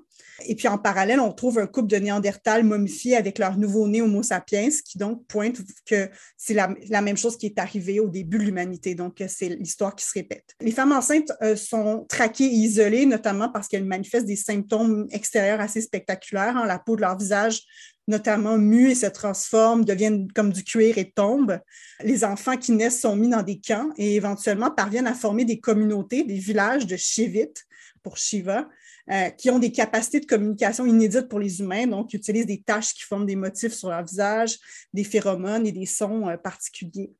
Et 0.45 0.55
puis 0.55 0.69
en 0.69 0.79
parallèle, 0.79 1.19
on 1.19 1.33
trouve 1.33 1.59
un 1.59 1.67
couple 1.67 1.89
de 1.89 1.97
Néandertal 1.97 2.63
momifiés 2.63 3.17
avec 3.17 3.39
leur 3.39 3.57
nouveau-né 3.57 4.03
Homo 4.03 4.23
sapiens, 4.23 4.69
qui 4.85 4.99
donc 4.99 5.27
pointe 5.27 5.57
que 5.87 6.11
c'est 6.37 6.55
la, 6.55 6.75
la, 6.89 7.01
même 7.01 7.17
chose 7.17 7.37
qui 7.37 7.47
est 7.47 7.59
arrivée 7.59 8.01
au 8.01 8.09
début 8.09 8.39
de 8.39 8.45
l'humanité. 8.45 8.95
Donc, 8.95 9.23
c'est 9.29 9.49
l'histoire 9.49 9.97
qui 9.97 10.05
se 10.05 10.13
répète. 10.13 10.55
Les 10.61 10.71
femmes 10.71 10.93
enceintes 10.93 11.33
euh, 11.43 11.57
sont 11.57 12.05
traquées 12.09 12.45
et 12.45 12.55
isolées, 12.55 13.07
notamment 13.07 13.49
parce 13.51 13.69
qu'elles 13.69 13.85
manifestent 13.85 14.27
des 14.27 14.37
symptômes 14.37 15.07
extérieurs 15.11 15.61
assez 15.61 15.81
spectaculaires. 15.81 16.57
Hein. 16.57 16.67
La 16.67 16.79
peau 16.79 16.97
de 16.97 17.01
leur 17.01 17.17
visage 17.17 17.63
notamment 18.07 18.59
mue 18.59 18.91
et 18.91 18.95
se 18.95 19.07
transforment, 19.07 19.85
deviennent 19.85 20.31
comme 20.33 20.53
du 20.53 20.65
cuir 20.65 20.99
et 20.99 21.11
tombent. 21.11 21.59
Les 22.03 22.25
enfants 22.25 22.57
qui 22.57 22.73
naissent 22.73 23.01
sont 23.01 23.17
mis 23.17 23.29
dans 23.29 23.43
des 23.43 23.61
camps 23.61 23.91
et 23.97 24.15
éventuellement 24.15 24.71
parviennent 24.71 25.07
à 25.07 25.15
former 25.15 25.45
des 25.45 25.61
communautés, 25.61 26.25
des 26.25 26.39
villages 26.39 26.87
de 26.87 26.97
Shivites 26.97 27.65
pour 28.03 28.17
Shiva, 28.17 28.69
euh, 29.11 29.31
qui 29.31 29.51
ont 29.51 29.59
des 29.59 29.73
capacités 29.73 30.21
de 30.21 30.27
communication 30.27 30.87
inédites 30.87 31.29
pour 31.29 31.39
les 31.39 31.61
humains, 31.61 31.87
donc 31.87 32.11
qui 32.11 32.17
utilisent 32.17 32.47
des 32.47 32.63
taches 32.63 32.93
qui 32.95 33.03
forment 33.03 33.27
des 33.27 33.37
motifs 33.37 33.73
sur 33.73 33.91
leur 33.91 34.05
visage, 34.05 34.59
des 34.93 35.05
phéromones 35.05 35.67
et 35.67 35.73
des 35.73 35.87
sons 35.87 36.29
euh, 36.29 36.37
particuliers. 36.37 37.13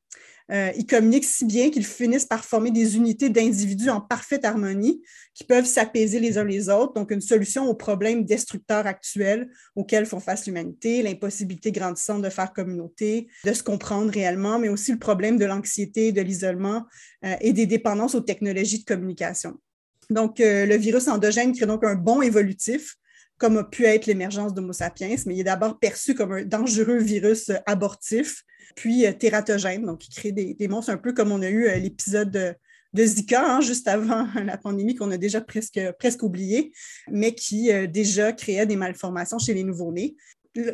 Euh, 0.51 0.71
ils 0.77 0.85
communiquent 0.85 1.25
si 1.25 1.45
bien 1.45 1.69
qu'ils 1.69 1.85
finissent 1.85 2.25
par 2.25 2.45
former 2.45 2.71
des 2.71 2.95
unités 2.95 3.29
d'individus 3.29 3.89
en 3.89 3.99
parfaite 4.01 4.45
harmonie 4.45 5.01
qui 5.33 5.43
peuvent 5.43 5.65
s'apaiser 5.65 6.19
les 6.19 6.37
uns 6.37 6.43
les 6.43 6.69
autres. 6.69 6.93
Donc, 6.93 7.11
une 7.11 7.21
solution 7.21 7.65
aux 7.69 7.75
problèmes 7.75 8.23
destructeurs 8.23 8.87
actuels 8.87 9.49
auxquels 9.75 10.05
font 10.05 10.19
face 10.19 10.45
l'humanité, 10.45 11.01
l'impossibilité 11.01 11.71
grandissante 11.71 12.21
de 12.21 12.29
faire 12.29 12.53
communauté, 12.53 13.27
de 13.45 13.53
se 13.53 13.63
comprendre 13.63 14.11
réellement, 14.11 14.57
mais 14.59 14.69
aussi 14.69 14.91
le 14.91 14.99
problème 14.99 15.37
de 15.37 15.45
l'anxiété, 15.45 16.11
de 16.11 16.21
l'isolement 16.21 16.85
et 17.41 17.51
des 17.51 17.65
dépendances 17.65 18.15
aux 18.15 18.21
technologies 18.21 18.79
de 18.79 18.85
communication. 18.85 19.57
Donc, 20.09 20.39
euh, 20.39 20.65
le 20.65 20.75
virus 20.75 21.07
endogène 21.07 21.53
crée 21.53 21.65
donc 21.65 21.83
un 21.83 21.95
bon 21.95 22.21
évolutif, 22.21 22.95
comme 23.37 23.57
a 23.57 23.63
pu 23.63 23.85
être 23.85 24.05
l'émergence 24.05 24.53
d'Homo 24.53 24.73
sapiens, 24.73 25.15
mais 25.25 25.35
il 25.35 25.39
est 25.41 25.45
d'abord 25.45 25.79
perçu 25.79 26.15
comme 26.15 26.31
un 26.33 26.43
dangereux 26.43 26.97
virus 26.97 27.49
euh, 27.49 27.57
abortif, 27.65 28.43
puis 28.75 29.05
euh, 29.05 29.13
tératogène, 29.13 29.85
donc 29.85 30.07
il 30.07 30.13
crée 30.13 30.31
des, 30.31 30.67
monstres 30.67 30.91
un 30.91 30.97
peu 30.97 31.13
comme 31.13 31.31
on 31.31 31.41
a 31.41 31.49
eu 31.49 31.69
l'épisode 31.79 32.55
de, 32.93 33.05
Zika, 33.05 33.57
hein, 33.57 33.61
juste 33.61 33.87
avant 33.87 34.27
la 34.43 34.57
pandémie, 34.57 34.95
qu'on 34.95 35.11
a 35.11 35.17
déjà 35.17 35.41
presque, 35.41 35.79
presque 35.99 36.23
oublié, 36.23 36.71
mais 37.11 37.33
qui 37.33 37.69
déjà 37.87 38.31
créait 38.31 38.65
des 38.65 38.75
malformations 38.75 39.37
chez 39.37 39.53
les 39.53 39.63
nouveau-nés 39.63 40.15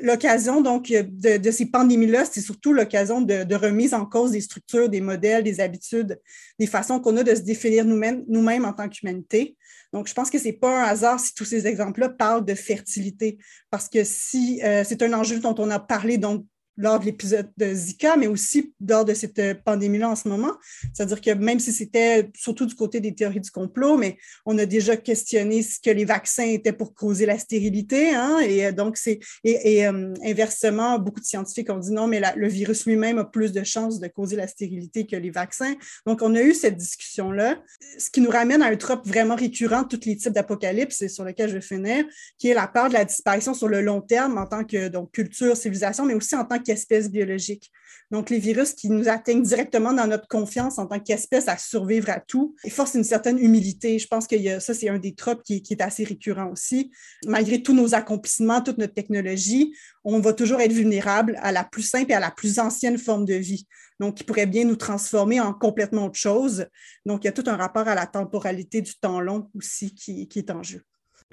l'occasion 0.02 0.62
donc 0.62 0.92
de, 0.92 1.52
ces 1.52 1.66
pandémies-là, 1.66 2.26
c'est 2.26 2.42
surtout 2.42 2.74
l'occasion 2.74 3.22
de, 3.22 3.56
remise 3.56 3.94
en 3.94 4.06
cause 4.06 4.32
des 4.32 4.42
structures, 4.42 4.90
des 4.90 5.02
modèles, 5.02 5.44
des 5.44 5.60
habitudes, 5.60 6.20
des 6.60 6.68
façons 6.68 7.00
qu'on 7.00 7.18
a 7.18 7.24
de 7.24 7.36
se 7.36 7.42
définir 7.42 7.86
nous-mêmes 7.86 8.24
nous 8.28 8.46
en 8.48 8.74
tant 8.74 8.88
qu'humanité. 8.90 9.58
Donc, 9.92 10.08
je 10.08 10.14
pense 10.14 10.30
que 10.30 10.40
ce 10.40 10.46
n'est 10.46 10.54
pas 10.54 10.84
un 10.84 10.86
hasard 10.86 11.20
si 11.20 11.36
tous 11.36 11.46
ces 11.46 11.68
exemples-là 11.68 12.10
parlent 12.10 12.46
de 12.46 12.56
fertilité, 12.56 13.38
parce 13.70 13.90
que 13.90 14.04
si 14.04 14.62
euh, 14.64 14.84
c'est 14.84 15.02
un 15.04 15.14
enjeu 15.14 15.40
dont 15.40 15.56
on 15.60 15.70
a 15.70 15.80
parlé 15.80 16.18
donc 16.18 16.46
lors 16.78 17.00
de 17.00 17.06
l'épisode 17.06 17.50
de 17.58 17.74
Zika, 17.74 18.18
mais 18.18 18.28
aussi 18.28 18.74
lors 18.88 19.06
de 19.06 19.14
cette 19.14 19.38
euh, 19.40 19.54
pandémie-là 19.54 20.10
en 20.10 20.16
ce 20.16 20.28
moment. 20.28 20.54
C'est-à-dire 20.94 21.22
que 21.22 21.32
même 21.32 21.60
si 21.60 21.72
c'était 21.72 22.30
surtout 22.36 22.66
du 22.66 22.76
côté 22.76 23.00
des 23.00 23.14
théories 23.14 23.42
du 23.42 23.52
complot, 23.52 23.98
mais 23.98 24.18
on 24.46 24.58
a 24.58 24.66
déjà 24.66 24.98
questionné 24.98 25.62
ce 25.62 25.80
que 25.80 25.92
les 25.92 26.06
vaccins 26.06 26.46
étaient 26.46 26.74
pour 26.74 26.96
causer 26.96 27.26
la 27.26 27.38
stérilité. 27.38 28.14
Hein, 28.16 28.40
et 28.40 28.66
euh, 28.66 28.72
donc, 28.72 28.98
c'est 28.98 29.20
et, 29.44 29.86
euh, 29.86 30.14
inversement, 30.24 30.98
beaucoup 30.98 31.20
de 31.20 31.26
scientifiques 31.26 31.70
ont 31.70 31.78
dit 31.78 31.92
non, 31.92 32.08
mais 32.08 32.22
le 32.36 32.48
virus 32.48 32.86
lui-même 32.86 33.20
a 33.20 33.26
plus 33.26 33.52
de 33.52 33.64
chances 33.64 34.00
de 34.00 34.08
causer 34.08 34.36
la 34.36 34.48
stérilité 34.48 35.06
que 35.06 35.16
les 35.16 35.30
vaccins. 35.30 35.76
Donc, 36.08 36.22
on 36.22 36.34
a 36.36 36.42
eu 36.42 36.54
cette 36.54 36.78
discussion-là, 36.78 37.62
ce 38.00 38.10
qui 38.10 38.22
nous 38.22 38.32
ramène 38.32 38.62
à 38.64 38.68
un 38.68 38.76
trope 38.76 39.08
vraiment 39.08 39.36
récurrent 39.36 39.84
de 39.84 39.96
tous 39.96 40.06
les 40.08 40.18
types 40.18 40.34
d'apocalypse, 40.34 41.06
sur 41.08 41.24
lequel 41.24 41.50
je 41.50 41.56
vais 41.56 41.62
finir, 41.62 42.06
qui 42.40 42.50
est 42.50 42.54
la 42.54 42.68
peur 42.68 42.90
de 42.90 42.94
la 42.94 43.06
disparition 43.06 43.54
sur 43.54 43.68
le 43.68 43.82
long 43.82 44.02
terme 44.02 44.38
en 44.38 44.48
tant 44.48 44.64
que 44.64 44.88
donc, 44.88 45.12
culture, 45.12 45.56
civilisation, 45.56 46.06
mais 46.06 46.16
aussi 46.16 46.36
en 46.36 46.46
tant 46.46 46.63
qu'espèce 46.64 47.12
biologique. 47.12 47.72
Donc, 48.12 48.30
les 48.30 48.40
virus 48.40 48.74
qui 48.74 48.90
nous 48.90 49.10
atteignent 49.10 49.42
directement 49.42 49.94
dans 49.94 50.08
notre 50.08 50.28
confiance 50.28 50.78
en 50.78 50.86
tant 50.86 51.00
qu'espèce 51.00 51.48
à 51.48 51.58
survivre 51.58 52.10
à 52.10 52.20
tout, 52.20 52.56
forcent 52.70 52.96
une 52.96 53.04
certaine 53.04 53.40
humilité. 53.40 53.98
Je 53.98 54.08
pense 54.08 54.28
que 54.28 54.60
ça, 54.60 54.74
c'est 54.74 54.90
un 54.90 55.00
des 55.00 55.16
tropes 55.16 55.44
qui, 55.44 55.64
est 55.70 55.82
assez 55.82 56.04
récurrent 56.04 56.52
aussi. 56.52 56.92
Malgré 57.26 57.64
tous 57.64 57.74
nos 57.74 57.96
accomplissements, 57.96 58.62
toute 58.62 58.78
notre 58.78 58.94
technologie, 58.94 59.76
on 60.04 60.20
va 60.20 60.34
toujours 60.34 60.62
être 60.62 60.74
vulnérable 60.74 61.40
à 61.42 61.52
la 61.52 61.64
plus 61.64 61.84
simple 61.84 62.12
et 62.12 62.16
à 62.16 62.20
la 62.20 62.32
plus 62.32 62.60
ancienne 62.60 62.98
forme 62.98 63.26
de 63.26 63.36
vie. 63.36 63.68
Donc, 64.00 64.16
qui 64.16 64.24
pourrait 64.24 64.46
bien 64.46 64.66
nous 64.66 64.76
transformer 64.76 65.40
en 65.40 65.54
complètement 65.54 66.06
autre 66.06 66.20
chose. 66.20 66.68
Donc, 67.06 67.24
il 67.24 67.28
y 67.28 67.30
a 67.30 67.34
tout 67.34 67.46
un 67.48 67.56
rapport 67.56 67.88
à 67.88 67.96
la 67.96 68.06
temporalité 68.06 68.82
du 68.82 68.94
temps 68.96 69.22
long 69.22 69.50
aussi 69.56 69.96
qui 69.96 70.28
est 70.36 70.52
en 70.52 70.62
jeu. 70.62 70.84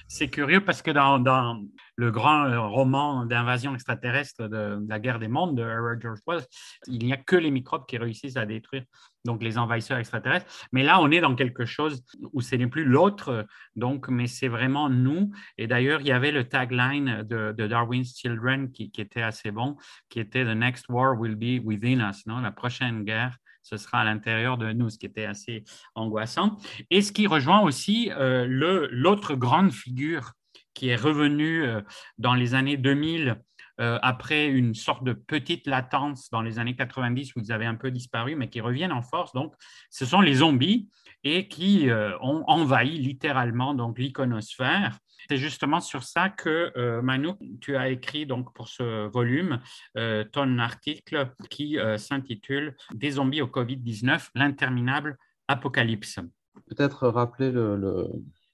C'est 0.09 0.29
curieux 0.29 0.65
parce 0.65 0.83
que 0.83 0.91
dans, 0.91 1.63
le 1.97 2.11
grand 2.11 2.47
euh, 2.47 2.61
roman 2.61 3.27
d'invasion 3.27 3.75
extraterrestre 3.75 4.49
de, 4.49 4.79
la 4.89 4.99
guerre 4.99 5.19
des 5.19 5.29
mondes 5.29 5.57
de 5.57 5.65
George 6.01 6.21
Wells, 6.27 6.45
il 6.87 7.05
n'y 7.05 7.13
a 7.13 7.17
que 7.17 7.37
les 7.37 7.51
microbes 7.51 7.87
qui 7.87 7.99
réussissent 7.99 8.37
à 8.37 8.47
détruire 8.47 8.85
donc 9.25 9.43
les 9.43 9.59
envahisseurs 9.59 9.99
extraterrestres. 9.99 10.47
Mais 10.73 10.83
là, 10.83 11.01
on 11.01 11.11
est 11.11 11.21
dans 11.21 11.35
quelque 11.35 11.67
chose 11.67 12.03
où 12.33 12.41
ce 12.41 12.57
n'est 12.57 12.67
plus 12.67 12.85
l'autre, 12.85 13.47
donc, 13.77 14.09
mais 14.09 14.27
c'est 14.27 14.49
vraiment 14.49 14.89
nous. 14.89 15.31
Et 15.59 15.67
d'ailleurs, 15.67 16.01
il 16.01 16.07
y 16.07 16.13
avait 16.13 16.33
le 16.33 16.45
tagline 16.45 17.23
de, 17.23 17.53
Darwin's 17.53 18.17
Children 18.19 18.73
qui, 18.73 18.91
qui, 18.91 19.01
était 19.01 19.23
assez 19.23 19.51
bon, 19.51 19.77
qui 20.09 20.21
était 20.21 20.45
The 20.45 20.57
next 20.57 20.87
war 20.89 21.19
will 21.19 21.37
be 21.37 21.63
within 21.63 22.01
us, 22.01 22.27
non? 22.27 22.41
la 22.41 22.51
prochaine 22.51 23.05
guerre 23.05 23.37
ce 23.71 23.77
sera 23.77 24.01
à 24.01 24.05
l'intérieur 24.05 24.59
de 24.59 24.73
nous, 24.73 24.91
ce 24.91 24.99
qui 24.99 25.07
était 25.07 25.25
assez 25.25 25.65
angoissant. 25.95 26.57
Et 26.91 27.03
ce 27.03 27.13
qui 27.13 27.29
rejoint 27.29 27.61
aussi 27.61 28.11
euh, 28.11 28.47
l'autre 28.91 29.35
grande 29.37 29.71
figure 29.71 30.33
qui 30.75 30.89
est 30.89 30.97
revenue 30.97 31.65
euh, 31.65 31.81
dans 32.19 32.35
les 32.35 32.55
années 32.55 32.77
2000 32.77 33.41
euh, 33.81 33.99
après 34.03 34.47
une 34.47 34.75
sorte 34.75 35.05
de 35.05 35.13
petite 35.13 35.67
latence 35.67 36.31
dans 36.31 36.43
les 36.43 36.59
années 36.59 36.77
90 36.77 37.37
où 37.37 37.41
ils 37.41 37.53
avaient 37.53 37.67
un 37.67 37.75
peu 37.75 37.91
disparu, 37.91 38.37
mais 38.37 38.49
qui 38.49 38.61
reviennent 38.61 38.93
en 38.93 39.03
force. 39.03 39.33
Donc, 39.33 39.55
ce 39.91 40.07
sont 40.07 40.21
les 40.21 40.35
zombies 40.35 40.89
et 41.23 41.49
qui 41.49 41.89
ont 42.23 42.45
envahi 42.47 42.97
littéralement 42.97 43.75
donc 43.75 43.99
l'iconosphère. 43.99 44.99
C'est 45.29 45.37
justement 45.37 45.81
sur 45.81 46.03
ça 46.03 46.29
que 46.29 46.73
euh, 46.77 47.03
Manu, 47.03 47.31
tu 47.61 47.77
as 47.77 47.89
écrit 47.91 48.27
donc 48.27 48.53
pour 48.55 48.69
ce 48.69 49.07
volume 49.09 49.61
euh, 49.97 50.25
ton 50.25 50.59
article 50.59 51.31
qui 51.51 51.79
euh, 51.79 51.99
s'intitule 51.99 52.77
Des 52.95 53.13
zombies 53.13 53.43
au 53.43 53.47
Covid-19, 53.47 54.31
l'interminable 54.35 55.19
apocalypse. 55.49 56.19
Peut-être 56.67 57.09
rappeler 57.09 57.51
le, 57.51 58.09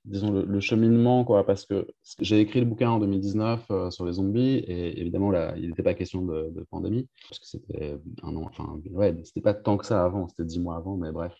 disons, 0.07 0.30
le, 0.30 0.61
cheminement, 0.61 1.24
quoi, 1.24 1.44
parce 1.44 1.66
que 1.66 1.86
j'ai 2.20 2.40
écrit 2.40 2.61
le 2.61 2.66
bouquin 2.66 2.90
en 2.90 2.98
2019 2.98 3.66
euh, 3.70 3.90
sur 3.90 4.04
les 4.04 4.12
zombies, 4.12 4.59
et 4.66 5.00
évidemment, 5.00 5.30
là, 5.30 5.54
il 5.57 5.68
n'était 5.68 5.82
pas 5.82 5.94
question 5.94 6.22
de, 6.22 6.66
pandémie, 6.70 7.09
parce 7.28 7.38
que 7.38 7.46
c'était 7.46 7.98
un 8.22 8.34
an, 8.36 8.44
enfin, 8.46 8.80
ouais, 8.92 9.14
c'était 9.24 9.40
pas 9.40 9.54
tant 9.54 9.76
que 9.76 9.84
ça 9.84 10.04
avant, 10.04 10.28
c'était 10.28 10.44
dix 10.44 10.61
mois 10.61 10.76
avant, 10.76 10.96
mais 10.96 11.12
bref, 11.12 11.34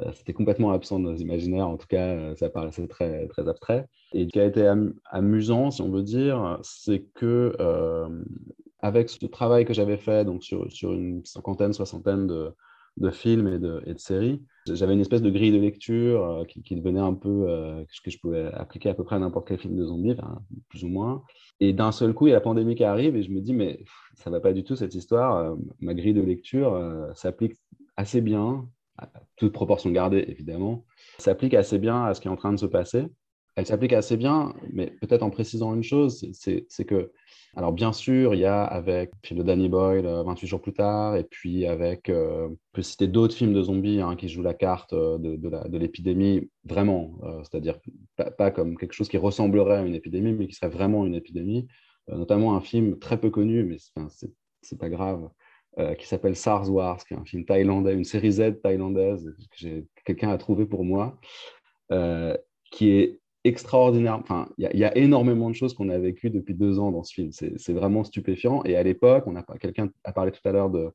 euh, 0.00 0.10
c'était 0.14 0.32
complètement 0.32 0.72
absent 0.72 0.98
de 0.98 1.04
nos 1.04 1.16
imaginaires, 1.16 1.68
en 1.68 1.76
tout 1.76 1.86
cas, 1.86 2.08
euh, 2.08 2.34
ça 2.36 2.48
paraissait 2.50 2.88
très, 2.88 3.26
très 3.28 3.48
abstrait. 3.48 3.86
Et 4.12 4.24
ce 4.24 4.28
qui 4.30 4.40
a 4.40 4.44
été 4.44 4.70
amusant, 5.10 5.70
si 5.70 5.82
on 5.82 5.90
veut 5.90 6.02
dire, 6.02 6.58
c'est 6.62 7.04
que 7.14 7.54
avec 8.80 9.10
ce 9.10 9.26
travail 9.26 9.64
que 9.64 9.74
j'avais 9.74 9.96
fait 9.96 10.24
donc 10.24 10.44
sur, 10.44 10.70
sur 10.70 10.92
une 10.92 11.24
cinquantaine, 11.24 11.72
soixantaine 11.72 12.28
de, 12.28 12.52
de 13.00 13.10
films 13.10 13.48
et 13.48 13.58
de, 13.58 13.98
séries, 13.98 14.42
j'avais 14.66 14.92
une 14.92 15.00
espèce 15.00 15.22
de 15.22 15.30
grille 15.30 15.52
de 15.52 15.58
lecture 15.58 16.24
euh, 16.24 16.44
qui, 16.44 16.76
devenait 16.76 17.00
un 17.00 17.14
peu 17.14 17.46
euh, 17.48 17.84
que 18.04 18.10
je 18.10 18.18
pouvais 18.18 18.46
appliquer 18.52 18.90
à 18.90 18.94
peu 18.94 19.04
près 19.04 19.16
à 19.16 19.18
n'importe 19.18 19.48
quel 19.48 19.58
film 19.58 19.76
de 19.76 19.84
zombies, 19.84 20.16
plus 20.68 20.84
ou 20.84 20.88
moins. 20.88 21.22
Et 21.60 21.72
d'un 21.72 21.92
seul 21.92 22.12
coup, 22.12 22.26
il 22.26 22.30
y 22.30 22.32
a 22.32 22.36
la 22.36 22.40
pandémie 22.40 22.74
qui 22.74 22.84
arrive 22.84 23.16
et 23.16 23.22
je 23.22 23.30
me 23.30 23.40
dis, 23.40 23.54
mais 23.54 23.84
ça 24.14 24.30
va 24.30 24.40
pas 24.40 24.52
du 24.52 24.64
tout 24.64 24.76
cette 24.76 24.94
histoire. 24.94 25.36
Euh, 25.36 25.56
ma 25.80 25.94
grille 25.94 26.14
de 26.14 26.22
lecture 26.22 26.78
s'applique 27.14 27.54
assez 27.96 28.20
bien, 28.20 28.68
toute 29.36 29.52
proportion 29.52 29.90
gardée 29.90 30.24
évidemment, 30.28 30.84
s'applique 31.18 31.54
assez 31.54 31.78
bien 31.78 32.04
à 32.04 32.14
ce 32.14 32.20
qui 32.20 32.28
est 32.28 32.30
en 32.30 32.36
train 32.36 32.52
de 32.52 32.58
se 32.58 32.66
passer. 32.66 33.06
Elle 33.58 33.66
s'applique 33.66 33.92
assez 33.92 34.16
bien, 34.16 34.54
mais 34.72 34.86
peut-être 35.00 35.24
en 35.24 35.30
précisant 35.30 35.74
une 35.74 35.82
chose, 35.82 36.24
c'est 36.32 36.84
que 36.84 37.10
alors 37.56 37.72
bien 37.72 37.92
sûr, 37.92 38.34
il 38.36 38.40
y 38.40 38.44
a 38.44 38.62
avec 38.62 39.10
le 39.32 39.42
Danny 39.42 39.68
Boyle 39.68 40.06
28 40.06 40.46
jours 40.46 40.62
plus 40.62 40.74
tard, 40.74 41.16
et 41.16 41.24
puis 41.24 41.66
avec, 41.66 42.08
on 42.08 42.56
peut 42.72 42.82
citer 42.82 43.08
d'autres 43.08 43.34
films 43.34 43.52
de 43.52 43.62
zombies 43.64 44.00
hein, 44.00 44.14
qui 44.14 44.28
jouent 44.28 44.44
la 44.44 44.54
carte 44.54 44.94
de, 44.94 45.36
de 45.36 45.76
l'épidémie, 45.78 46.48
vraiment, 46.62 47.18
c'est-à-dire 47.42 47.80
pas, 48.36 48.52
comme 48.52 48.78
quelque 48.78 48.92
chose 48.92 49.08
qui 49.08 49.16
ressemblerait 49.16 49.78
à 49.78 49.82
une 49.82 49.96
épidémie, 49.96 50.34
mais 50.34 50.46
qui 50.46 50.54
serait 50.54 50.70
vraiment 50.70 51.04
une 51.04 51.16
épidémie, 51.16 51.66
notamment 52.06 52.54
un 52.54 52.60
film 52.60 53.00
très 53.00 53.18
peu 53.18 53.30
connu, 53.30 53.64
mais 53.64 53.78
c'est 54.62 54.78
pas 54.78 54.88
grave, 54.88 55.28
qui 55.98 56.06
s'appelle 56.06 56.36
SARS 56.36 56.70
Wars, 56.70 57.04
qui 57.04 57.14
est 57.14 57.16
un 57.16 57.24
film 57.24 57.44
thaïlandais, 57.44 57.94
une 57.94 58.04
série 58.04 58.30
Z 58.30 58.60
thaïlandaise 58.62 59.34
que 59.60 59.84
quelqu'un 60.04 60.30
a 60.30 60.38
trouvé 60.38 60.64
pour 60.64 60.84
moi, 60.84 61.18
qui 62.70 62.90
est 62.90 63.18
extraordinaire. 63.48 64.18
Enfin, 64.20 64.48
il 64.58 64.78
y, 64.78 64.84
a 64.84 64.96
énormément 64.96 65.50
de 65.50 65.54
choses 65.54 65.74
qu'on 65.74 65.88
a 65.88 65.98
vécues 65.98 66.30
depuis 66.30 66.54
deux 66.54 66.78
ans 66.78 66.92
dans 66.92 67.02
ce 67.02 67.14
film. 67.14 67.30
C'est 67.32 67.72
vraiment 67.72 68.04
stupéfiant. 68.04 68.62
Et 68.64 68.76
à 68.76 68.82
l'époque, 68.82 69.24
on 69.26 69.34
quelqu'un 69.58 69.90
a 70.04 70.12
parlé 70.12 70.30
tout 70.30 70.46
à 70.46 70.52
l'heure 70.52 70.70
de, 70.70 70.90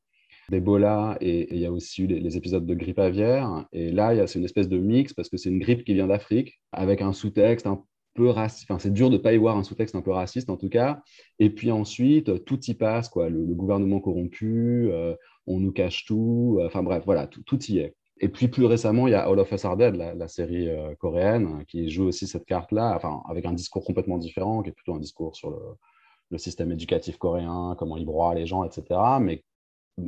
d'Ebola 0.50 1.16
et 1.20 1.54
il 1.54 1.60
y 1.60 1.66
a 1.66 1.72
aussi 1.72 2.02
eu 2.02 2.06
les, 2.06 2.36
épisodes 2.36 2.66
de 2.66 2.74
grippe 2.74 2.98
aviaire. 2.98 3.66
Et 3.72 3.90
là, 3.90 4.26
c'est 4.26 4.38
une 4.38 4.44
espèce 4.44 4.68
de 4.68 4.78
mix 4.78 5.12
parce 5.12 5.28
que 5.28 5.36
c'est 5.36 5.50
une 5.50 5.58
grippe 5.58 5.84
qui 5.84 5.94
vient 5.94 6.06
d'Afrique 6.06 6.60
avec 6.72 7.00
un 7.02 7.12
sous-texte 7.12 7.66
un 7.66 7.82
peu 8.14 8.28
raciste. 8.28 8.70
Enfin, 8.70 8.78
c'est 8.78 8.92
dur 8.92 9.10
de 9.10 9.16
ne 9.16 9.22
pas 9.22 9.32
y 9.32 9.36
voir 9.36 9.56
un 9.56 9.64
sous-texte 9.64 9.94
un 9.94 10.02
peu 10.02 10.12
raciste 10.12 10.50
en 10.50 10.56
tout 10.56 10.68
cas. 10.68 11.02
Et 11.38 11.50
puis 11.50 11.70
ensuite, 11.70 12.44
tout 12.44 12.60
y 12.66 12.74
passe, 12.74 13.08
quoi. 13.08 13.28
Le, 13.28 13.54
gouvernement 13.54 14.00
corrompu, 14.00 14.88
euh, 14.90 15.14
on 15.46 15.60
nous 15.60 15.72
cache 15.72 16.04
tout. 16.04 16.60
Enfin 16.64 16.82
bref, 16.82 17.02
voilà, 17.04 17.26
tout, 17.26 17.64
y 17.64 17.78
est. 17.78 17.94
Et 18.24 18.28
puis 18.28 18.48
plus 18.48 18.64
récemment, 18.64 19.06
il 19.06 19.10
y 19.10 19.14
a 19.14 19.28
All 19.28 19.38
of 19.38 19.52
Us 19.52 19.66
Are 19.66 19.76
Dead, 19.76 19.96
la, 19.96 20.28
série 20.28 20.70
euh, 20.70 20.94
coréenne, 20.94 21.62
qui 21.66 21.90
joue 21.90 22.04
aussi 22.04 22.26
cette 22.26 22.46
carte-là, 22.46 22.94
enfin, 22.96 23.22
avec 23.28 23.44
un 23.44 23.52
discours 23.52 23.84
complètement 23.84 24.16
différent, 24.16 24.62
qui 24.62 24.70
est 24.70 24.72
plutôt 24.72 24.94
un 24.94 24.98
discours 24.98 25.36
sur 25.36 25.50
le, 25.50 26.38
système 26.38 26.72
éducatif 26.72 27.18
coréen, 27.18 27.76
comment 27.78 27.98
il 27.98 28.06
broie 28.06 28.34
les 28.34 28.46
gens, 28.46 28.64
etc. 28.64 28.98
Mais 29.20 29.44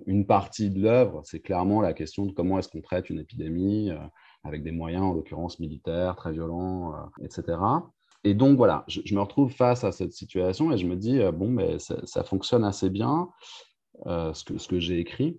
une 0.07 0.27
partie 0.27 0.71
de 0.71 0.81
l'œuvre, 0.81 1.21
c'est 1.25 1.41
clairement 1.41 1.83
la 1.83 1.93
question 1.93 2.25
de 2.25 2.33
comment 2.33 2.59
est-ce 2.59 2.69
qu'on 2.69 2.81
traite 2.81 3.11
une 3.11 3.19
épidémie 3.19 3.91
euh, 3.91 3.99
avec 4.45 4.63
des 4.63 4.73
moyens, 4.73 5.03
en 5.03 5.13
l'occurrence 5.13 5.61
militaires, 5.61 6.17
très 6.17 6.33
violents, 6.33 6.95
euh, 6.95 7.25
etc. 7.27 7.59
Et 8.25 8.33
donc 8.33 8.57
voilà, 8.57 8.87
je, 8.89 9.15
me 9.15 9.21
retrouve 9.21 9.53
face 9.53 9.85
à 9.85 9.93
cette 9.93 10.15
situation 10.15 10.73
et 10.73 10.79
je 10.79 10.87
me 10.87 10.97
dis, 10.97 11.21
bon, 11.35 11.51
mais 11.51 11.79
ça, 11.79 12.25
fonctionne 12.25 12.65
assez 12.65 12.89
bien, 12.89 13.29
ce 14.07 14.69
que 14.69 14.81
j'ai 14.81 15.01
écrit. 15.01 15.39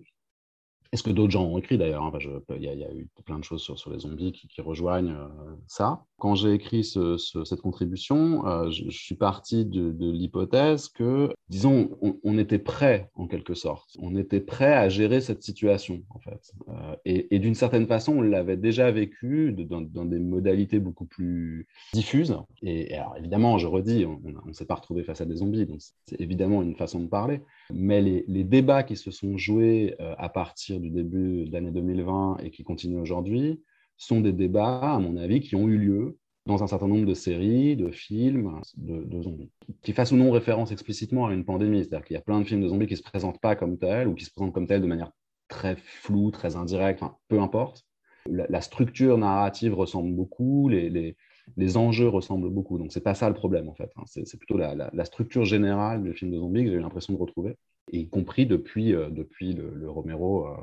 Est-ce 0.90 1.02
que 1.02 1.10
d'autres 1.10 1.32
gens 1.32 1.44
ont 1.44 1.58
écrit 1.58 1.76
d'ailleurs 1.76 2.02
hein, 2.02 2.12
Il 2.56 2.62
y, 2.62 2.68
a 2.68 2.92
eu 2.94 3.08
plein 3.26 3.38
de 3.38 3.44
choses 3.44 3.62
sur, 3.62 3.90
les 3.90 3.98
zombies 3.98 4.32
qui, 4.32 4.60
rejoignent 4.62 5.14
euh, 5.14 5.54
ça. 5.66 6.04
Quand 6.18 6.34
j'ai 6.34 6.52
écrit 6.52 6.82
cette 6.82 7.60
contribution, 7.60 8.46
euh, 8.46 8.70
je, 8.70 8.88
suis 8.90 9.14
parti 9.14 9.66
de, 9.66 10.10
l'hypothèse 10.10 10.88
que, 10.88 11.30
disons, 11.48 11.90
on, 12.24 12.38
était 12.38 12.58
prêt 12.58 13.10
en 13.14 13.26
quelque 13.26 13.54
sorte. 13.54 13.96
On 14.00 14.16
était 14.16 14.40
prêt 14.40 14.72
à 14.72 14.88
gérer 14.88 15.20
cette 15.20 15.42
situation 15.42 16.02
en 16.10 16.18
fait. 16.20 16.52
Euh, 16.68 16.96
et, 17.04 17.38
d'une 17.38 17.54
certaine 17.54 17.86
façon, 17.86 18.16
on 18.18 18.22
l'avait 18.22 18.56
déjà 18.56 18.90
vécu 18.90 19.52
dans, 19.52 19.80
des 19.80 20.18
modalités 20.18 20.80
beaucoup 20.80 21.06
plus 21.06 21.68
diffuses. 21.92 22.36
Et, 22.62 22.94
alors 22.94 23.16
évidemment, 23.16 23.58
je 23.58 23.66
redis, 23.66 24.06
on 24.06 24.20
ne 24.46 24.52
s'est 24.52 24.66
pas 24.66 24.74
retrouvé 24.76 25.04
face 25.04 25.20
à 25.20 25.26
des 25.26 25.36
zombies, 25.36 25.66
donc 25.66 25.80
c'est 26.06 26.20
évidemment 26.20 26.62
une 26.62 26.76
façon 26.76 27.00
de 27.00 27.08
parler. 27.08 27.42
Mais 27.72 28.00
les, 28.00 28.24
les 28.26 28.44
débats 28.44 28.82
qui 28.82 28.96
se 28.96 29.10
sont 29.10 29.36
joués 29.36 29.94
à 29.98 30.28
partir 30.28 30.77
du 30.78 30.90
début 30.90 31.46
de 31.46 31.52
l'année 31.52 31.70
2020 31.70 32.38
et 32.42 32.50
qui 32.50 32.64
continuent 32.64 33.00
aujourd'hui 33.00 33.62
sont 33.96 34.20
des 34.20 34.32
débats, 34.32 34.94
à 34.94 34.98
mon 34.98 35.16
avis, 35.16 35.40
qui 35.40 35.56
ont 35.56 35.68
eu 35.68 35.76
lieu 35.76 36.18
dans 36.46 36.62
un 36.62 36.66
certain 36.66 36.88
nombre 36.88 37.04
de 37.04 37.14
séries, 37.14 37.76
de 37.76 37.90
films, 37.90 38.60
de, 38.76 39.20
zombies, 39.20 39.50
qui 39.82 39.92
fassent 39.92 40.12
ou 40.12 40.16
non 40.16 40.30
référence 40.30 40.72
explicitement 40.72 41.26
à 41.26 41.34
une 41.34 41.44
pandémie. 41.44 41.84
C'est-à-dire 41.84 42.06
qu'il 42.06 42.14
y 42.14 42.18
a 42.18 42.22
plein 42.22 42.40
de 42.40 42.44
films 42.44 42.62
de 42.62 42.68
zombies 42.68 42.86
qui 42.86 42.94
ne 42.94 42.98
se 42.98 43.02
présentent 43.02 43.40
pas 43.40 43.54
comme 43.54 43.76
tels 43.76 44.08
ou 44.08 44.14
qui 44.14 44.24
se 44.24 44.30
présentent 44.30 44.54
comme 44.54 44.66
tels 44.66 44.80
de 44.80 44.86
manière 44.86 45.12
très 45.48 45.76
floue, 45.76 46.30
très 46.30 46.56
indirecte, 46.56 47.02
peu 47.28 47.40
importe. 47.40 47.84
La, 48.26 48.60
structure 48.60 49.18
narrative 49.18 49.74
ressemble 49.74 50.14
beaucoup, 50.14 50.68
les, 50.68 51.16
les, 51.56 51.76
enjeux 51.76 52.08
ressemblent 52.08 52.50
beaucoup. 52.50 52.78
Donc, 52.78 52.92
ce 52.92 52.98
n'est 52.98 53.02
pas 53.02 53.14
ça 53.14 53.28
le 53.28 53.34
problème, 53.34 53.68
en 53.68 53.74
fait. 53.74 53.90
Hein. 53.96 54.02
C'est 54.06 54.36
plutôt 54.38 54.56
la, 54.58 55.04
structure 55.04 55.44
générale 55.44 56.02
du 56.02 56.14
film 56.14 56.30
de 56.30 56.38
zombies 56.38 56.64
que 56.64 56.70
j'ai 56.70 56.76
eu 56.76 56.80
l'impression 56.80 57.12
de 57.12 57.18
retrouver 57.18 57.56
y 57.92 58.08
compris 58.08 58.46
depuis, 58.46 58.94
euh, 58.94 59.10
depuis 59.10 59.52
le, 59.52 59.90
Romero 59.90 60.46
euh, 60.46 60.56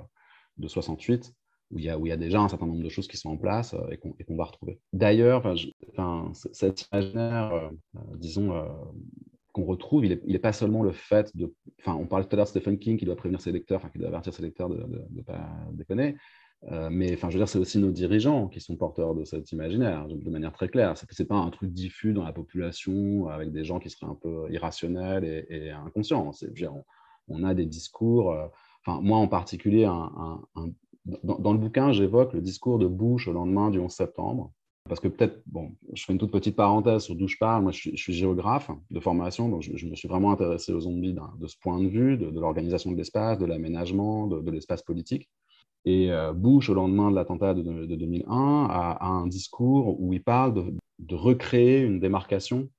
de 0.57 0.67
68, 0.67 1.33
où 1.71 1.79
il, 1.79 1.85
y 1.85 1.89
a, 1.89 1.97
où 1.97 2.05
il 2.05 2.09
y 2.09 2.13
a 2.13 2.17
déjà 2.17 2.39
un 2.39 2.47
certain 2.47 2.67
nombre 2.67 2.83
de 2.83 2.89
choses 2.89 3.07
qui 3.07 3.17
sont 3.17 3.29
en 3.29 3.37
place 3.37 3.73
euh, 3.73 3.89
et 4.17 4.25
qu'on 4.25 4.35
va 4.35 4.45
retrouver. 4.45 4.79
D'ailleurs, 4.93 5.55
cet 6.51 6.87
imaginaire, 6.91 7.71
disons, 8.15 8.53
qu'on 9.51 9.65
retrouve, 9.65 10.05
il 10.05 10.21
n'est 10.25 10.39
pas 10.39 10.53
seulement 10.53 10.83
le 10.83 10.91
fait 10.91 11.35
de... 11.35 11.53
Enfin, 11.79 11.95
on 11.95 12.05
parlait 12.05 12.25
tout 12.25 12.33
à 12.33 12.37
l'heure 12.37 12.45
de 12.45 12.49
Stephen 12.49 12.77
King 12.77 12.97
qui 12.97 13.05
doit 13.05 13.15
prévenir 13.15 13.41
ses 13.41 13.51
lecteurs, 13.51 13.77
enfin, 13.77 13.89
qui 13.89 13.97
doit 13.97 14.09
avertir 14.09 14.33
ses 14.33 14.43
lecteurs 14.43 14.69
de 14.69 14.85
ne 15.11 15.21
pas 15.21 15.49
déconner. 15.71 16.15
mais 16.91 17.13
enfin, 17.13 17.29
je 17.29 17.35
veux 17.35 17.39
dire, 17.39 17.49
c'est 17.49 17.59
aussi 17.59 17.79
nos 17.79 17.91
dirigeants 17.91 18.47
qui 18.47 18.61
sont 18.61 18.75
porteurs 18.75 19.15
de 19.15 19.23
cet 19.23 19.51
imaginaire, 19.51 20.07
de 20.07 20.29
manière 20.29 20.51
très 20.51 20.69
claire. 20.69 20.95
Ce 20.97 21.05
n'est 21.05 21.27
pas 21.27 21.35
un 21.35 21.49
truc 21.49 21.71
diffus 21.71 22.13
dans 22.13 22.23
la 22.23 22.33
population 22.33 23.27
avec 23.27 23.51
des 23.51 23.63
gens 23.63 23.79
qui 23.79 23.89
seraient 23.89 24.11
un 24.11 24.17
peu 24.21 24.45
irrationnels 24.51 25.25
et, 25.49 25.71
inconscients. 25.71 26.29
On, 26.29 26.31
on 27.27 27.43
a 27.43 27.53
des 27.53 27.65
discours, 27.65 28.31
euh, 28.31 28.47
enfin, 28.85 29.01
moi 29.01 29.17
en 29.17 29.27
particulier, 29.27 29.85
dans, 31.23 31.53
le 31.53 31.59
bouquin, 31.59 31.91
j'évoque 31.91 32.33
le 32.33 32.41
discours 32.41 32.79
de 32.79 32.87
Bush 32.87 33.27
au 33.27 33.33
lendemain 33.33 33.69
du 33.69 33.79
11 33.79 33.91
septembre. 33.91 34.51
Parce 34.87 34.99
que 34.99 35.07
peut-être, 35.07 35.41
bon, 35.47 35.71
je 35.93 36.03
fais 36.05 36.13
une 36.13 36.19
toute 36.19 36.31
petite 36.31 36.55
parenthèse 36.55 37.03
sur 37.03 37.15
d'où 37.15 37.27
je 37.27 37.37
parle. 37.39 37.63
Moi, 37.63 37.71
je 37.71 37.95
suis, 37.95 38.13
géographe 38.13 38.69
de 38.91 38.99
formation, 38.99 39.49
donc 39.49 39.63
je, 39.63 39.87
me 39.87 39.95
suis 39.95 40.07
vraiment 40.07 40.31
intéressé 40.31 40.73
aux 40.73 40.81
zombies 40.81 41.15
de 41.39 41.47
ce 41.47 41.57
point 41.57 41.79
de 41.79 41.87
vue, 41.87 42.17
de, 42.17 42.39
l'organisation 42.39 42.91
de 42.91 42.97
l'espace, 42.97 43.39
de 43.39 43.45
l'aménagement, 43.45 44.27
de, 44.27 44.51
l'espace 44.51 44.83
politique. 44.83 45.27
Et 45.85 46.11
euh, 46.11 46.33
Bush, 46.33 46.69
au 46.69 46.75
lendemain 46.75 47.09
de 47.09 47.15
l'attentat 47.15 47.55
de, 47.55 47.85
2001, 47.95 48.67
a, 48.69 49.05
un 49.05 49.25
discours 49.25 49.99
où 49.99 50.13
il 50.13 50.23
parle 50.23 50.53
de, 50.99 51.15
recréer 51.15 51.81
une 51.81 51.99
démarcation 51.99 52.69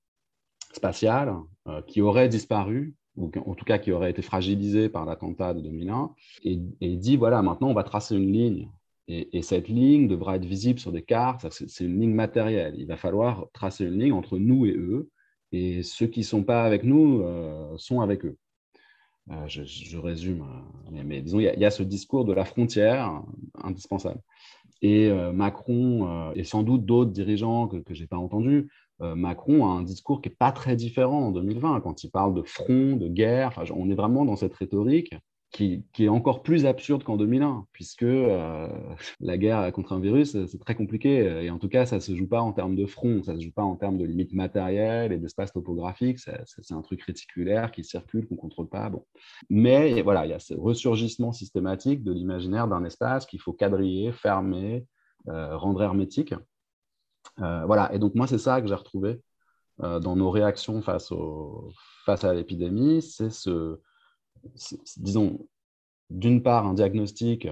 spatiale 0.72 1.34
euh, 1.66 1.82
qui 1.82 2.02
aurait 2.02 2.28
disparu 2.28 2.94
ou 3.16 3.30
en 3.44 3.54
tout 3.54 3.64
cas 3.64 3.78
qui 3.78 3.92
aurait 3.92 4.10
été 4.10 4.22
fragilisé 4.22 4.88
par 4.88 5.04
l'attentat 5.06 5.54
de 5.54 5.60
2001, 5.60 6.10
et, 6.44 6.58
et, 6.80 6.96
dit, 6.96 7.16
voilà, 7.16 7.42
maintenant 7.42 7.68
on 7.68 7.74
va 7.74 7.84
tracer 7.84 8.16
une 8.16 8.32
ligne, 8.32 8.68
et, 9.08 9.42
cette 9.42 9.68
ligne 9.68 10.08
devra 10.08 10.36
être 10.36 10.44
visible 10.44 10.80
sur 10.80 10.92
des 10.92 11.02
cartes, 11.02 11.46
c'est 11.50 11.84
une 11.84 12.00
ligne 12.00 12.14
matérielle, 12.14 12.74
il 12.76 12.86
va 12.86 12.96
falloir 12.96 13.46
tracer 13.52 13.84
une 13.84 13.98
ligne 13.98 14.12
entre 14.12 14.38
nous 14.38 14.66
et 14.66 14.74
eux, 14.76 15.10
et 15.52 15.82
ceux 15.82 16.06
qui 16.06 16.20
ne 16.20 16.24
sont 16.24 16.42
pas 16.42 16.64
avec 16.64 16.82
nous 16.82 17.22
euh, 17.22 17.76
sont 17.78 18.00
avec 18.00 18.24
eux. 18.24 18.36
Euh, 19.30 19.46
je, 19.46 19.96
résume, 19.96 20.42
euh, 20.42 21.02
mais, 21.04 21.20
disons, 21.20 21.38
il 21.38 21.44
y, 21.44 21.64
a 21.64 21.70
ce 21.70 21.82
discours 21.82 22.24
de 22.24 22.32
la 22.32 22.44
frontière 22.44 23.22
indispensable. 23.62 24.20
Et 24.82 25.10
Macron, 25.32 26.32
et 26.34 26.44
sans 26.44 26.62
doute 26.62 26.84
d'autres 26.84 27.10
dirigeants 27.10 27.66
que, 27.66 27.82
je 27.94 28.00
n'ai 28.02 28.06
pas 28.06 28.18
entendus, 28.18 28.68
Macron 29.00 29.66
a 29.66 29.68
un 29.68 29.82
discours 29.82 30.22
qui 30.22 30.28
n'est 30.28 30.34
pas 30.34 30.52
très 30.52 30.76
différent 30.76 31.26
en 31.26 31.30
2020, 31.32 31.80
quand 31.80 32.04
il 32.04 32.10
parle 32.10 32.34
de 32.34 32.42
front, 32.42 32.96
de 32.96 33.08
guerre. 33.08 33.62
on 33.74 33.90
est 33.90 33.94
vraiment 33.94 34.24
dans 34.24 34.36
cette 34.36 34.54
rhétorique 34.54 35.14
qui, 35.56 35.84
est 35.98 36.08
encore 36.08 36.42
plus 36.42 36.66
absurde 36.66 37.02
qu'en 37.02 37.16
2001, 37.16 37.66
puisque 37.72 38.02
euh, 38.02 38.68
la 39.20 39.38
guerre 39.38 39.72
contre 39.72 39.92
un 39.92 40.00
virus, 40.00 40.36
c'est 40.46 40.58
très 40.58 40.74
compliqué. 40.74 41.44
Et 41.44 41.50
en 41.50 41.58
tout 41.58 41.68
cas, 41.68 41.86
ça 41.86 41.96
ne 41.96 42.00
se 42.00 42.14
joue 42.14 42.28
pas 42.28 42.40
en 42.40 42.52
termes 42.52 42.76
de 42.76 42.86
front, 42.86 43.22
ça 43.22 43.32
ne 43.32 43.38
se 43.38 43.44
joue 43.44 43.52
pas 43.52 43.62
en 43.62 43.76
termes 43.76 43.96
de 43.98 44.04
limites 44.04 44.34
matérielles 44.34 45.12
et 45.12 45.18
d'espace 45.18 45.52
topographique. 45.52 46.18
C'est 46.18 46.74
un 46.74 46.82
truc 46.82 47.02
réticulaire 47.02 47.72
qui 47.72 47.84
circule, 47.84 48.26
qu'on 48.26 48.34
ne 48.34 48.40
contrôle 48.40 48.68
pas. 48.68 48.90
Bon. 48.90 49.04
Mais 49.48 50.02
voilà, 50.02 50.26
il 50.26 50.30
y 50.30 50.34
a 50.34 50.38
ce 50.38 50.54
ressurgissement 50.54 51.32
systématique 51.32 52.02
de 52.02 52.12
l'imaginaire 52.12 52.68
d'un 52.68 52.84
espace 52.84 53.26
qu'il 53.26 53.40
faut 53.40 53.52
quadriller, 53.52 54.12
fermer, 54.12 54.84
euh, 55.28 55.56
rendre 55.56 55.82
hermétique. 55.82 56.34
Euh, 57.40 57.64
voilà, 57.66 57.92
et 57.94 57.98
donc 57.98 58.14
moi, 58.14 58.26
c'est 58.26 58.38
ça 58.38 58.60
que 58.60 58.68
j'ai 58.68 58.74
retrouvé 58.74 59.20
euh, 59.82 60.00
dans 60.00 60.16
nos 60.16 60.30
réactions 60.30 60.82
face, 60.82 61.12
à 62.24 62.34
l'épidémie. 62.34 63.02
C'est 63.02 63.30
ce, 63.30 63.80
disons, 64.96 65.46
d'une 66.10 66.42
part, 66.42 66.66
un 66.66 66.74
diagnostic, 66.74 67.48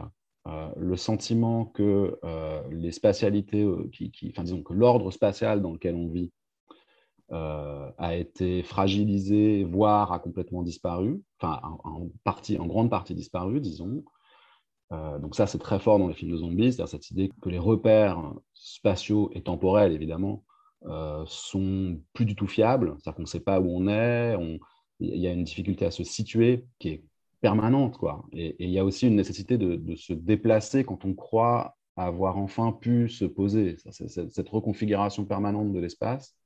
euh, 0.46 0.68
le 0.76 0.96
sentiment 0.96 1.66
que 1.66 2.18
les 2.70 2.92
spatialités, 2.92 3.66
qui, 3.92 4.30
enfin, 4.30 4.44
disons, 4.44 4.62
que 4.62 4.74
l'ordre 4.74 5.10
spatial 5.10 5.62
dans 5.62 5.72
lequel 5.72 5.94
on 5.94 6.08
vit 6.08 6.32
a 7.30 8.14
été 8.14 8.62
fragilisé, 8.62 9.64
voire 9.64 10.12
a 10.12 10.20
complètement 10.20 10.62
disparu, 10.62 11.20
enfin, 11.40 11.60
en 11.82 12.66
grande 12.66 12.90
partie 12.90 13.14
disparu, 13.14 13.60
disons. 13.60 14.04
Euh, 14.94 15.18
donc 15.18 15.34
ça, 15.34 15.46
c'est 15.46 15.58
très 15.58 15.78
fort 15.78 15.98
dans 15.98 16.08
les 16.08 16.14
films 16.14 16.32
de 16.32 16.36
zombies, 16.36 16.72
c'est-à-dire 16.72 16.88
cette 16.88 17.10
idée 17.10 17.30
que 17.40 17.48
les 17.48 17.58
repères 17.58 18.34
spatiaux 18.54 19.30
et 19.34 19.42
temporels, 19.42 19.92
évidemment, 19.92 20.44
euh, 20.86 21.24
sont 21.26 21.98
plus 22.12 22.24
du 22.24 22.36
tout 22.36 22.46
fiables, 22.46 22.94
c'est-à-dire 22.98 23.14
qu'on 23.16 23.22
ne 23.22 23.26
sait 23.26 23.40
pas 23.40 23.60
où 23.60 23.68
on 23.68 23.88
est, 23.88 24.36
il 25.00 25.18
y 25.18 25.26
a 25.26 25.32
une 25.32 25.44
difficulté 25.44 25.86
à 25.86 25.90
se 25.90 26.04
situer 26.04 26.64
qui 26.78 26.88
est 26.88 27.04
permanente. 27.40 27.98
Quoi. 27.98 28.24
Et, 28.32 28.56
il 28.58 28.70
y 28.70 28.78
a 28.78 28.84
aussi 28.84 29.06
une 29.06 29.16
nécessité 29.16 29.58
de, 29.58 29.94
se 29.96 30.12
déplacer 30.12 30.84
quand 30.84 31.04
on 31.04 31.14
croit 31.14 31.76
avoir 31.96 32.38
enfin 32.38 32.72
pu 32.72 33.08
se 33.08 33.24
poser. 33.24 33.76
cette 33.90 34.48
reconfiguration 34.48 35.24
permanente 35.24 35.72
de 35.72 35.78
l'espace, 35.78 36.36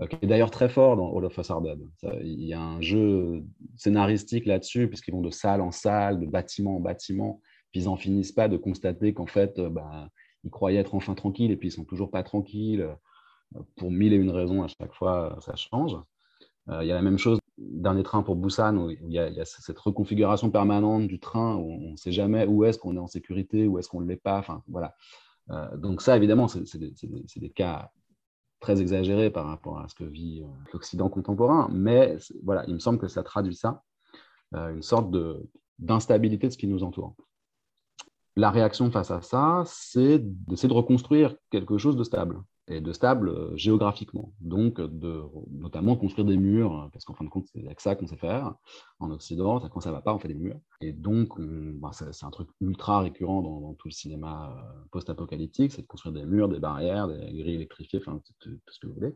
euh, 0.00 0.06
qui 0.06 0.18
est 0.22 0.26
d'ailleurs 0.26 0.50
très 0.50 0.68
fort 0.68 0.96
dans 0.96 1.16
All 1.16 1.24
of 1.24 1.38
Us 1.38 1.50
Are 1.50 1.62
il 2.22 2.44
y 2.44 2.52
a 2.52 2.60
un 2.60 2.80
jeu 2.80 3.44
scénaristique 3.76 4.46
là-dessus, 4.46 4.88
puisqu'ils 4.88 5.12
vont 5.12 5.22
de 5.22 5.30
salle 5.30 5.60
en 5.60 5.70
salle, 5.70 6.20
de 6.20 6.26
bâtiment 6.26 6.76
en 6.76 6.80
bâtiment, 6.80 7.40
ils 7.74 7.84
n'en 7.84 7.96
finissent 7.96 8.32
pas 8.32 8.48
de 8.48 8.56
constater 8.56 9.12
qu'en 9.12 9.26
fait, 9.26 9.58
euh, 9.58 9.68
bah, 9.68 10.08
ils 10.44 10.50
croyaient 10.50 10.78
être 10.78 10.94
enfin 10.94 11.14
tranquilles 11.14 11.50
et 11.50 11.56
puis 11.56 11.68
ils 11.68 11.72
sont 11.72 11.84
toujours 11.84 12.10
pas 12.10 12.22
tranquilles. 12.22 12.82
Euh, 12.82 12.94
pour 13.76 13.90
mille 13.90 14.12
et 14.12 14.16
une 14.16 14.30
raisons, 14.30 14.62
à 14.62 14.68
chaque 14.68 14.92
fois, 14.94 15.36
ça 15.40 15.54
change. 15.54 15.96
Euh, 16.70 16.82
il 16.82 16.88
y 16.88 16.90
a 16.90 16.94
la 16.94 17.02
même 17.02 17.18
chose, 17.18 17.38
dernier 17.58 18.02
train 18.02 18.22
pour 18.22 18.34
Busan, 18.34 18.76
où 18.76 18.90
il 18.90 19.12
y, 19.12 19.18
a, 19.18 19.44
cette 19.44 19.78
reconfiguration 19.78 20.50
permanente 20.50 21.06
du 21.06 21.20
train, 21.20 21.54
où 21.54 21.70
on 21.70 21.92
ne 21.92 21.96
sait 21.96 22.10
jamais 22.10 22.46
où 22.46 22.64
est-ce 22.64 22.78
qu'on 22.78 22.96
est 22.96 23.00
en 23.00 23.06
sécurité, 23.06 23.68
où 23.68 23.78
est-ce 23.78 23.88
qu'on 23.88 24.00
ne 24.00 24.08
l'est 24.08 24.16
pas. 24.16 24.44
Voilà. 24.66 24.96
donc 25.76 26.02
ça, 26.02 26.16
évidemment, 26.16 26.48
c'est 26.48 26.78
des, 26.78 27.50
cas 27.50 27.92
très 28.58 28.80
exagérés 28.80 29.30
par 29.30 29.46
rapport 29.46 29.78
à 29.78 29.86
ce 29.88 29.94
que 29.94 30.04
vit 30.04 30.42
l'Occident 30.72 31.08
contemporain, 31.08 31.68
mais 31.70 32.16
voilà, 32.42 32.64
il 32.66 32.74
me 32.74 32.80
semble 32.80 32.98
que 32.98 33.08
ça 33.08 33.22
traduit 33.22 33.54
ça, 33.54 33.84
une 34.52 34.82
sorte 34.82 35.14
d'instabilité 35.78 36.48
de 36.48 36.52
ce 36.52 36.58
qui 36.58 36.66
nous 36.66 36.82
entoure. 36.82 37.14
La 38.36 38.50
réaction 38.50 38.90
face 38.90 39.10
à 39.10 39.22
ça, 39.22 39.62
c'est 39.66 40.18
d'essayer 40.18 40.68
de 40.68 40.74
reconstruire 40.74 41.36
quelque 41.50 41.78
chose 41.78 41.96
de 41.96 42.04
stable 42.04 42.42
et 42.66 42.80
de 42.80 42.92
stable 42.92 43.28
euh, 43.28 43.56
géographiquement. 43.56 44.32
Donc, 44.40 44.80
de 44.80 45.22
notamment 45.50 45.96
construire 45.96 46.26
des 46.26 46.36
murs, 46.36 46.88
parce 46.92 47.04
qu'en 47.04 47.14
fin 47.14 47.24
de 47.24 47.30
compte, 47.30 47.46
c'est 47.52 47.64
avec 47.64 47.80
ça 47.80 47.94
qu'on 47.94 48.06
sait 48.06 48.16
faire 48.16 48.54
en 48.98 49.10
Occident. 49.10 49.60
Quand 49.68 49.80
ça 49.80 49.90
ne 49.90 49.94
va 49.94 50.00
pas, 50.00 50.14
on 50.14 50.18
fait 50.18 50.28
des 50.28 50.34
murs. 50.34 50.58
Et 50.80 50.92
donc, 50.92 51.38
bah, 51.38 51.90
c'est 51.92 52.24
un 52.24 52.30
truc 52.30 52.48
ultra 52.60 53.00
récurrent 53.00 53.42
dans, 53.42 53.74
tout 53.74 53.88
le 53.88 53.92
cinéma 53.92 54.56
euh, 54.56 54.84
post-apocalyptique, 54.90 55.72
c'est 55.72 55.82
de 55.82 55.86
construire 55.86 56.14
des 56.14 56.24
murs, 56.24 56.48
des 56.48 56.58
barrières, 56.58 57.08
des 57.08 57.32
grilles 57.32 57.56
électrifiées, 57.56 58.00
enfin, 58.00 58.20
tout, 58.40 58.50
ce 58.68 58.78
que 58.80 58.86
vous 58.86 58.94
voulez. 58.94 59.14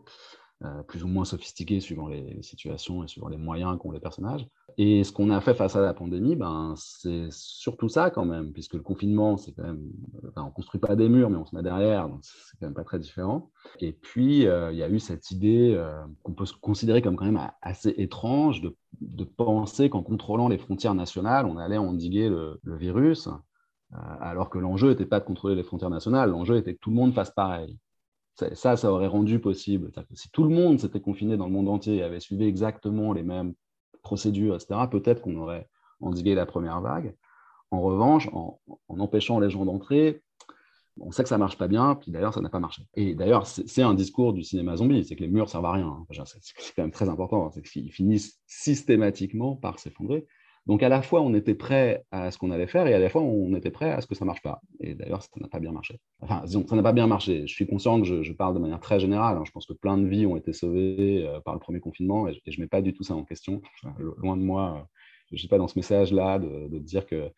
Euh, 0.65 0.83
plus 0.83 1.05
ou 1.05 1.09
moins 1.09 1.25
sophistiqués 1.25 1.81
suivant 1.81 2.09
les, 2.09 2.43
situations 2.43 3.05
et 3.05 3.09
suivant 3.09 3.29
les 3.29 3.37
moyens 3.37 3.79
qu'ont 3.79 3.93
les 3.93 4.01
personnages. 4.01 4.47
Et 4.81 5.03
ce 5.03 5.11
qu'on 5.11 5.31
a 5.31 5.41
fait 5.41 5.55
face 5.55 5.75
à 5.75 5.81
la 5.81 5.93
pandémie, 5.93 6.37
ben, 6.37 6.75
c'est 6.77 7.27
surtout 7.33 7.89
ça 7.89 8.11
quand 8.11 8.25
même, 8.25 8.53
puisque 8.53 8.75
le 8.75 8.81
confinement, 8.81 9.37
c'est 9.37 9.51
quand 9.51 9.65
même, 9.65 9.91
enfin, 10.29 10.45
on 10.45 10.53
construit 10.53 10.81
pas 10.81 10.95
des 10.95 11.09
murs, 11.09 11.31
mais 11.31 11.37
on 11.37 11.45
se 11.45 11.53
met 11.53 11.65
derrière, 11.65 12.09
donc 12.09 12.21
c'est 12.23 12.57
quand 12.61 12.67
même 12.67 12.75
pas 12.75 12.85
très 12.85 13.01
différent. 13.01 13.51
Et 13.81 13.93
puis, 13.93 14.47
euh, 14.47 14.71
il 14.71 14.79
y 14.79 14.85
a 14.85 14.89
eu 14.89 15.01
cette 15.01 15.33
idée 15.33 15.75
euh, 15.77 16.01
qu'on 16.23 16.33
peut 16.33 16.45
considérer 16.61 17.03
comme 17.03 17.17
quand 17.17 17.25
même 17.25 17.51
assez 17.61 17.93
étrange 17.99 18.63
de, 18.63 19.25
penser 19.25 19.91
qu'en 19.91 20.03
contrôlant 20.03 20.49
les 20.49 20.59
frontières 20.59 20.95
nationales, 20.95 21.47
on 21.47 21.59
allait 21.59 21.77
endiguer 21.77 22.29
le, 22.29 22.61
le 22.63 22.77
virus, 22.77 23.29
alors 24.21 24.49
que 24.49 24.59
l'enjeu 24.59 24.91
n'était 24.91 25.07
pas 25.07 25.19
de 25.19 25.25
contrôler 25.25 25.57
les 25.57 25.63
frontières 25.65 25.91
nationales, 25.91 26.31
l'enjeu 26.31 26.57
était 26.57 26.75
que 26.75 26.81
tout 26.81 26.91
le 26.91 26.97
monde 26.97 27.15
fasse 27.15 27.31
pareil 27.31 27.79
ça, 28.55 28.77
ça 28.77 28.93
aurait 28.93 29.09
rendu 29.09 29.41
possible. 29.41 29.91
Si 30.15 30.31
tout 30.31 30.45
le 30.45 30.51
monde 30.51 30.79
s'était 30.79 31.01
confiné 31.01 31.37
dans 31.37 31.47
le 31.47 31.53
monde 31.53 31.69
entier 31.69 31.97
et 31.97 32.03
avait 32.03 32.21
suivi 32.21 32.45
exactement 32.45 33.13
les 33.13 33.23
mêmes 33.23 33.55
procédures, 34.09 34.55
etc., 34.55 34.81
peut-être 34.91 35.21
qu'on 35.21 35.37
aurait 35.37 35.69
endigué 36.01 36.35
la 36.35 36.47
première 36.47 36.81
vague. 36.81 37.15
En 37.71 37.83
revanche, 37.83 38.29
en, 38.33 38.59
empêchant 38.89 39.39
les 39.39 39.51
gens 39.51 39.67
d'entrer, 39.67 40.23
on 41.01 41.11
sait 41.13 41.23
que 41.23 41.29
ça 41.29 41.37
marche 41.37 41.59
pas 41.59 41.69
bien, 41.69 41.95
puis 41.95 42.11
d'ailleurs, 42.11 42.33
ça 42.33 42.41
n'a 42.41 42.49
pas 42.49 42.59
marché. 42.59 42.83
Et 42.95 43.15
d'ailleurs, 43.15 43.47
c'est 43.47 43.83
un 43.83 43.95
discours 43.95 44.33
du 44.33 44.43
cinéma 44.43 44.77
zombie, 44.77 45.05
c'est 45.05 45.15
que 45.15 45.21
les 45.21 45.29
murs 45.29 45.51
servent 45.51 45.67
à 45.67 45.73
rien. 45.73 45.87
Hein. 45.87 46.07
C'est 46.41 46.75
quand 46.75 46.83
même 46.83 46.91
très 46.91 47.09
important, 47.11 47.47
hein. 47.47 47.51
c'est 47.53 47.63
qu'ils 47.63 47.93
finissent 47.93 48.41
systématiquement 48.47 49.55
par 49.55 49.79
s'effondrer. 49.79 50.27
Donc 50.69 50.83
à 50.83 50.91
la 50.91 51.01
fois, 51.01 51.23
on 51.23 51.33
était 51.33 51.55
prêt 51.55 52.05
à 52.11 52.31
ce 52.31 52.37
qu'on 52.37 52.51
allait 52.51 52.67
faire 52.67 52.87
et 52.87 52.93
à 52.93 52.99
la 52.99 53.09
fois, 53.09 53.23
on 53.23 53.55
était 53.55 53.71
prêt 53.71 53.91
à 53.91 54.03
ce 54.03 54.07
que 54.07 54.15
ça 54.15 54.27
ne 54.27 54.27
marche 54.27 54.43
pas. 54.43 54.61
Et 54.81 54.95
d'ailleurs, 54.95 55.23
ça 55.23 55.31
n'a 55.41 55.49
pas 55.49 55.61
bien 55.61 55.73
marché. 55.73 55.99
Enfin, 56.21 56.43
disons, 56.45 56.67
ça 56.67 56.77
n'a 56.77 56.83
pas 56.83 56.93
bien 56.93 57.07
marché. 57.07 57.47
Je 57.47 57.55
suis 57.55 57.67
conscient 57.67 57.99
que 58.03 58.23
je, 58.23 58.33
parle 58.35 58.53
de 58.53 58.59
manière 58.59 58.79
très 58.79 59.01
générale. 59.01 59.39
Hein. 59.39 59.45
Je 59.47 59.51
pense 59.51 59.65
que 59.65 59.73
plein 59.73 59.97
de 59.97 60.07
vies 60.07 60.27
ont 60.27 60.37
été 60.37 60.53
sauvées 60.53 61.27
euh, 61.27 61.41
par 61.41 61.55
le 61.55 61.61
premier 61.61 61.81
confinement 61.81 62.29
et, 62.29 62.35
je 62.47 62.59
ne 62.59 62.65
mets 62.65 62.69
pas 62.69 62.83
du 62.83 62.93
tout 62.93 63.03
ça 63.03 63.15
en 63.15 63.25
question. 63.25 63.63
loin 64.19 64.37
de 64.37 64.43
moi, 64.43 64.75
euh, 64.77 64.85
je 65.31 65.37
ne 65.37 65.39
suis 65.39 65.49
pas 65.49 65.57
dans 65.57 65.69
ce 65.69 65.79
message-là 65.79 66.39
de, 66.39 66.79
dire 66.79 67.07
que 67.07 67.31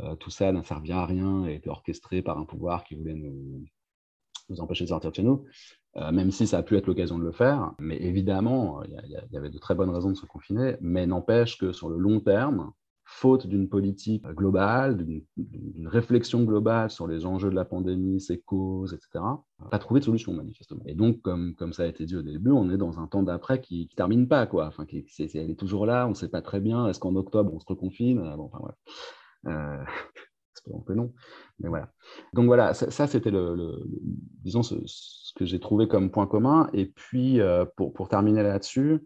euh, 0.00 0.14
tout 0.14 0.30
ça 0.30 0.50
n'a 0.50 0.64
servi 0.64 0.90
à 0.92 1.04
rien 1.04 1.46
et 1.46 1.56
été 1.56 1.68
orchestré 1.68 2.22
par 2.22 2.38
un 2.38 2.46
pouvoir 2.46 2.84
qui 2.84 2.94
voulait 2.94 3.14
nous, 3.14 3.66
nous 4.48 4.60
empêcher 4.62 4.84
de 4.84 4.88
sortir 4.88 5.10
de 5.10 5.16
chez 5.16 5.22
nous. 5.22 5.44
même 5.94 6.30
si 6.30 6.46
ça 6.46 6.58
a 6.58 6.62
pu 6.62 6.74
être 6.78 6.86
l'occasion 6.86 7.18
de 7.18 7.24
le 7.24 7.32
faire. 7.32 7.72
Mais 7.80 7.98
évidemment, 7.98 8.82
il 8.84 8.92
y, 9.30 9.36
avait 9.36 9.50
de 9.50 9.58
très 9.58 9.74
bonnes 9.74 9.90
raisons 9.90 10.10
de 10.10 10.16
se 10.16 10.24
confiner, 10.24 10.76
mais 10.80 11.06
n'empêche 11.06 11.58
que 11.58 11.72
sur 11.72 11.90
le 11.90 11.98
long 11.98 12.20
terme, 12.20 12.72
faute 13.10 13.46
d'une 13.46 13.70
politique 13.70 14.22
globale, 14.26 14.98
d'une 14.98 15.88
réflexion 15.88 16.44
globale 16.44 16.90
sur 16.90 17.06
les 17.06 17.24
enjeux 17.24 17.48
de 17.48 17.54
la 17.54 17.64
pandémie, 17.64 18.20
ses 18.20 18.38
causes, 18.38 18.92
etc., 18.92 19.24
pas 19.70 19.78
trouvé 19.78 20.00
de 20.00 20.04
solution 20.04 20.34
manifestement. 20.34 20.82
Et 20.84 20.94
donc, 20.94 21.22
comme, 21.22 21.54
comme 21.54 21.72
ça 21.72 21.84
a 21.84 21.86
été 21.86 22.04
dit 22.04 22.16
au 22.16 22.22
début, 22.22 22.50
on 22.50 22.68
est 22.70 22.76
dans 22.76 23.00
un 23.00 23.06
temps 23.06 23.22
d'après 23.22 23.62
qui 23.62 23.88
ne 23.90 23.96
termine 23.96 24.28
pas. 24.28 24.46
Quoi. 24.46 24.66
Enfin, 24.66 24.84
qui, 24.84 25.06
elle 25.34 25.50
est 25.50 25.58
toujours 25.58 25.86
là, 25.86 26.06
on 26.06 26.10
ne 26.10 26.14
sait 26.14 26.28
pas 26.28 26.42
très 26.42 26.60
bien. 26.60 26.86
Est-ce 26.86 27.00
qu'en 27.00 27.16
octobre, 27.16 27.50
on 27.54 27.58
se 27.58 27.66
reconfine 27.66 28.18
bon, 28.36 28.50
enfin, 28.52 28.58
voilà. 28.60 28.76
Euh, 29.46 29.84
non. 30.94 31.12
Mais 31.60 31.70
voilà. 31.70 31.90
Donc 32.34 32.44
voilà, 32.44 32.74
ça, 32.74 33.06
c'était 33.06 33.32
disons 34.42 34.62
ce, 34.62 34.74
que 35.34 35.46
j'ai 35.46 35.60
trouvé 35.60 35.88
comme 35.88 36.10
point 36.10 36.26
commun. 36.26 36.68
Et 36.74 36.84
puis, 36.84 37.40
euh, 37.40 37.64
pour, 37.74 37.94
pour 37.94 38.10
terminer 38.10 38.42
là-dessus, 38.42 39.00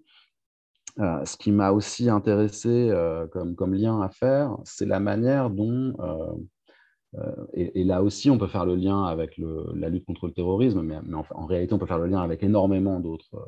euh, 1.01 1.25
ce 1.25 1.39
qui 1.39 1.53
m'a 1.53 1.73
aussi 1.73 2.11
intéressé 2.11 2.91
euh, 2.91 3.27
comme, 3.27 3.75
lien 3.75 4.03
à 4.03 4.11
faire, 4.11 4.59
c'est 4.65 4.85
la 4.85 5.01
manière 5.01 5.49
dont, 5.49 5.95
euh, 6.01 7.47
et, 7.55 7.83
là 7.85 8.03
aussi 8.03 8.29
on 8.31 8.37
peut 8.37 8.47
faire 8.47 8.67
le 8.67 8.75
lien 8.75 9.05
avec 9.05 9.41
la 9.75 9.89
lutte 9.89 10.05
contre 10.05 10.27
le 10.27 10.35
terrorisme, 10.35 10.83
mais, 10.83 10.97
en, 11.15 11.47
réalité 11.47 11.73
on 11.73 11.79
peut 11.79 11.87
faire 11.87 11.99
le 11.99 12.09
lien 12.09 12.21
avec 12.21 12.43
énormément 12.43 13.01
d'autres 13.01 13.43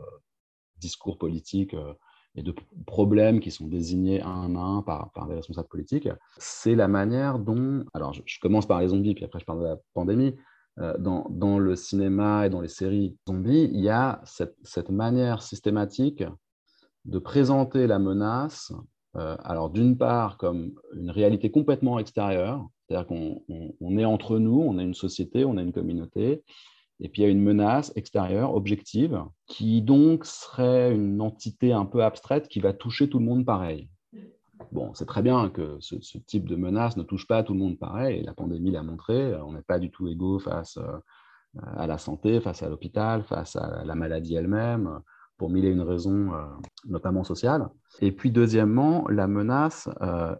discours 0.78 1.18
politiques 1.18 1.76
et 2.34 2.42
de 2.42 2.54
problèmes 2.86 3.40
qui 3.40 3.50
sont 3.50 3.68
désignés 3.68 4.22
un 4.22 4.56
à 4.56 4.60
un 4.60 4.82
par, 4.82 5.10
des 5.28 5.34
responsables 5.34 5.68
politiques. 5.68 6.08
C'est 6.38 6.74
la 6.74 6.88
manière 6.88 7.38
dont, 7.38 7.84
alors 7.92 8.14
je, 8.14 8.40
commence 8.40 8.66
par 8.66 8.80
les 8.80 8.88
zombies, 8.88 9.14
puis 9.14 9.24
après 9.24 9.38
je 9.38 9.44
parle 9.44 9.60
de 9.60 9.66
la 9.66 9.76
pandémie, 9.92 10.34
dans, 10.98 11.58
le 11.58 11.76
cinéma 11.76 12.46
et 12.46 12.50
dans 12.50 12.62
les 12.62 12.68
séries 12.68 13.16
zombies, 13.28 13.70
il 13.70 13.80
y 13.80 13.90
a 13.90 14.22
cette 14.24 14.90
manière 14.90 15.42
systématique 15.42 16.24
de 17.04 17.18
présenter 17.18 17.86
la 17.86 17.98
menace, 17.98 18.72
euh, 19.16 19.36
alors 19.44 19.70
d'une 19.70 19.96
part 19.96 20.38
comme 20.38 20.72
une 20.94 21.10
réalité 21.10 21.50
complètement 21.50 21.98
extérieure, 21.98 22.66
c'est-à-dire 22.86 23.06
qu'on 23.06 23.98
est 23.98 24.04
entre 24.04 24.38
nous, 24.38 24.60
on 24.60 24.78
est 24.78 24.84
une 24.84 24.94
société, 24.94 25.44
on 25.44 25.56
est 25.56 25.62
une 25.62 25.72
communauté, 25.72 26.42
et 27.00 27.08
puis 27.08 27.22
il 27.22 27.24
y 27.24 27.28
a 27.28 27.30
une 27.30 27.42
menace 27.42 27.92
extérieure, 27.96 28.54
objective, 28.54 29.22
qui 29.46 29.82
donc 29.82 30.24
serait 30.24 30.94
une 30.94 31.20
entité 31.20 31.72
un 31.72 31.84
peu 31.84 32.02
abstraite 32.02 32.48
qui 32.48 32.60
va 32.60 32.72
toucher 32.72 33.08
tout 33.08 33.18
le 33.18 33.24
monde 33.24 33.44
pareil. 33.44 33.88
Bon, 34.72 34.94
c'est 34.94 35.06
très 35.06 35.22
bien 35.22 35.50
que 35.50 35.76
ce, 35.80 35.96
type 36.18 36.48
de 36.48 36.56
menace 36.56 36.96
ne 36.96 37.02
touche 37.02 37.26
pas 37.26 37.42
tout 37.42 37.52
le 37.52 37.58
monde 37.58 37.78
pareil, 37.78 38.20
et 38.20 38.22
la 38.22 38.34
pandémie 38.34 38.70
l'a 38.70 38.82
montré, 38.82 39.34
on 39.42 39.52
n'est 39.52 39.62
pas 39.62 39.78
du 39.78 39.90
tout 39.90 40.08
égaux 40.08 40.38
face 40.38 40.78
euh, 40.78 40.98
à 41.76 41.86
la 41.86 41.98
santé, 41.98 42.40
face 42.40 42.62
à 42.62 42.68
l'hôpital, 42.68 43.22
face 43.24 43.56
à 43.56 43.84
la 43.84 43.94
maladie 43.94 44.34
elle-même 44.34 45.00
pour 45.36 45.50
mille 45.50 45.64
et 45.64 45.70
une 45.70 45.82
raisons, 45.82 46.32
euh, 46.32 46.44
notamment 46.86 47.24
sociales. 47.24 47.68
Et 48.00 48.12
puis, 48.12 48.30
deuxièmement, 48.30 49.06
la 49.08 49.26
menace 49.26 49.88
euh, 50.00 50.34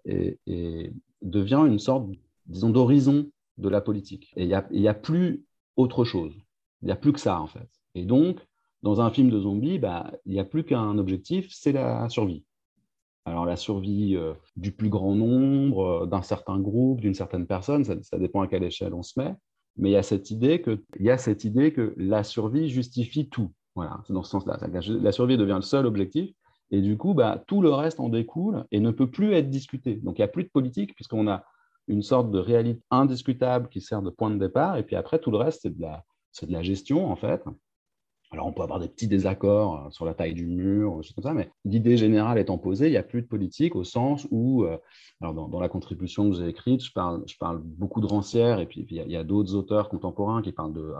devient 1.22 1.64
une 1.66 1.78
sorte, 1.78 2.08
disons, 2.46 2.70
d'horizon 2.70 3.26
de 3.58 3.68
la 3.68 3.80
politique. 3.80 4.32
Et 4.36 4.44
il 4.44 4.80
n'y 4.80 4.88
a, 4.88 4.94
plus 4.94 5.44
autre 5.76 6.04
chose. 6.04 6.32
Il 6.82 6.86
n'y 6.86 6.92
a 6.92 6.96
plus 6.96 7.12
que 7.12 7.20
ça, 7.20 7.40
en 7.40 7.46
fait. 7.46 7.68
Et 7.94 8.04
donc, 8.04 8.38
dans 8.82 9.00
un 9.00 9.10
film 9.10 9.30
de 9.30 9.40
zombies, 9.40 9.78
bah, 9.78 10.12
il 10.26 10.32
n'y 10.32 10.40
a 10.40 10.44
plus 10.44 10.64
qu'un 10.64 10.98
objectif, 10.98 11.48
c'est 11.50 11.72
la 11.72 12.08
survie. 12.08 12.44
Alors 13.26 13.46
la 13.46 13.56
survie 13.56 14.16
euh, 14.16 14.34
du 14.56 14.72
plus 14.72 14.90
grand 14.90 15.14
nombre, 15.14 16.06
d'un 16.06 16.20
certain 16.20 16.58
groupe, 16.60 17.00
d'une 17.00 17.14
certaine 17.14 17.46
personne, 17.46 17.82
ça, 17.84 18.18
dépend 18.18 18.42
à 18.42 18.48
quelle 18.48 18.64
échelle 18.64 18.92
on 18.92 19.02
se 19.02 19.18
met. 19.18 19.34
Mais 19.76 19.90
il 19.90 19.92
y 19.92 19.96
a 19.96 20.02
cette 20.02 20.30
idée 20.30 20.60
que 21.72 21.94
la 21.96 22.22
survie 22.22 22.68
justifie 22.68 23.28
tout. 23.28 23.50
Voilà, 23.74 24.00
c'est 24.06 24.12
dans 24.12 24.22
ce 24.22 24.30
sens-là. 24.30 24.58
La 24.68 25.12
survie 25.12 25.36
devient 25.36 25.56
le 25.56 25.62
seul 25.62 25.86
objectif. 25.86 26.30
Et 26.70 26.80
du 26.80 26.96
coup, 26.96 27.14
bah, 27.14 27.42
tout 27.46 27.60
le 27.60 27.70
reste 27.70 28.00
en 28.00 28.08
découle 28.08 28.64
et 28.70 28.80
ne 28.80 28.90
peut 28.90 29.10
plus 29.10 29.34
être 29.34 29.50
discuté. 29.50 29.96
Donc, 29.96 30.18
il 30.18 30.22
n'y 30.22 30.24
a 30.24 30.28
plus 30.28 30.44
de 30.44 30.48
politique 30.48 30.94
puisqu'on 30.94 31.28
a 31.28 31.44
une 31.88 32.02
sorte 32.02 32.30
de 32.30 32.38
réalité 32.38 32.82
indiscutable 32.90 33.68
qui 33.68 33.80
sert 33.80 34.02
de 34.02 34.10
point 34.10 34.30
de 34.30 34.38
départ. 34.38 34.76
Et 34.76 34.82
puis 34.82 34.96
après, 34.96 35.18
tout 35.18 35.30
le 35.30 35.36
reste, 35.36 35.62
c'est 35.62 35.76
de 35.76 35.82
la, 36.52 36.62
gestion, 36.62 37.10
en 37.10 37.16
fait. 37.16 37.42
Alors, 38.30 38.46
on 38.46 38.52
peut 38.52 38.62
avoir 38.62 38.80
des 38.80 38.88
petits 38.88 39.06
désaccords 39.06 39.86
euh, 39.86 39.90
sur 39.90 40.04
la 40.04 40.14
taille 40.14 40.34
du 40.34 40.46
mur, 40.46 41.00
mais 41.34 41.50
l'idée 41.64 41.96
générale 41.96 42.38
étant 42.38 42.58
posée, 42.58 42.88
il 42.88 42.90
n'y 42.90 42.96
a 42.96 43.04
plus 43.04 43.22
de 43.22 43.28
politique 43.28 43.76
au 43.76 43.84
sens 43.84 44.26
où, 44.32 44.64
euh, 44.64 44.76
alors 45.20 45.48
dans, 45.48 45.60
la 45.60 45.68
contribution 45.68 46.28
que 46.30 46.36
j'ai 46.36 46.48
écrite, 46.48 46.82
je 46.82 46.92
parle, 46.92 47.60
beaucoup 47.62 48.00
de 48.00 48.06
Rancière, 48.06 48.58
et 48.58 48.66
puis 48.66 48.84
il 48.90 48.96
y 48.96 49.16
a, 49.16 49.22
d'autres 49.22 49.54
auteurs 49.54 49.88
contemporains 49.88 50.42
qui 50.42 50.50
parlent 50.50 50.72
de, 50.72 50.92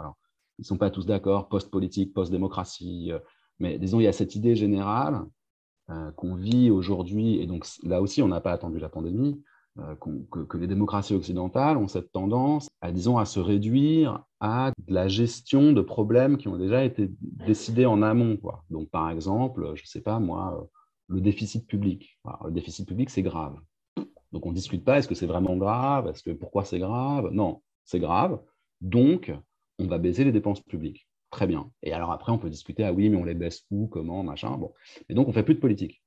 ils 0.57 0.61
ne 0.61 0.65
sont 0.65 0.77
pas 0.77 0.89
tous 0.89 1.05
d'accord, 1.05 1.49
post-politique, 1.49 2.13
post-démocratie. 2.13 3.11
Euh, 3.11 3.19
mais 3.59 3.77
disons, 3.77 3.99
il 3.99 4.03
y 4.03 4.07
a 4.07 4.13
cette 4.13 4.35
idée 4.35 4.55
générale 4.55 5.21
euh, 5.89 6.11
qu'on 6.11 6.35
vit 6.35 6.69
aujourd'hui, 6.69 7.39
et 7.39 7.47
donc 7.47 7.65
là 7.83 8.01
aussi, 8.01 8.21
on 8.21 8.27
n'a 8.27 8.41
pas 8.41 8.51
attendu 8.51 8.79
la 8.79 8.89
pandémie, 8.89 9.41
euh, 9.79 9.95
que, 9.95 10.57
les 10.57 10.67
démocraties 10.67 11.13
occidentales 11.13 11.77
ont 11.77 11.87
cette 11.87 12.11
tendance 12.11 12.69
à, 12.81 12.91
disons, 12.91 13.17
à 13.17 13.25
se 13.25 13.39
réduire 13.39 14.23
à 14.39 14.71
de 14.87 14.93
la 14.93 15.07
gestion 15.07 15.73
de 15.73 15.81
problèmes 15.81 16.37
qui 16.37 16.47
ont 16.47 16.57
déjà 16.57 16.85
été 16.85 17.11
décidés 17.21 17.85
en 17.85 18.01
amont. 18.01 18.37
Quoi. 18.37 18.63
Donc, 18.69 18.89
par 18.89 19.09
exemple, 19.09 19.73
je 19.75 19.83
ne 19.83 19.87
sais 19.87 20.01
pas 20.01 20.19
moi, 20.19 20.69
le 21.07 21.19
déficit 21.19 21.67
public. 21.67 22.17
le 22.45 22.51
déficit 22.51 22.87
public, 22.87 23.09
c'est 23.09 23.23
grave. 23.23 23.59
Donc, 24.31 24.45
on 24.45 24.49
ne 24.49 24.55
discute 24.55 24.83
pas, 24.83 24.99
est-ce 24.99 25.07
que 25.07 25.15
c'est 25.15 25.27
vraiment 25.27 25.57
grave? 25.57 26.07
Est-ce 26.07 26.23
que 26.23 26.31
pourquoi 26.31 26.63
c'est 26.63 26.79
grave? 26.79 27.29
Non, 27.31 27.61
c'est 27.83 27.99
grave. 27.99 28.39
Donc, 28.81 29.31
on 29.79 29.87
va 29.87 29.97
baisser 29.97 30.23
les 30.23 30.31
dépenses 30.31 30.61
publiques. 30.61 31.07
Très 31.31 31.47
bien. 31.47 31.69
Et 31.83 31.91
alors 31.91 32.11
après, 32.11 32.31
on 32.31 32.37
peut 32.37 32.49
discuter, 32.49 32.83
ah 32.83 32.93
oui, 32.93 33.09
mais 33.09 33.17
on 33.17 33.25
les 33.25 33.33
baisse 33.33 33.65
où, 33.71 33.87
comment, 33.87 34.23
machin. 34.23 34.55
Bon. 34.57 34.73
Et 35.09 35.13
donc, 35.13 35.27
on 35.27 35.33
fait 35.33 35.43
plus 35.43 35.55
de 35.55 35.59
politique. 35.59 36.01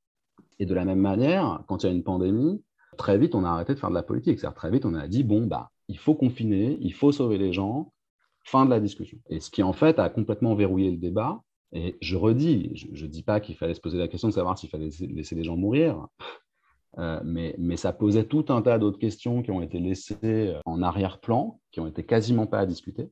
Et 0.59 0.67
de 0.67 0.75
la 0.75 0.85
même 0.85 1.01
manière, 1.01 1.63
quand 1.69 1.83
il 1.83 1.87
y 1.87 1.89
a 1.91 1.93
une 1.93 2.03
pandémie, 2.03 2.63
très 2.97 3.19
vite, 3.19 3.35
on 3.35 3.45
a 3.45 3.51
arrêté 3.51 3.75
de 3.75 3.79
faire 3.79 3.91
de 3.91 3.95
la 3.95 4.03
politique. 4.03 4.39
C'est-à-dire, 4.39 4.57
très 4.57 4.71
vite, 4.71 4.87
on 4.87 4.95
a 4.95 5.07
dit, 5.07 5.25
bon, 5.25 5.47
bah, 5.47 5.71
il 5.89 5.99
faut 5.99 6.15
confiner, 6.15 6.79
il 6.81 6.95
faut 6.95 7.13
sauver 7.13 7.39
les 7.39 7.53
gens, 7.53 7.93
fin 8.45 8.65
de 8.65 8.71
la 8.71 8.81
discussion. 8.81 9.19
Et 9.29 9.41
ce 9.41 9.51
qui, 9.51 9.63
en 9.63 9.73
fait, 9.73 9.99
a 9.99 10.09
complètement 10.09 10.55
verrouillé 10.55 10.91
le 10.91 10.97
débat. 10.97 11.43
Et 11.73 11.99
je 12.01 12.17
redis, 12.17 12.89
je 12.93 13.05
ne 13.05 13.11
dis 13.11 13.23
pas 13.23 13.41
qu'il 13.41 13.55
fallait 13.55 13.75
se 13.75 13.81
poser 13.81 13.99
la 13.99 14.09
question 14.09 14.29
de 14.29 14.33
savoir 14.33 14.57
s'il 14.57 14.71
fallait 14.71 14.89
laisser 15.01 15.35
les 15.35 15.45
gens 15.45 15.57
mourir. 15.57 16.07
mais, 16.97 17.55
mais, 17.59 17.77
ça 17.77 17.93
posait 17.93 18.25
tout 18.25 18.47
un 18.49 18.63
tas 18.63 18.79
d'autres 18.79 18.99
questions 18.99 19.43
qui 19.43 19.51
ont 19.51 19.61
été 19.61 19.79
laissées 19.79 20.55
en 20.65 20.83
arrière-plan, 20.83 21.61
qui 21.71 21.81
ont 21.81 21.87
été 21.87 22.05
quasiment 22.05 22.47
pas 22.47 22.61
à 22.61 22.67
discuter. 22.67 23.11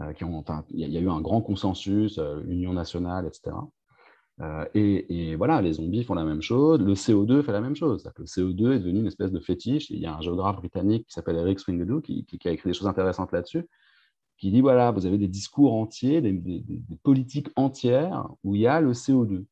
Enfin, 0.00 0.64
il 0.70 0.88
y, 0.88 0.96
a 0.96 1.00
eu 1.00 1.08
un 1.08 1.20
grand 1.20 1.40
consensus, 1.40 2.20
union 2.46 2.72
nationale, 2.72 3.26
etc. 3.26 3.56
Et, 4.74 5.30
et, 5.30 5.34
voilà, 5.34 5.60
les 5.60 5.74
zombies 5.74 6.04
font 6.04 6.14
la 6.14 6.24
même 6.24 6.42
chose, 6.42 6.80
le 6.80 6.94
CO2 6.94 7.42
fait 7.42 7.52
la 7.52 7.60
même 7.60 7.74
chose. 7.74 8.08
Le 8.16 8.24
CO2 8.24 8.72
est 8.72 8.78
devenu 8.78 9.00
une 9.00 9.06
espèce 9.06 9.32
de 9.32 9.40
fétiche. 9.40 9.90
Il 9.90 9.98
y 9.98 10.06
a 10.06 10.16
un 10.16 10.20
géographe 10.20 10.56
britannique 10.56 11.06
qui 11.06 11.12
s'appelle 11.12 11.36
Eric 11.36 11.58
Swingley 11.58 12.00
qui, 12.02 12.24
qui, 12.24 12.48
a 12.48 12.52
écrit 12.52 12.70
des 12.70 12.74
choses 12.74 12.86
intéressantes 12.86 13.32
là-dessus, 13.32 13.66
qui 14.36 14.52
dit 14.52 14.60
voilà, 14.60 14.92
vous 14.92 15.06
avez 15.06 15.18
des 15.18 15.26
discours 15.26 15.74
entiers, 15.74 16.20
des, 16.20 16.64
politiques 17.02 17.48
entières 17.56 18.28
où 18.44 18.54
il 18.54 18.60
y 18.62 18.66
a 18.68 18.80
le 18.80 18.92
CO2. 18.92 19.44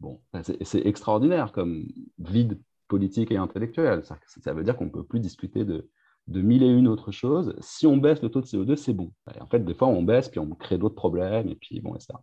Bon, 0.00 0.20
c'est 0.62 0.86
extraordinaire 0.86 1.52
comme 1.52 1.86
vide 2.18 2.58
politique 2.88 3.30
et 3.30 3.36
intellectuel. 3.36 4.02
Ça 4.04 4.54
veut 4.54 4.64
dire 4.64 4.76
qu'on 4.76 4.86
ne 4.86 4.90
peut 4.90 5.04
plus 5.04 5.20
discuter 5.20 5.64
de, 5.64 5.90
de 6.26 6.40
mille 6.40 6.62
et 6.62 6.68
une 6.68 6.88
autres 6.88 7.12
choses. 7.12 7.54
Si 7.60 7.86
on 7.86 7.96
baisse 7.96 8.22
le 8.22 8.30
taux 8.30 8.40
de 8.40 8.46
CO2, 8.46 8.76
c'est 8.76 8.92
bon. 8.92 9.12
En 9.40 9.46
fait, 9.46 9.64
des 9.64 9.74
fois, 9.74 9.88
on 9.88 10.02
baisse, 10.02 10.28
puis 10.28 10.40
on 10.40 10.50
crée 10.50 10.78
d'autres 10.78 10.94
problèmes, 10.94 11.48
et 11.48 11.54
puis 11.54 11.80
bon, 11.80 11.94
et 11.94 12.00
ça. 12.00 12.22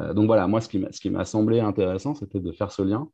Euh, 0.00 0.14
donc 0.14 0.26
voilà, 0.26 0.46
moi, 0.46 0.60
ce 0.60 0.68
qui 0.68 1.10
m'a 1.10 1.24
semblé 1.24 1.60
intéressant, 1.60 2.14
c'était 2.14 2.40
de 2.40 2.52
faire 2.52 2.72
ce 2.72 2.82
lien 2.82 3.08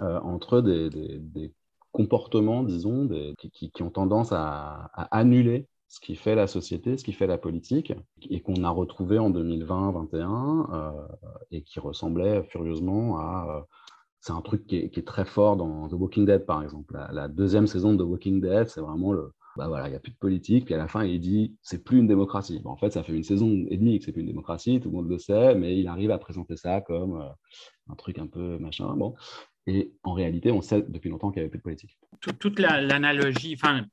euh, 0.00 0.20
entre 0.20 0.60
des, 0.60 1.52
comportements, 1.92 2.62
disons, 2.62 3.08
qui, 3.38 3.82
ont 3.82 3.90
tendance 3.90 4.30
à, 4.30 4.90
à 4.92 5.16
annuler 5.16 5.66
ce 5.88 6.00
qui 6.00 6.16
fait 6.16 6.34
la 6.34 6.46
société, 6.46 6.98
ce 6.98 7.04
qui 7.04 7.12
fait 7.12 7.26
la 7.26 7.38
politique, 7.38 7.92
et 8.28 8.40
qu'on 8.40 8.64
a 8.64 8.70
retrouvé 8.70 9.18
en 9.18 9.30
2020-2021, 9.30 10.66
euh, 10.72 10.90
et 11.50 11.62
qui 11.62 11.80
ressemblait 11.80 12.42
furieusement 12.44 13.18
à... 13.18 13.66
C'est 14.26 14.32
un 14.32 14.40
truc 14.40 14.66
qui 14.66 14.78
est, 14.78 15.06
très 15.06 15.24
fort 15.24 15.56
dans 15.56 15.88
The 15.88 15.92
Walking 15.92 16.26
Dead, 16.26 16.44
par 16.44 16.60
exemple. 16.64 16.98
La, 17.12 17.28
deuxième 17.28 17.68
saison 17.68 17.92
de 17.92 18.02
The 18.02 18.08
Walking 18.08 18.40
Dead, 18.40 18.68
c'est 18.68 18.80
vraiment 18.80 19.12
le... 19.12 19.32
Bah 19.56 19.68
voilà, 19.68 19.86
il 19.86 19.90
n'y 19.90 19.96
a 19.96 20.00
plus 20.00 20.10
de 20.10 20.16
politique, 20.16 20.64
puis 20.64 20.74
à 20.74 20.78
la 20.78 20.88
fin, 20.88 21.04
il 21.04 21.20
dit 21.20 21.54
c'est 21.62 21.84
plus 21.84 21.98
une 21.98 22.08
démocratie. 22.08 22.60
en 22.64 22.76
fait, 22.76 22.90
ça 22.90 23.04
fait 23.04 23.12
une 23.12 23.22
saison 23.22 23.48
et 23.70 23.76
demie 23.76 24.00
que 24.00 24.04
c'est 24.04 24.10
plus 24.10 24.22
une 24.22 24.26
démocratie, 24.26 24.80
tout 24.80 24.90
le 24.90 24.96
monde 24.96 25.08
le 25.08 25.18
sait, 25.18 25.54
mais 25.54 25.78
il 25.78 25.86
arrive 25.86 26.10
à 26.10 26.18
présenter 26.18 26.56
ça 26.56 26.80
comme 26.80 27.20
euh, 27.20 27.28
un 27.88 27.94
truc 27.94 28.18
un 28.18 28.26
peu 28.26 28.58
machin. 28.58 28.96
Bon. 28.96 29.14
Et 29.68 29.92
en 30.02 30.12
réalité, 30.12 30.50
on 30.50 30.60
sait 30.60 30.82
depuis 30.88 31.08
longtemps 31.08 31.30
qu'il 31.30 31.40
n'y 31.40 31.44
avait 31.44 31.50
plus 31.50 31.58
de 31.58 31.62
politique. 31.62 31.96
Toute 32.40 32.58
l'analogie, 32.58 33.54
enfin, 33.54 33.86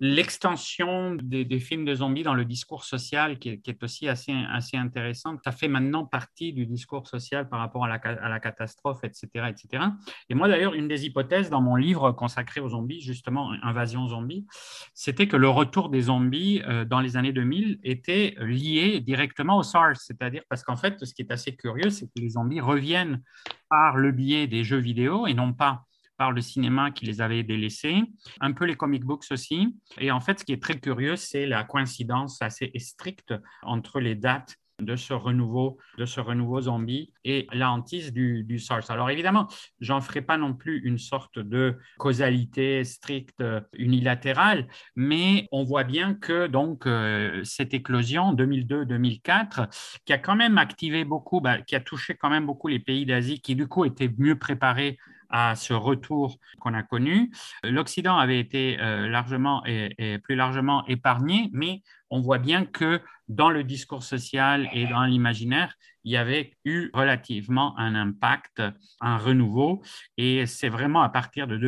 l'extension 0.00 1.16
des, 1.16 1.58
films 1.58 1.84
de 1.84 1.94
zombies 1.94 2.22
dans 2.22 2.34
le 2.34 2.44
discours 2.44 2.84
social 2.84 3.38
qui 3.38 3.48
est, 3.48 3.82
aussi 3.82 4.08
assez, 4.08 4.32
assez 4.50 4.76
intéressante. 4.76 5.40
Ça 5.44 5.50
fait 5.50 5.66
maintenant 5.66 6.04
partie 6.04 6.52
du 6.52 6.66
discours 6.66 7.08
social 7.08 7.48
par 7.48 7.58
rapport 7.58 7.84
à 7.84 7.88
la, 7.88 8.40
catastrophe, 8.40 9.00
etc., 9.02 9.28
etc. 9.48 9.84
Et 10.28 10.34
moi, 10.34 10.48
d'ailleurs, 10.48 10.74
une 10.74 10.86
des 10.86 11.06
hypothèses 11.06 11.50
dans 11.50 11.60
mon 11.60 11.74
livre 11.74 12.12
consacré 12.12 12.60
aux 12.60 12.68
zombies, 12.68 13.00
justement, 13.00 13.52
Invasion 13.62 14.06
zombie, 14.06 14.46
c'était 14.94 15.26
que 15.26 15.36
le 15.36 15.48
retour 15.48 15.88
des 15.88 16.02
zombies 16.02 16.62
euh, 16.66 16.84
dans 16.84 17.00
les 17.00 17.16
années 17.16 17.32
2000 17.32 17.80
était 17.82 18.36
lié 18.38 19.00
directement 19.00 19.58
au 19.58 19.62
SARS. 19.62 19.96
C'est-à-dire 19.96 20.42
parce 20.48 20.62
qu'en 20.62 20.76
fait, 20.76 21.04
ce 21.04 21.12
qui 21.12 21.22
est 21.22 21.32
assez 21.32 21.56
curieux, 21.56 21.90
c'est 21.90 22.06
que 22.06 22.20
les 22.20 22.30
zombies 22.30 22.60
reviennent 22.60 23.22
par 23.68 23.96
le 23.96 24.12
biais 24.12 24.46
des 24.46 24.62
jeux 24.64 24.78
vidéo 24.78 25.26
et 25.26 25.34
non 25.34 25.52
pas 25.52 25.87
par 26.18 26.32
le 26.32 26.42
cinéma 26.42 26.90
qui 26.90 27.06
les 27.06 27.20
avait 27.20 27.44
délaissés, 27.44 28.02
un 28.40 28.52
peu 28.52 28.64
les 28.64 28.76
comic 28.76 29.04
books 29.04 29.24
aussi. 29.30 29.74
Et 29.98 30.10
en 30.10 30.20
fait, 30.20 30.40
ce 30.40 30.44
qui 30.44 30.52
est 30.52 30.62
très 30.62 30.78
curieux, 30.78 31.16
c'est 31.16 31.46
la 31.46 31.64
coïncidence 31.64 32.42
assez 32.42 32.70
stricte 32.76 33.32
entre 33.62 34.00
les 34.00 34.16
dates 34.16 34.56
de 34.80 34.96
ce 34.96 35.12
renouveau, 35.12 35.78
de 35.98 36.04
ce 36.04 36.20
renouveau 36.20 36.60
zombie 36.62 37.12
et 37.24 37.46
la 37.52 37.70
hantise 37.70 38.12
du, 38.12 38.44
du 38.44 38.58
SARS. 38.58 38.90
Alors 38.90 39.10
évidemment, 39.10 39.48
j'en 39.80 40.00
ferai 40.00 40.22
pas 40.22 40.38
non 40.38 40.54
plus 40.54 40.80
une 40.84 40.98
sorte 40.98 41.38
de 41.38 41.76
causalité 41.98 42.84
stricte 42.84 43.42
unilatérale, 43.72 44.68
mais 44.94 45.48
on 45.52 45.64
voit 45.64 45.84
bien 45.84 46.14
que 46.14 46.46
donc 46.46 46.86
euh, 46.86 47.42
cette 47.44 47.74
éclosion 47.74 48.32
2002-2004, 48.34 50.00
qui 50.04 50.12
a 50.12 50.18
quand 50.18 50.36
même 50.36 50.58
activé 50.58 51.04
beaucoup, 51.04 51.40
bah, 51.40 51.60
qui 51.60 51.74
a 51.74 51.80
touché 51.80 52.14
quand 52.14 52.30
même 52.30 52.46
beaucoup 52.46 52.68
les 52.68 52.80
pays 52.80 53.04
d'Asie, 53.04 53.40
qui 53.40 53.56
du 53.56 53.66
coup 53.66 53.84
étaient 53.84 54.12
mieux 54.16 54.38
préparés 54.38 54.98
à 55.30 55.54
ce 55.56 55.72
retour 55.72 56.38
qu'on 56.60 56.74
a 56.74 56.82
connu. 56.82 57.30
L'Occident 57.62 58.16
avait 58.16 58.40
été 58.40 58.78
euh, 58.80 59.08
largement 59.08 59.64
et, 59.66 60.18
plus 60.18 60.34
largement 60.34 60.86
épargné, 60.86 61.50
mais 61.52 61.82
on 62.10 62.20
voit 62.20 62.38
bien 62.38 62.64
que 62.64 63.00
dans 63.28 63.50
le 63.50 63.62
discours 63.62 64.02
social 64.02 64.68
et 64.72 64.86
dans 64.86 65.04
l'imaginaire, 65.04 65.74
il 66.04 66.12
y 66.12 66.16
avait 66.16 66.52
eu 66.64 66.90
relativement 66.94 67.78
un 67.78 67.94
impact, 67.94 68.62
un 69.00 69.18
renouveau. 69.18 69.82
Et 70.16 70.46
c'est 70.46 70.70
vraiment 70.70 71.02
à 71.02 71.10
partir 71.10 71.46
de 71.46 71.58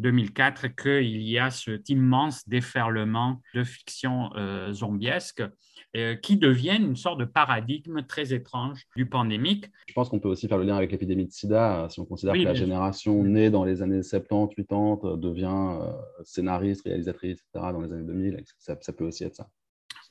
2002-2004 0.00 0.74
qu'il 0.74 1.22
y 1.22 1.38
a 1.38 1.50
cet 1.50 1.88
immense 1.88 2.48
déferlement 2.48 3.40
de 3.54 3.62
fiction 3.62 4.32
euh, 4.34 4.72
zombiesque 4.72 5.44
euh, 5.96 6.16
qui 6.16 6.36
deviennent 6.36 6.84
une 6.84 6.96
sorte 6.96 7.20
de 7.20 7.24
paradigme 7.24 8.02
très 8.02 8.32
étrange 8.32 8.84
du 8.96 9.06
pandémique. 9.06 9.66
Je 9.86 9.92
pense 9.92 10.08
qu'on 10.08 10.18
peut 10.18 10.28
aussi 10.28 10.48
faire 10.48 10.58
le 10.58 10.64
lien 10.64 10.76
avec 10.76 10.90
l'épidémie 10.90 11.26
de 11.26 11.32
sida, 11.32 11.86
si 11.90 12.00
on 12.00 12.04
considère 12.04 12.34
que 12.34 12.40
la 12.40 12.54
génération 12.54 13.22
née 13.22 13.50
dans 13.50 13.64
les 13.64 13.82
années 13.82 14.02
70, 14.02 14.54
80 14.56 15.16
devient 15.16 15.78
euh, 15.80 15.92
scénariste, 16.24 16.84
réalisatrice, 16.84 17.38
etc., 17.38 17.72
dans 17.72 17.80
les 17.80 17.92
années 17.92 18.04
2000, 18.04 18.42
ça, 18.58 18.76
ça 18.80 18.92
peut 18.92 19.04
aussi 19.04 19.24
être 19.24 19.36
ça. 19.36 19.48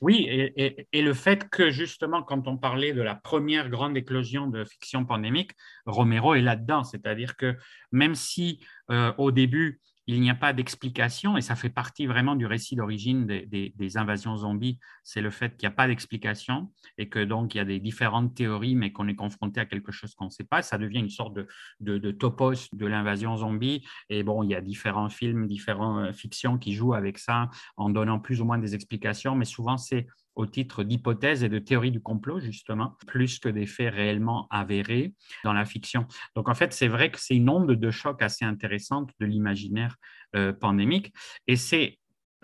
Oui, 0.00 0.26
et, 0.28 0.86
et, 0.92 1.02
le 1.02 1.14
fait 1.14 1.48
que 1.48 1.70
justement, 1.70 2.22
quand 2.22 2.48
on 2.48 2.56
parlait 2.56 2.92
de 2.92 3.02
la 3.02 3.14
première 3.14 3.70
grande 3.70 3.96
éclosion 3.96 4.48
de 4.48 4.64
fiction 4.64 5.04
pandémique, 5.04 5.52
Romero 5.86 6.34
est 6.34 6.42
là-dedans. 6.42 6.84
C'est-à-dire 6.84 7.36
que 7.36 7.56
même 7.92 8.14
si 8.14 8.60
euh, 8.90 9.12
au 9.18 9.30
début, 9.30 9.80
il 10.06 10.20
n'y 10.20 10.30
a 10.30 10.34
pas 10.34 10.52
d'explication, 10.52 11.36
et 11.36 11.40
ça 11.40 11.56
fait 11.56 11.70
partie 11.70 12.06
vraiment 12.06 12.36
du 12.36 12.46
récit 12.46 12.76
d'origine 12.76 13.26
des, 13.26 13.96
invasions 13.96 14.36
zombies, 14.36 14.78
c'est 15.02 15.20
le 15.20 15.30
fait 15.30 15.56
qu'il 15.56 15.68
n'y 15.68 15.72
a 15.72 15.76
pas 15.76 15.86
d'explication 15.86 16.72
et 16.98 17.08
que 17.08 17.22
donc 17.22 17.54
il 17.54 17.58
y 17.58 17.60
a 17.60 17.64
des 17.64 17.80
différentes 17.80 18.34
théories, 18.34 18.74
mais 18.74 18.92
qu'on 18.92 19.08
est 19.08 19.14
confronté 19.14 19.60
à 19.60 19.66
quelque 19.66 19.92
chose 19.92 20.14
qu'on 20.14 20.26
ne 20.26 20.30
sait 20.30 20.44
pas. 20.44 20.62
Ça 20.62 20.78
devient 20.78 20.98
une 20.98 21.10
sorte 21.10 21.34
de, 21.34 21.46
de, 21.80 22.10
topos 22.10 22.68
de 22.72 22.86
l'invasion 22.86 23.36
zombie. 23.36 23.86
Et 24.08 24.22
bon, 24.22 24.42
il 24.42 24.50
y 24.50 24.54
a 24.54 24.60
différents 24.60 25.10
films, 25.10 25.46
différentes 25.46 26.08
euh, 26.08 26.12
fictions 26.12 26.58
qui 26.58 26.72
jouent 26.72 26.94
avec 26.94 27.18
ça 27.18 27.50
en 27.76 27.90
donnant 27.90 28.18
plus 28.18 28.40
ou 28.40 28.44
moins 28.44 28.58
des 28.58 28.74
explications, 28.74 29.34
mais 29.36 29.44
souvent 29.44 29.76
c'est 29.76 30.06
au 30.34 30.46
titre 30.46 30.82
d'hypothèses 30.82 31.44
et 31.44 31.48
de 31.48 31.58
théories 31.58 31.90
du 31.90 32.00
complot, 32.00 32.40
justement, 32.40 32.96
plus 33.06 33.38
que 33.38 33.48
des 33.48 33.66
faits 33.66 33.94
réellement 33.94 34.46
avérés 34.50 35.14
dans 35.44 35.52
la 35.52 35.64
fiction. 35.64 36.06
Donc, 36.34 36.48
en 36.48 36.54
fait, 36.54 36.72
c'est 36.72 36.88
vrai 36.88 37.10
que 37.10 37.20
c'est 37.20 37.36
une 37.36 37.48
onde 37.48 37.72
de 37.72 37.90
choc 37.90 38.22
assez 38.22 38.44
intéressante 38.44 39.10
de 39.20 39.26
l'imaginaire 39.26 39.96
euh, 40.34 40.52
pandémique. 40.52 41.12
Et 41.46 41.56
c'est 41.56 41.98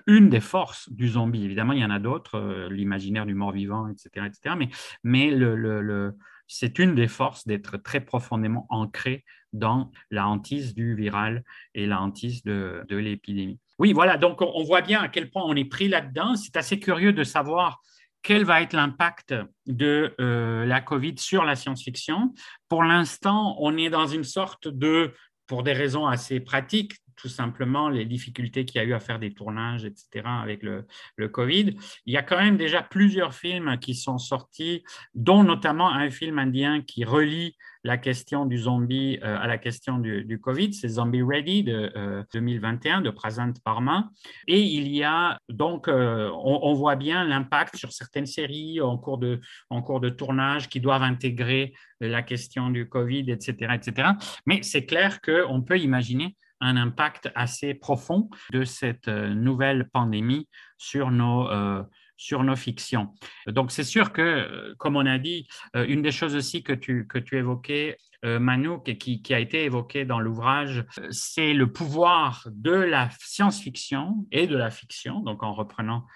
une 0.06 0.28
des 0.28 0.40
forces 0.40 0.90
du 0.92 1.08
zombie. 1.08 1.44
Évidemment, 1.44 1.72
il 1.72 1.80
y 1.80 1.84
en 1.84 1.90
a 1.90 1.98
d'autres, 1.98 2.36
euh, 2.36 2.68
l'imaginaire 2.70 3.26
du 3.26 3.34
mort-vivant, 3.34 3.88
etc., 3.88 4.26
etc. 4.26 4.54
Mais, 4.56 4.68
mais 5.02 5.30
le, 5.30 6.16
c'est 6.46 6.78
une 6.78 6.94
des 6.94 7.08
forces 7.08 7.46
d'être 7.46 7.76
très 7.76 8.00
profondément 8.00 8.66
ancré 8.70 9.24
dans 9.52 9.90
la 10.10 10.28
hantise 10.28 10.74
du 10.74 10.94
viral 10.94 11.44
et 11.74 11.86
la 11.86 12.00
hantise 12.00 12.44
de 12.44 12.84
l'épidémie. 12.88 13.58
Oui, 13.80 13.94
voilà, 13.94 14.18
donc 14.18 14.42
on 14.42 14.62
voit 14.62 14.82
bien 14.82 15.00
à 15.00 15.08
quel 15.08 15.30
point 15.30 15.42
on 15.42 15.56
est 15.56 15.64
pris 15.64 15.88
là-dedans. 15.88 16.36
C'est 16.36 16.58
assez 16.58 16.78
curieux 16.78 17.14
de 17.14 17.24
savoir 17.24 17.80
quel 18.20 18.44
va 18.44 18.60
être 18.60 18.74
l'impact 18.74 19.34
de 19.66 20.14
euh, 20.20 20.66
la 20.66 20.82
COVID 20.82 21.14
sur 21.16 21.44
la 21.44 21.56
science-fiction. 21.56 22.34
Pour 22.68 22.84
l'instant, 22.84 23.56
on 23.58 23.78
est 23.78 23.88
dans 23.88 24.06
une 24.06 24.22
sorte 24.22 24.68
de, 24.68 25.14
pour 25.46 25.62
des 25.62 25.72
raisons 25.72 26.06
assez 26.06 26.40
pratiques, 26.40 26.92
tout 27.20 27.28
simplement 27.28 27.88
les 27.88 28.04
difficultés 28.04 28.64
qu'il 28.64 28.80
y 28.80 28.84
a 28.84 28.86
eu 28.86 28.94
à 28.94 29.00
faire 29.00 29.18
des 29.18 29.32
tournages, 29.32 29.84
etc., 29.84 30.24
avec 30.24 30.62
le, 30.62 30.86
le, 31.16 31.28
Covid. 31.28 31.76
Il 32.06 32.12
y 32.12 32.16
a 32.16 32.22
quand 32.22 32.38
même 32.38 32.56
déjà 32.56 32.82
plusieurs 32.82 33.34
films 33.34 33.78
qui 33.78 33.94
sont 33.94 34.18
sortis, 34.18 34.82
dont 35.14 35.44
notamment 35.44 35.92
un 35.92 36.10
film 36.10 36.38
indien 36.38 36.82
qui 36.82 37.04
relie 37.04 37.56
la 37.84 37.96
question 37.96 38.44
du 38.44 38.58
zombie 38.58 39.18
euh, 39.22 39.38
à 39.38 39.46
la 39.46 39.58
question 39.58 39.98
du, 39.98 40.24
du 40.24 40.38
Covid, 40.38 40.74
c'est 40.74 40.88
Zombie 40.88 41.22
Ready 41.22 41.64
de 41.64 42.24
2021 42.34 42.98
euh, 42.98 43.02
de 43.02 43.10
Prasant 43.10 43.52
Parma. 43.64 44.10
Et 44.46 44.60
il 44.60 44.88
y 44.88 45.02
a 45.02 45.38
donc, 45.48 45.88
euh, 45.88 46.30
on, 46.42 46.74
voit 46.74 46.96
bien 46.96 47.24
l'impact 47.24 47.76
sur 47.76 47.92
certaines 47.92 48.26
séries 48.26 48.80
en 48.80 48.98
cours 48.98 49.18
de, 49.18 49.40
en 49.70 49.82
cours 49.82 50.00
de 50.00 50.10
tournage 50.10 50.68
qui 50.68 50.80
doivent 50.80 51.02
intégrer 51.02 51.72
la 52.00 52.22
question 52.22 52.70
du 52.70 52.88
Covid, 52.88 53.30
etc., 53.30 53.74
etc. 53.74 54.10
Mais 54.46 54.62
c'est 54.62 54.86
clair 54.86 55.20
qu'on 55.20 55.62
peut 55.62 55.78
imaginer 55.78 56.36
un 56.60 56.76
impact 56.76 57.30
assez 57.34 57.74
profond 57.74 58.28
de 58.52 58.64
cette 58.64 59.08
euh, 59.08 59.34
nouvelle 59.34 59.88
pandémie 59.90 60.48
sur 60.78 61.10
nos, 61.10 61.48
euh, 61.48 61.82
sur 62.16 62.44
nos 62.44 62.56
fictions. 62.56 63.14
Donc, 63.46 63.70
c'est 63.70 63.84
sûr 63.84 64.12
que, 64.12 64.20
euh, 64.20 64.74
comme 64.78 64.96
on 64.96 65.06
a 65.06 65.18
dit, 65.18 65.48
une 65.74 66.02
des 66.02 66.12
choses 66.12 66.36
aussi 66.36 66.62
que 66.62 66.72
tu, 66.72 67.06
que 67.06 67.18
tu 67.18 67.36
évoquais, 67.36 67.96
Manouk, 68.22 68.86
et 68.86 68.98
qui, 68.98 69.22
qui, 69.22 69.32
a 69.32 69.40
été 69.40 69.64
évoquée 69.64 70.04
dans 70.04 70.20
l'ouvrage, 70.20 70.84
c'est 71.08 71.54
le 71.54 71.72
pouvoir 71.72 72.46
de 72.50 72.72
la 72.72 73.08
science-fiction 73.18 74.26
et 74.30 74.46
de 74.46 74.58
la 74.58 74.70
fiction, 74.70 75.20
donc 75.20 75.42
en 75.42 75.54
reprenant 75.54 76.06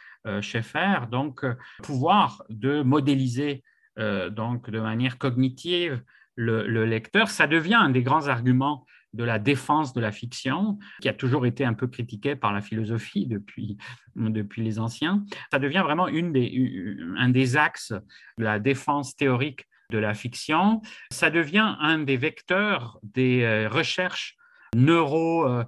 Schaeffer, 0.43 1.07
donc 1.11 1.47
pouvoir 1.83 2.43
de 2.51 2.83
modéliser 2.83 3.65
donc 3.97 4.69
de 4.69 4.81
manière 4.81 5.17
cognitive 5.17 6.03
le, 6.37 6.85
lecteur. 6.85 7.29
Ça 7.29 7.47
devient 7.47 7.75
un 7.75 7.91
des 7.91 8.03
grands 8.03 8.29
arguments 8.29 8.87
de 9.15 9.25
la 9.25 9.39
défense 9.39 9.93
de 9.93 10.01
la 10.01 10.13
fiction, 10.13 10.79
qui 11.01 11.09
a 11.09 11.15
toujours 11.15 11.47
été 11.47 11.65
un 11.65 11.73
peu 11.73 11.87
critiquée 11.87 12.37
par 12.37 12.53
la 12.53 12.61
philosophie 12.61 13.27
depuis, 13.27 13.79
depuis 14.17 14.63
les 14.63 14.79
anciens. 14.79 15.25
Ça 15.51 15.59
devient 15.59 15.83
vraiment 15.85 16.09
une 16.09 16.33
des, 16.33 16.97
un 17.17 17.29
des 17.29 17.57
axes 17.57 17.95
de 18.39 18.45
la 18.45 18.59
défense 18.59 19.17
théorique 19.17 19.67
de 19.91 19.99
la 19.99 20.15
fiction. 20.15 20.83
Ça 21.11 21.31
devient 21.31 21.77
un 21.81 21.99
des 21.99 22.17
vecteurs 22.17 22.99
des 23.03 23.43
euh, 23.43 23.69
recherches 23.69 24.37
neuro, 24.75 25.49
euh, 25.49 25.65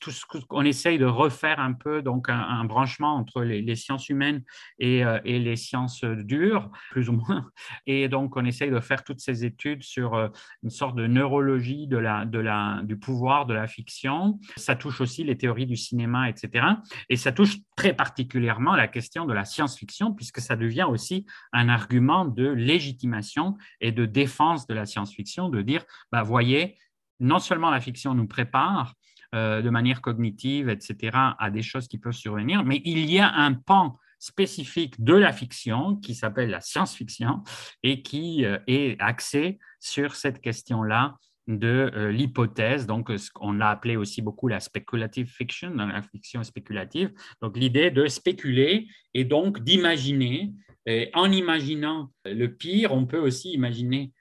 tout 0.00 0.10
ce 0.10 0.24
qu'on 0.26 0.64
essaye 0.64 0.98
de 0.98 1.06
refaire 1.06 1.60
un 1.60 1.72
peu, 1.72 2.02
donc 2.02 2.28
un, 2.28 2.64
branchement 2.64 3.14
entre 3.16 3.42
les, 3.42 3.76
sciences 3.76 4.08
humaines 4.08 4.42
euh, 4.82 5.20
et, 5.24 5.38
les 5.38 5.56
sciences 5.56 6.04
dures, 6.04 6.70
plus 6.90 7.08
ou 7.08 7.12
moins. 7.12 7.50
Et 7.86 8.08
donc, 8.08 8.36
on 8.36 8.44
essaye 8.44 8.70
de 8.70 8.80
faire 8.80 9.04
toutes 9.04 9.20
ces 9.20 9.44
études 9.44 9.82
sur 9.82 10.14
euh, 10.14 10.28
une 10.62 10.70
sorte 10.70 10.96
de 10.96 11.06
neurologie 11.06 11.86
de 11.86 11.96
la, 11.96 12.24
de 12.24 12.38
la, 12.38 12.80
du 12.84 12.98
pouvoir 12.98 13.46
de 13.46 13.54
la 13.54 13.66
fiction. 13.66 14.38
Ça 14.56 14.76
touche 14.76 15.00
aussi 15.00 15.24
les 15.24 15.36
théories 15.36 15.66
du 15.66 15.76
cinéma, 15.76 16.28
etc. 16.28 16.66
Et 17.08 17.16
ça 17.16 17.32
touche 17.32 17.56
très 17.76 17.94
particulièrement 17.94 18.74
la 18.76 18.88
question 18.88 19.24
de 19.26 19.32
la 19.32 19.44
science-fiction, 19.44 20.12
puisque 20.12 20.40
ça 20.40 20.56
devient 20.56 20.86
aussi 20.88 21.26
un 21.52 21.68
argument 21.68 22.24
de 22.24 22.48
légitimation 22.48 23.56
et 23.80 23.92
de 23.92 24.06
défense 24.06 24.66
de 24.66 24.74
la 24.74 24.86
science-fiction, 24.86 25.48
de 25.48 25.62
dire, 25.62 25.84
bah, 26.10 26.22
voyez, 26.22 26.76
non 27.22 27.38
seulement 27.38 27.70
la 27.70 27.80
fiction 27.80 28.14
nous 28.14 28.26
prépare 28.26 28.94
euh, 29.34 29.62
de 29.62 29.70
manière 29.70 30.02
cognitive, 30.02 30.68
etc., 30.68 31.16
à 31.38 31.50
des 31.50 31.62
choses 31.62 31.88
qui 31.88 31.96
peuvent 31.96 32.12
survenir, 32.12 32.64
mais 32.64 32.82
il 32.84 33.10
y 33.10 33.18
a 33.18 33.32
un 33.32 33.54
pan 33.54 33.98
spécifique 34.18 35.02
de 35.02 35.14
la 35.14 35.32
fiction 35.32 35.96
qui 35.96 36.14
s'appelle 36.14 36.50
la 36.50 36.60
science-fiction 36.60 37.42
et 37.82 38.02
qui 38.02 38.44
euh, 38.44 38.58
est 38.66 39.00
axé 39.00 39.58
sur 39.80 40.16
cette 40.16 40.42
question-là 40.42 41.16
de 41.48 41.90
euh, 41.94 42.12
l'hypothèse, 42.12 42.86
donc 42.86 43.10
ce 43.16 43.30
qu'on 43.30 43.60
a 43.60 43.68
appelé 43.68 43.96
aussi 43.96 44.20
beaucoup 44.20 44.48
la 44.48 44.60
speculative 44.60 45.28
fiction, 45.28 45.70
la 45.74 46.02
fiction 46.02 46.44
spéculative, 46.44 47.10
donc 47.40 47.56
l'idée 47.56 47.90
de 47.90 48.06
spéculer 48.06 48.86
et 49.14 49.24
donc 49.24 49.60
d'imaginer. 49.60 50.52
Et 50.84 51.10
en 51.14 51.32
imaginant 51.32 52.10
le 52.24 52.48
pire, 52.48 52.92
on 52.92 53.06
peut 53.06 53.18
aussi 53.18 53.52
imaginer 53.52 54.12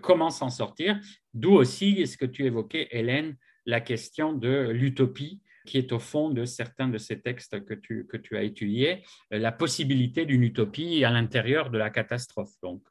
comment 0.00 0.30
s'en 0.30 0.50
sortir. 0.50 0.98
D'où 1.34 1.52
aussi 1.52 2.06
ce 2.06 2.16
que 2.16 2.24
tu 2.24 2.44
évoquais, 2.44 2.88
Hélène, 2.90 3.36
la 3.66 3.80
question 3.80 4.32
de 4.32 4.70
l'utopie 4.70 5.42
qui 5.66 5.76
est 5.76 5.92
au 5.92 5.98
fond 5.98 6.30
de 6.30 6.46
certains 6.46 6.88
de 6.88 6.96
ces 6.96 7.20
textes 7.20 7.62
que 7.66 7.74
tu, 7.74 8.06
que 8.06 8.16
tu 8.16 8.36
as 8.36 8.42
étudiés, 8.42 9.02
euh, 9.34 9.38
la 9.38 9.52
possibilité 9.52 10.24
d'une 10.24 10.44
utopie 10.44 11.04
à 11.04 11.10
l'intérieur 11.10 11.68
de 11.70 11.76
la 11.76 11.90
catastrophe. 11.90 12.52
Donc. 12.62 12.82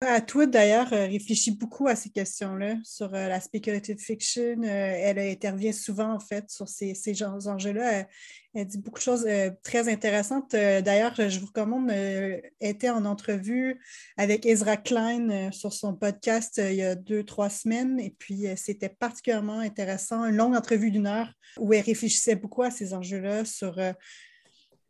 Atwood, 0.00 0.50
d'ailleurs, 0.50 0.92
euh, 0.92 1.06
réfléchit 1.06 1.50
beaucoup 1.50 1.88
à 1.88 1.96
ces 1.96 2.10
questions-là, 2.10 2.76
sur 2.84 3.12
euh, 3.14 3.26
la 3.26 3.40
speculative 3.40 3.98
fiction. 3.98 4.62
elle 4.62 5.18
intervient 5.18 5.72
souvent, 5.72 6.12
en 6.12 6.20
fait, 6.20 6.48
sur 6.50 6.68
ces, 6.68 6.94
ces 6.94 7.20
enjeux-là. 7.24 8.06
Elle, 8.54 8.66
dit 8.66 8.78
beaucoup 8.78 8.98
de 8.98 9.04
choses 9.04 9.28
très 9.62 9.88
intéressantes. 9.88 10.52
d'ailleurs, 10.52 11.14
je 11.16 11.38
vous 11.38 11.46
recommande, 11.46 11.90
elle 11.90 12.42
était 12.60 12.90
en 12.90 13.04
entrevue 13.04 13.80
avec 14.16 14.46
Ezra 14.46 14.76
Klein 14.76 15.52
sur 15.52 15.72
son 15.72 15.94
podcast 15.94 16.60
il 16.64 16.74
y 16.74 16.82
a 16.82 16.96
deux, 16.96 17.22
trois 17.22 17.50
semaines. 17.50 18.00
Et 18.00 18.10
puis, 18.18 18.46
c'était 18.56 18.88
particulièrement 18.88 19.60
intéressant. 19.60 20.24
Une 20.24 20.36
longue 20.36 20.56
entrevue 20.56 20.90
d'une 20.90 21.06
heure 21.06 21.32
où 21.56 21.72
elle 21.72 21.84
réfléchissait 21.84 22.34
beaucoup 22.34 22.62
à 22.62 22.72
ces 22.72 22.94
enjeux-là, 22.94 23.44
sur 23.44 23.78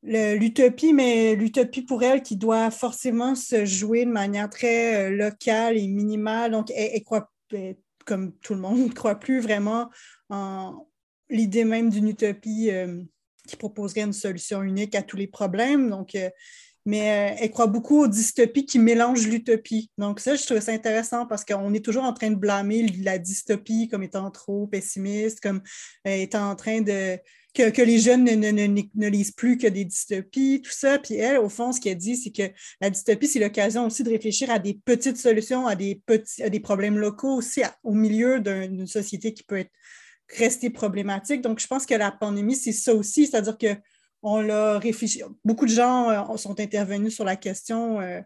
l'utopie, 0.03 0.92
mais 0.92 1.34
l'utopie 1.34 1.82
pour 1.82 2.03
elle 2.03 2.22
qui 2.22 2.36
doit 2.36 2.70
forcément 2.70 3.34
se 3.34 3.64
jouer 3.64 4.05
de 4.05 4.11
manière 4.11 4.49
très 4.49 5.07
euh, 5.07 5.11
locale 5.11 5.76
et 5.76 5.88
minimale. 5.88 6.53
Donc, 6.53 6.70
elle, 6.74 7.03
croit, 7.03 7.30
comme 8.05 8.32
tout 8.38 8.55
le 8.55 8.61
monde, 8.61 8.78
ne 8.78 8.88
croit 8.94 9.16
plus 9.16 9.40
vraiment 9.40 9.90
en 10.30 10.86
l'idée 11.30 11.64
même 11.64 11.90
d'une 11.90 12.09
utopie 12.09 12.70
euh, 12.70 13.03
qui 13.46 13.57
proposerait 13.57 14.03
une 14.03 14.14
solution 14.14 14.62
unique 14.62 14.94
à 14.94 15.03
tous 15.03 15.16
les 15.16 15.26
problèmes. 15.26 15.90
Donc, 15.90 16.14
euh, 16.14 16.30
mais 16.86 17.36
elle 17.38 17.51
croit 17.51 17.66
beaucoup 17.66 18.05
aux 18.05 18.09
dystopies 18.09 18.64
qui 18.64 18.78
mélangent 18.78 19.26
l'utopie. 19.26 19.90
Donc, 19.99 20.20
ça, 20.20 20.36
je 20.36 20.46
trouve 20.46 20.61
ça 20.61 20.72
intéressant 20.72 21.26
parce 21.26 21.44
qu'on 21.44 21.74
est 21.74 21.84
toujours 21.84 22.05
en 22.05 22.14
train 22.14 22.30
de 22.30 22.36
blâmer 22.36 22.86
la 23.03 23.18
dystopie 23.18 23.88
comme 23.88 24.03
étant 24.03 24.30
trop 24.30 24.66
pessimiste, 24.66 25.40
comme 25.40 25.61
étant 26.07 26.49
en 26.49 26.57
train 26.57 26.80
de 26.80 27.18
que, 27.59 27.82
les 27.82 27.98
jeunes 27.98 28.24
ne, 28.24 29.09
lisent 29.09 29.32
plus 29.32 29.59
que 29.59 29.66
des 29.66 29.84
dystopies, 29.84 30.62
tout 30.62 30.70
ça. 30.70 30.98
Puis 30.98 31.14
elle, 31.14 31.38
au 31.38 31.48
fond, 31.48 31.72
ce 31.72 31.80
qu'elle 31.80 31.96
dit, 31.96 32.16
c'est 32.16 32.30
que 32.30 32.54
la 32.80 32.90
dystopie, 32.90 33.26
c'est 33.26 33.40
l'occasion 33.40 33.86
aussi 33.86 34.02
de 34.02 34.11
réfléchir 34.11 34.50
à 34.50 34.59
des 34.59 34.74
petites 34.84 35.16
solutions, 35.16 35.66
à 35.66 35.74
des, 35.74 36.00
problèmes 36.62 36.98
locaux 36.98 37.34
aussi 37.34 37.62
au 37.82 37.92
milieu 37.92 38.40
d'une 38.40 38.86
société 38.86 39.34
qui 39.34 39.42
peut 39.42 39.64
rester 40.36 40.70
problématique. 40.70 41.40
Donc, 41.40 41.61
je 41.61 41.66
pense 41.66 41.86
que 41.86 41.94
la 41.94 42.11
pandémie, 42.11 42.56
c'est 42.56 42.72
ça 42.72 42.94
aussi, 42.94 43.26
c'est-à-dire 43.26 43.59
que 43.59 43.74
on 44.22 44.40
l'a 44.40 44.78
réfléchi. 44.78 45.22
Beaucoup 45.44 45.64
de 45.64 45.70
gens 45.70 46.11
euh, 46.11 46.36
sont 46.36 46.59
intervenus 46.59 47.14
sur 47.14 47.24
la 47.24 47.36
question 47.36 48.00
euh, 48.00 48.20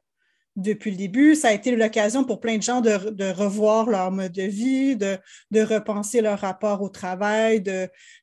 depuis 0.56 0.90
le 0.90 0.96
début. 0.96 1.34
Ça 1.34 1.48
a 1.48 1.52
été 1.52 1.74
l'occasion 1.74 2.24
pour 2.24 2.40
plein 2.40 2.56
de 2.56 2.62
gens 2.62 2.80
de, 2.80 3.32
revoir 3.32 3.88
leur 3.88 4.10
mode 4.10 4.32
de 4.32 4.42
vie, 4.42 4.96
de, 4.96 5.18
repenser 5.54 6.20
leur 6.20 6.38
rapport 6.40 6.82
au 6.82 6.88
travail, 6.88 7.62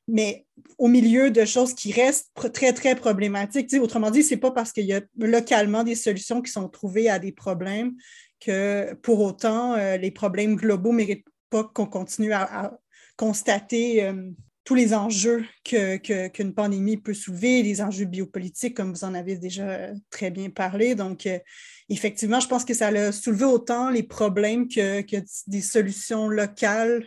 mais 0.08 0.46
au 0.78 0.88
milieu 0.88 1.30
de 1.30 1.44
choses 1.44 1.74
qui 1.74 1.92
restent 1.92 2.30
très, 2.52 2.72
très 2.72 2.94
problématiques. 2.94 3.72
autrement 3.80 4.10
dit, 4.10 4.22
ce 4.22 4.34
n'est 4.34 4.40
pas 4.40 4.50
parce 4.50 4.72
qu'il 4.72 4.86
y 4.86 4.92
a 4.92 5.00
localement 5.18 5.84
des 5.84 5.94
solutions 5.94 6.42
qui 6.42 6.52
sont 6.52 6.68
trouvées 6.68 7.08
à 7.08 7.18
des 7.18 7.32
problèmes 7.32 7.94
que 8.40 8.94
pour 9.02 9.20
autant, 9.20 9.74
euh, 9.74 9.96
les 9.96 10.10
problèmes 10.10 10.56
globaux 10.56 10.92
ne 10.92 10.96
méritent 10.96 11.26
pas 11.50 11.64
qu'on 11.64 11.86
continue 11.86 12.32
à, 12.32 12.78
constater 13.16 14.02
euh, 14.04 14.30
tous 14.70 14.76
les 14.76 14.94
enjeux 14.94 15.44
qu'une 15.64 16.54
pandémie 16.54 16.96
peut 16.96 17.12
soulever, 17.12 17.60
les 17.64 17.82
enjeux 17.82 18.04
biopolitiques, 18.04 18.76
comme 18.76 18.92
vous 18.92 19.02
en 19.02 19.14
avez 19.14 19.34
déjà 19.34 19.88
très 20.10 20.30
bien 20.30 20.48
parlé. 20.48 20.94
Donc, 20.94 21.26
euh, 21.26 21.40
effectivement, 21.88 22.38
je 22.38 22.46
pense 22.46 22.64
que 22.64 22.72
ça 22.72 22.86
a 22.86 23.10
soulevé 23.10 23.46
autant 23.46 23.90
les 23.90 24.04
problèmes 24.04 24.68
que, 24.68 25.02
des 25.48 25.60
solutions 25.60 26.28
locales. 26.28 27.04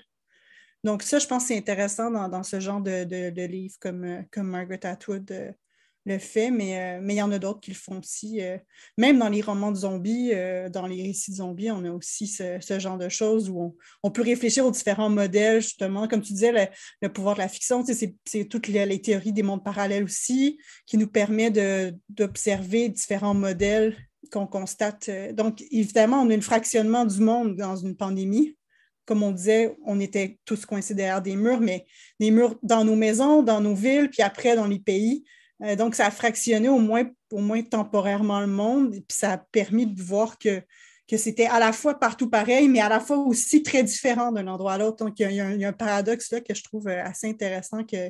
Donc, 0.83 1.03
ça, 1.03 1.19
je 1.19 1.27
pense 1.27 1.43
que 1.43 1.47
c'est 1.47 1.57
intéressant 1.57 2.11
dans, 2.11 2.43
ce 2.43 2.59
genre 2.59 2.81
de, 2.81 3.05
de, 3.05 3.45
livre 3.45 3.75
comme, 3.79 4.25
comme 4.29 4.47
Margaret 4.47 4.85
Atwood 4.85 5.31
euh, 5.31 5.53
le 6.05 6.19
fait, 6.19 6.51
mais, 6.51 6.97
euh, 6.97 6.99
mais 7.01 7.15
il 7.15 7.17
y 7.17 7.21
en 7.21 7.31
a 7.31 7.39
d'autres 7.39 7.59
qui 7.59 7.71
le 7.71 7.77
font 7.77 7.99
aussi. 7.99 8.41
Euh, 8.41 8.57
même 8.97 9.19
dans 9.19 9.29
les 9.29 9.41
romans 9.41 9.71
de 9.71 9.77
zombies, 9.77 10.31
dans 10.71 10.85
les 10.85 11.01
récits 11.01 11.31
de 11.31 11.37
zombies, 11.37 11.71
on 11.71 11.85
a 11.85 11.91
aussi 11.91 12.27
ce, 12.27 12.59
genre 12.79 12.97
de 12.97 13.09
choses 13.09 13.49
où 13.49 13.75
on, 14.03 14.11
peut 14.11 14.21
réfléchir 14.21 14.65
aux 14.65 14.71
différents 14.71 15.09
modèles, 15.09 15.61
justement. 15.61 16.07
Comme 16.07 16.21
tu 16.21 16.33
disais, 16.33 16.69
le, 17.01 17.09
pouvoir 17.09 17.35
de 17.35 17.39
la 17.39 17.47
fiction, 17.47 17.83
c'est 17.85 18.45
toutes 18.45 18.67
les, 18.67 19.01
théories 19.01 19.33
des 19.33 19.43
mondes 19.43 19.63
parallèles 19.63 20.03
aussi, 20.03 20.59
qui 20.85 20.97
nous 20.97 21.07
permet 21.07 21.51
d'observer 22.09 22.89
différents 22.89 23.33
modèles 23.33 23.95
qu'on 24.33 24.47
constate. 24.47 25.09
Euh, 25.09 25.31
donc, 25.31 25.63
évidemment, 25.71 26.21
on 26.21 26.29
a 26.29 26.35
un 26.35 26.41
fractionnement 26.41 27.05
du 27.05 27.19
monde 27.19 27.55
dans 27.55 27.75
une 27.75 27.95
pandémie. 27.95 28.57
Comme 29.05 29.21
on 29.21 29.31
disait, 29.31 29.75
on 29.85 29.99
était 29.99 30.39
tous 30.45 30.65
coincés 30.65 30.95
derrière 30.95 31.21
des 31.21 31.35
murs, 31.35 31.59
mais 31.59 31.85
des 32.19 32.31
murs 32.31 32.55
dans 32.63 32.85
nos 32.85 32.95
maisons, 32.95 33.43
dans 33.43 33.59
nos 33.59 33.75
villes, 33.75 34.09
puis 34.09 34.21
après 34.21 34.55
dans 34.55 34.67
les 34.67 34.79
pays. 34.79 35.25
Euh, 35.63 35.75
donc, 35.75 35.95
ça 35.95 36.07
a 36.07 36.11
fractionné 36.11 36.69
au 36.69 36.79
moins, 36.79 37.03
au 37.31 37.39
moins 37.39 37.61
temporairement 37.61 38.39
le 38.39 38.47
monde, 38.47 38.93
et 38.95 39.01
puis 39.01 39.17
ça 39.17 39.33
a 39.33 39.37
permis 39.37 39.87
de 39.87 40.01
voir 40.01 40.37
que 40.37 40.61
que 41.07 41.17
c'était 41.17 41.47
à 41.47 41.59
la 41.59 41.73
fois 41.73 41.99
partout 41.99 42.29
pareil, 42.29 42.69
mais 42.69 42.79
à 42.79 42.87
la 42.87 42.99
fois 42.99 43.17
aussi 43.17 43.61
très 43.61 43.83
différent 43.83 44.31
d'un 44.31 44.47
endroit 44.47 44.73
à 44.73 44.77
l'autre. 44.77 45.03
Donc, 45.03 45.19
il 45.19 45.31
y, 45.31 45.39
a, 45.41 45.67
un, 45.67 45.73
paradoxe 45.73 46.31
là 46.31 46.39
que 46.39 46.53
je 46.53 46.63
trouve 46.63 46.87
euh, 46.87 47.03
assez 47.03 47.27
intéressant. 47.27 47.83
Que... 47.83 48.09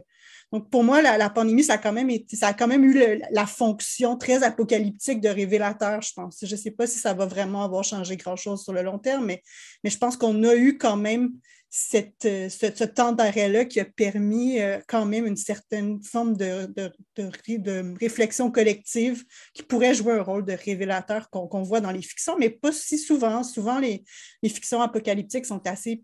Donc, 0.51 0.69
pour 0.69 0.83
moi, 0.83 1.01
la, 1.01 1.29
pandémie, 1.29 1.63
ça 1.63 1.73
a, 1.73 1.77
quand 1.79 1.91
même 1.91 2.11
ça 2.31 2.47
a 2.47 2.53
quand 2.53 2.67
même 2.67 2.83
eu 2.83 3.19
la 3.31 3.45
fonction 3.47 4.15
très 4.15 4.43
apocalyptique 4.43 5.21
de 5.21 5.29
révélateur, 5.29 6.01
je 6.01 6.13
pense. 6.13 6.37
Je 6.43 6.51
ne 6.51 6.59
sais 6.59 6.71
pas 6.71 6.85
si 6.85 6.99
ça 6.99 7.13
va 7.13 7.25
vraiment 7.25 7.63
avoir 7.63 7.83
changé 7.83 8.15
grand-chose 8.15 8.63
sur 8.63 8.73
le 8.73 8.83
long 8.83 8.99
terme, 8.99 9.25
mais, 9.25 9.41
mais 9.83 9.89
je 9.89 9.97
pense 9.97 10.15
qu'on 10.15 10.43
a 10.43 10.53
eu 10.53 10.77
quand 10.77 10.97
même 10.97 11.31
cette, 11.75 12.25
euh, 12.25 12.49
ce, 12.49 12.83
temps 12.83 13.13
d'arrêt-là 13.13 13.65
qui 13.65 13.79
a 13.79 13.85
permis 13.85 14.61
euh, 14.61 14.77
quand 14.87 15.07
même 15.07 15.25
une 15.25 15.35
certaine 15.35 16.03
forme 16.03 16.37
de, 16.37 16.71
de, 17.15 17.97
réflexion 17.99 18.51
collective 18.51 19.23
qui 19.55 19.63
pourrait 19.63 19.95
jouer 19.95 20.13
un 20.13 20.21
rôle 20.21 20.45
de 20.45 20.53
révélateur 20.53 21.31
qu'on 21.31 21.63
voit 21.63 21.81
dans 21.81 21.89
les 21.89 22.03
fictions, 22.03 22.37
mais 22.37 22.51
pas 22.51 22.71
si 22.71 22.99
souvent. 22.99 23.41
Souvent, 23.43 23.79
les, 23.79 24.03
les 24.43 24.49
fictions 24.49 24.83
apocalyptiques 24.83 25.47
sont 25.47 25.65
assez 25.65 26.03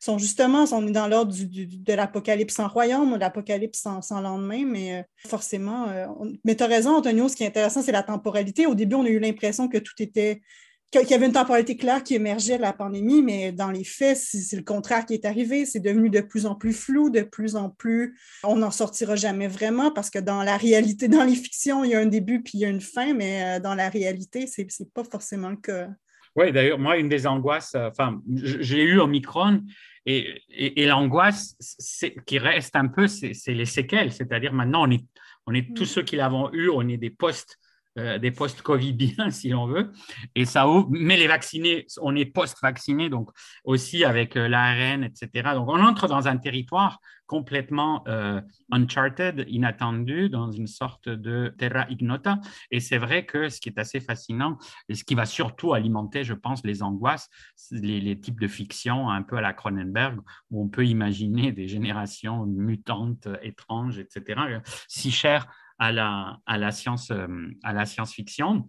sont 0.00 0.18
justement, 0.18 0.64
on 0.72 0.82
dans 0.82 1.06
l'ordre 1.06 1.32
de 1.32 1.92
l'apocalypse 1.92 2.54
sans 2.54 2.68
royaume, 2.68 3.14
de 3.14 3.18
l'apocalypse 3.18 3.80
sans, 3.80 4.20
lendemain, 4.20 4.64
mais 4.64 4.96
euh, 4.96 5.02
forcément. 5.28 5.86
mais 6.44 6.56
tu 6.56 6.64
as 6.64 6.66
raison, 6.66 6.96
Antonio, 6.96 7.28
ce 7.28 7.36
qui 7.36 7.44
est 7.44 7.48
intéressant, 7.48 7.82
c'est 7.82 7.92
la 7.92 8.02
temporalité. 8.02 8.66
Au 8.66 8.74
début, 8.74 8.96
on 8.96 9.04
a 9.04 9.08
eu 9.08 9.20
l'impression 9.20 9.68
que 9.68 9.78
tout 9.78 10.00
était 10.00 10.40
qu'il 10.90 11.10
y 11.10 11.14
avait 11.14 11.26
une 11.26 11.32
temporalité 11.32 11.76
claire 11.76 12.02
qui 12.02 12.14
émergeait 12.14 12.56
de 12.56 12.62
la 12.62 12.72
pandémie, 12.72 13.22
mais 13.22 13.52
dans 13.52 13.70
les 13.70 13.84
faits, 13.84 14.16
c'est 14.16 14.56
le 14.56 14.62
contraire 14.62 15.04
qui 15.04 15.14
est 15.14 15.26
arrivé. 15.26 15.66
C'est 15.66 15.80
devenu 15.80 16.08
de 16.08 16.20
plus 16.20 16.46
en 16.46 16.54
plus 16.54 16.72
flou, 16.72 17.10
de 17.10 17.20
plus 17.20 17.56
en 17.56 17.68
plus. 17.68 18.18
On 18.42 18.56
n'en 18.56 18.70
sortira 18.70 19.14
jamais 19.16 19.48
vraiment 19.48 19.90
parce 19.90 20.08
que 20.08 20.18
dans 20.18 20.42
la 20.42 20.56
réalité, 20.56 21.08
dans 21.08 21.24
les 21.24 21.34
fictions, 21.34 21.84
il 21.84 21.90
y 21.90 21.94
a 21.94 22.00
un 22.00 22.06
début 22.06 22.42
puis 22.42 22.52
il 22.54 22.60
y 22.60 22.64
a 22.64 22.68
une 22.68 22.80
fin, 22.80 23.12
mais 23.12 23.58
euh, 23.58 23.60
dans 23.60 23.74
la 23.74 23.88
réalité, 23.88 24.46
ce 24.46 24.62
n'est 24.62 24.88
pas 24.94 25.04
forcément 25.04 25.50
le 25.50 25.56
cas. 25.56 25.88
Oui, 26.36 26.52
d'ailleurs, 26.52 26.78
moi, 26.78 26.96
une 26.96 27.08
des 27.08 27.26
angoisses, 27.26 27.74
euh, 27.74 27.88
enfin, 27.88 28.22
j'ai 28.32 28.82
eu 28.82 29.00
Omicron 29.00 29.62
et, 30.06 30.40
et, 30.50 30.86
l'angoisse 30.86 31.56
qui 32.24 32.38
reste 32.38 32.76
un 32.76 32.86
peu, 32.86 33.08
c'est 33.08 33.34
les 33.48 33.66
séquelles. 33.66 34.12
C'est-à-dire 34.12 34.54
maintenant, 34.54 34.86
on 34.86 34.90
est, 34.90 35.04
on 35.46 35.52
est 35.52 35.74
tous 35.74 35.82
mm. 35.82 35.86
ceux 35.86 36.02
qui 36.02 36.16
l'avons 36.16 36.50
eu, 36.52 36.70
on 36.70 36.88
est 36.88 36.96
des 36.96 37.10
postes 37.10 37.58
euh, 37.98 38.18
des 38.18 38.30
post-covidiens, 38.30 39.30
si 39.30 39.48
l'on 39.48 39.66
veut. 39.66 39.92
Et 40.34 40.44
ça 40.44 40.66
mais 40.90 41.16
les 41.16 41.26
vaccinés, 41.26 41.86
on 42.00 42.14
est 42.14 42.26
post-vaccinés, 42.26 43.08
donc 43.08 43.30
aussi 43.64 44.04
avec 44.04 44.36
euh, 44.36 44.46
l'ARN, 44.46 45.02
etc. 45.02 45.50
Donc 45.54 45.68
on 45.68 45.80
entre 45.82 46.06
dans 46.06 46.28
un 46.28 46.36
territoire 46.36 47.00
complètement 47.26 48.04
euh, 48.08 48.40
uncharted, 48.70 49.44
inattendu, 49.48 50.28
dans 50.28 50.50
une 50.50 50.66
sorte 50.66 51.08
de 51.08 51.54
terra 51.58 51.86
ignota. 51.90 52.38
Et 52.70 52.80
c'est 52.80 52.98
vrai 52.98 53.26
que 53.26 53.48
ce 53.48 53.60
qui 53.60 53.68
est 53.68 53.78
assez 53.78 54.00
fascinant, 54.00 54.58
et 54.88 54.94
ce 54.94 55.04
qui 55.04 55.14
va 55.14 55.26
surtout 55.26 55.74
alimenter, 55.74 56.24
je 56.24 56.34
pense, 56.34 56.64
les 56.64 56.82
angoisses, 56.82 57.28
les, 57.70 58.00
les 58.00 58.18
types 58.18 58.40
de 58.40 58.48
fiction 58.48 59.10
un 59.10 59.22
peu 59.22 59.36
à 59.36 59.40
la 59.40 59.52
Cronenberg, 59.52 60.20
où 60.50 60.62
on 60.62 60.68
peut 60.68 60.86
imaginer 60.86 61.52
des 61.52 61.68
générations 61.68 62.46
mutantes, 62.46 63.28
étranges, 63.42 63.98
etc., 63.98 64.60
si 64.88 65.10
chères 65.10 65.48
à 65.78 65.92
la, 65.92 66.38
à 66.46 66.58
la 66.58 66.70
science, 66.70 67.10
euh, 67.10 67.26
à 67.62 67.72
la 67.72 67.86
science-fiction. 67.86 68.66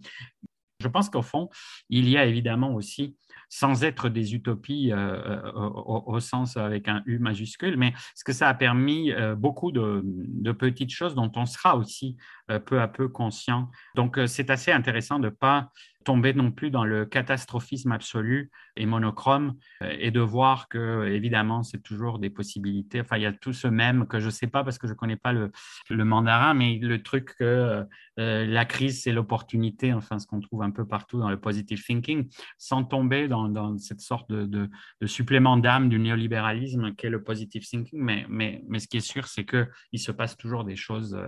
Je 0.80 0.88
pense 0.88 1.10
qu'au 1.10 1.22
fond, 1.22 1.50
il 1.90 2.08
y 2.08 2.16
a 2.16 2.24
évidemment 2.24 2.74
aussi, 2.74 3.16
sans 3.50 3.84
être 3.84 4.08
des 4.08 4.34
utopies 4.34 4.92
euh, 4.92 4.96
euh, 4.96 5.50
au, 5.52 6.20
sens 6.20 6.56
avec 6.56 6.88
un 6.88 7.02
U 7.04 7.18
majuscule, 7.18 7.76
mais 7.76 7.92
ce 8.14 8.24
que 8.24 8.32
ça 8.32 8.48
a 8.48 8.54
permis 8.54 9.12
beaucoup 9.36 9.72
de, 9.72 10.52
petites 10.52 10.90
choses 10.90 11.14
dont 11.14 11.30
on 11.36 11.44
sera 11.44 11.76
aussi 11.76 12.16
peu 12.64 12.80
à 12.80 12.88
peu 12.88 13.08
conscient. 13.08 13.70
Donc, 13.94 14.18
c'est 14.26 14.48
assez 14.48 14.72
intéressant 14.72 15.18
de 15.18 15.26
ne 15.26 15.30
pas 15.30 15.70
tomber 16.04 16.32
non 16.32 16.50
plus 16.50 16.70
dans 16.70 16.84
le 16.84 17.04
catastrophisme 17.04 17.92
absolu 17.92 18.50
et 18.76 18.86
monochrome 18.86 19.54
euh, 19.82 19.94
et 19.98 20.10
de 20.10 20.20
voir 20.20 20.68
que, 20.68 21.06
évidemment, 21.08 21.62
c'est 21.62 21.82
toujours 21.82 22.18
des 22.18 22.30
possibilités. 22.30 23.00
Enfin, 23.00 23.16
il 23.16 23.22
y 23.22 23.26
a 23.26 23.32
tout 23.32 23.52
ce 23.52 23.68
même 23.68 24.06
que 24.06 24.18
je 24.18 24.26
ne 24.26 24.30
sais 24.30 24.46
pas 24.46 24.64
parce 24.64 24.78
que 24.78 24.86
je 24.86 24.92
ne 24.92 24.96
connais 24.96 25.16
pas 25.16 25.32
le, 25.32 25.52
le, 25.90 26.04
mandarin, 26.04 26.54
mais 26.54 26.78
le 26.78 27.02
truc 27.02 27.34
que 27.38 27.44
euh, 27.44 27.84
euh, 28.18 28.46
la 28.46 28.64
crise, 28.64 29.02
c'est 29.02 29.12
l'opportunité, 29.12 29.92
enfin, 29.92 30.18
ce 30.18 30.26
qu'on 30.26 30.40
trouve 30.40 30.62
un 30.62 30.70
peu 30.70 30.86
partout 30.86 31.18
dans 31.18 31.28
le 31.28 31.38
positive 31.38 31.82
thinking, 31.84 32.28
sans 32.56 32.84
tomber 32.84 33.28
dans, 33.28 33.76
cette 33.78 34.00
sorte 34.00 34.30
de, 34.30 34.46
de, 34.46 35.06
supplément 35.06 35.56
d'âme 35.56 35.88
du 35.88 35.98
néolibéralisme 35.98 36.94
qu'est 36.94 37.10
le 37.10 37.22
positive 37.22 37.66
thinking. 37.66 38.00
Mais, 38.00 38.26
mais, 38.28 38.62
mais 38.68 38.78
ce 38.78 38.88
qui 38.88 38.96
est 38.96 39.00
sûr, 39.00 39.26
c'est 39.26 39.44
qu'il 39.44 40.00
se 40.00 40.12
passe 40.12 40.36
toujours 40.36 40.64
des 40.64 40.76
choses 40.76 41.18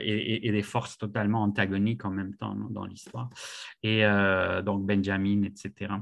et, 0.00 0.50
des 0.50 0.62
forces 0.62 0.98
totalement 0.98 1.42
antagoniques 1.42 2.04
en 2.04 2.10
même 2.10 2.34
temps 2.34 2.56
dans 2.70 2.84
l'histoire 2.84 3.30
euh, 4.02 4.62
donc 4.62 4.86
Benjamin, 4.86 5.42
etc. 5.42 5.92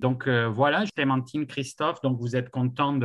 Donc 0.00 0.26
euh, 0.26 0.48
voilà, 0.48 0.84
Clémentine, 0.94 1.46
Christophe, 1.46 2.00
donc 2.02 2.18
vous 2.18 2.36
êtes 2.36 2.50
content 2.50 2.98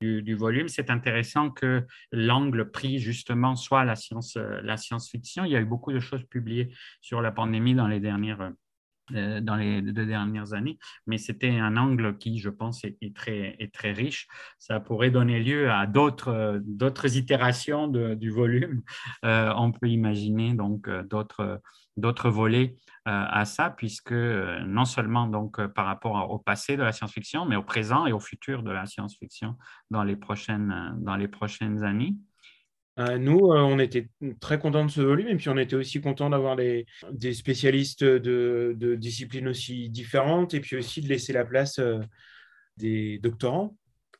du, 0.00 0.34
volume. 0.34 0.68
C'est 0.68 0.90
intéressant 0.90 1.50
que 1.50 1.84
l'angle 2.12 2.70
pris 2.70 2.98
justement 2.98 3.56
soit 3.56 3.84
la 3.84 3.96
science, 3.96 4.36
euh, 4.36 4.60
la 4.62 4.76
science-fiction. 4.76 5.44
Il 5.44 5.52
y 5.52 5.56
a 5.56 5.60
eu 5.60 5.64
beaucoup 5.64 5.92
de 5.92 6.00
choses 6.00 6.24
publiées 6.24 6.74
sur 7.00 7.20
la 7.20 7.32
pandémie 7.32 7.74
dans 7.74 7.88
les 7.88 8.00
dernières 8.00 8.52
dans 9.12 9.56
les 9.56 9.82
deux 9.82 10.06
dernières 10.06 10.52
années, 10.52 10.78
mais 11.08 11.18
c'était 11.18 11.58
un 11.58 11.76
angle 11.76 12.16
qui, 12.16 12.38
je 12.38 12.48
pense, 12.48 12.84
est, 12.84 13.12
très, 13.12 13.56
est 13.58 13.74
très 13.74 13.90
riche. 13.90 14.28
Ça 14.60 14.78
pourrait 14.78 15.10
donner 15.10 15.42
lieu 15.42 15.68
à 15.68 15.88
d'autres, 15.88 16.62
d'autres 16.64 17.16
itérations 17.16 17.88
du 17.88 18.30
volume. 18.30 18.82
on 19.24 19.72
peut 19.72 19.88
imaginer 19.88 20.54
donc 20.54 20.88
d'autres, 21.08 21.60
d'autres 21.96 22.30
volets 22.30 22.76
à 23.06 23.44
ça, 23.44 23.70
puisque 23.70 24.12
euh, 24.12 24.60
non 24.66 24.84
seulement 24.84 25.26
donc 25.26 25.58
euh, 25.58 25.68
par 25.68 25.86
rapport 25.86 26.30
au 26.30 26.38
passé 26.38 26.76
de 26.76 26.82
la 26.82 26.92
science-fiction, 26.92 27.46
mais 27.46 27.56
au 27.56 27.62
présent 27.62 28.06
et 28.06 28.12
au 28.12 28.20
futur 28.20 28.62
de 28.62 28.70
la 28.70 28.84
science-fiction 28.86 29.56
dans 29.90 30.04
les 30.04 30.16
prochaines, 30.16 30.94
dans 30.98 31.16
les 31.16 31.28
prochaines 31.28 31.82
années. 31.82 32.14
Nous, 33.18 33.38
on 33.38 33.78
était 33.78 34.10
très 34.40 34.58
contents 34.58 34.84
de 34.84 34.90
ce 34.90 35.00
volume 35.00 35.28
et 35.28 35.36
puis 35.36 35.48
on 35.48 35.56
était 35.56 35.76
aussi 35.76 36.02
contents 36.02 36.28
d'avoir 36.28 36.54
des, 36.54 36.84
spécialistes 37.32 38.04
de, 38.04 38.94
disciplines 39.00 39.48
aussi 39.48 39.88
différentes 39.88 40.52
et 40.52 40.60
puis 40.60 40.76
aussi 40.76 41.00
de 41.00 41.08
laisser 41.08 41.32
la 41.32 41.46
place 41.46 41.80
des 42.76 43.18
doctorants 43.20 43.74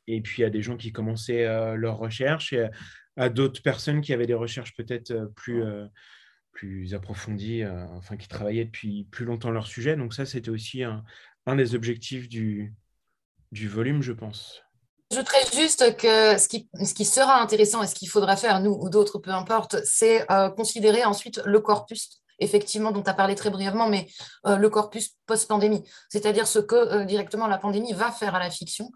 et 0.07 0.21
puis 0.21 0.43
à 0.43 0.49
des 0.49 0.63
gens 0.63 0.77
qui 0.77 0.91
commençaient 0.91 1.45
leurs 1.75 1.97
recherches 1.97 2.53
et 2.53 2.69
à 3.17 3.29
d'autres 3.29 3.61
personnes 3.61 4.01
qui 4.01 4.13
avaient 4.13 4.25
des 4.25 4.33
recherches 4.33 4.73
peut-être 4.75 5.31
plus, 5.35 5.63
plus 6.51 6.93
approfondis, 6.93 7.63
euh, 7.63 7.85
enfin 7.97 8.17
qui 8.17 8.27
travaillaient 8.27 8.65
depuis 8.65 9.05
plus 9.05 9.25
longtemps 9.25 9.51
leur 9.51 9.67
sujet. 9.67 9.95
Donc 9.95 10.13
ça, 10.13 10.25
c'était 10.25 10.49
aussi 10.49 10.83
un, 10.83 11.03
des 11.55 11.75
objectifs 11.75 12.29
du, 12.29 12.73
du 13.51 13.67
volume, 13.67 14.01
je 14.01 14.13
pense. 14.13 14.61
J'ajouterais 15.11 15.43
juste 15.53 15.97
que 15.97 16.37
ce 16.37 16.47
qui, 16.47 17.05
sera 17.05 17.41
intéressant 17.41 17.83
et 17.83 17.87
ce 17.87 17.95
qu'il 17.95 18.07
faudra 18.07 18.37
faire, 18.37 18.61
nous 18.61 18.71
ou 18.71 18.89
d'autres, 18.89 19.19
peu 19.19 19.31
importe, 19.31 19.83
c'est 19.83 20.29
euh, 20.31 20.49
considérer 20.49 21.03
ensuite 21.03 21.41
le 21.45 21.59
corpus, 21.59 22.20
effectivement, 22.41 22.91
dont 22.91 23.01
tu 23.01 23.09
as 23.09 23.13
parlé 23.13 23.35
très 23.35 23.49
brièvement, 23.49 23.87
mais 23.87 24.07
euh, 24.45 24.57
le 24.57 24.69
corpus 24.69 25.15
post-pandémie, 25.25 25.83
c'est-à-dire 26.09 26.47
ce 26.47 26.59
que 26.59 27.03
directement 27.05 27.47
la 27.47 27.57
pandémie 27.57 27.93
va 27.93 28.11
faire 28.11 28.35
à 28.35 28.39
la 28.39 28.49
fiction, 28.49 28.91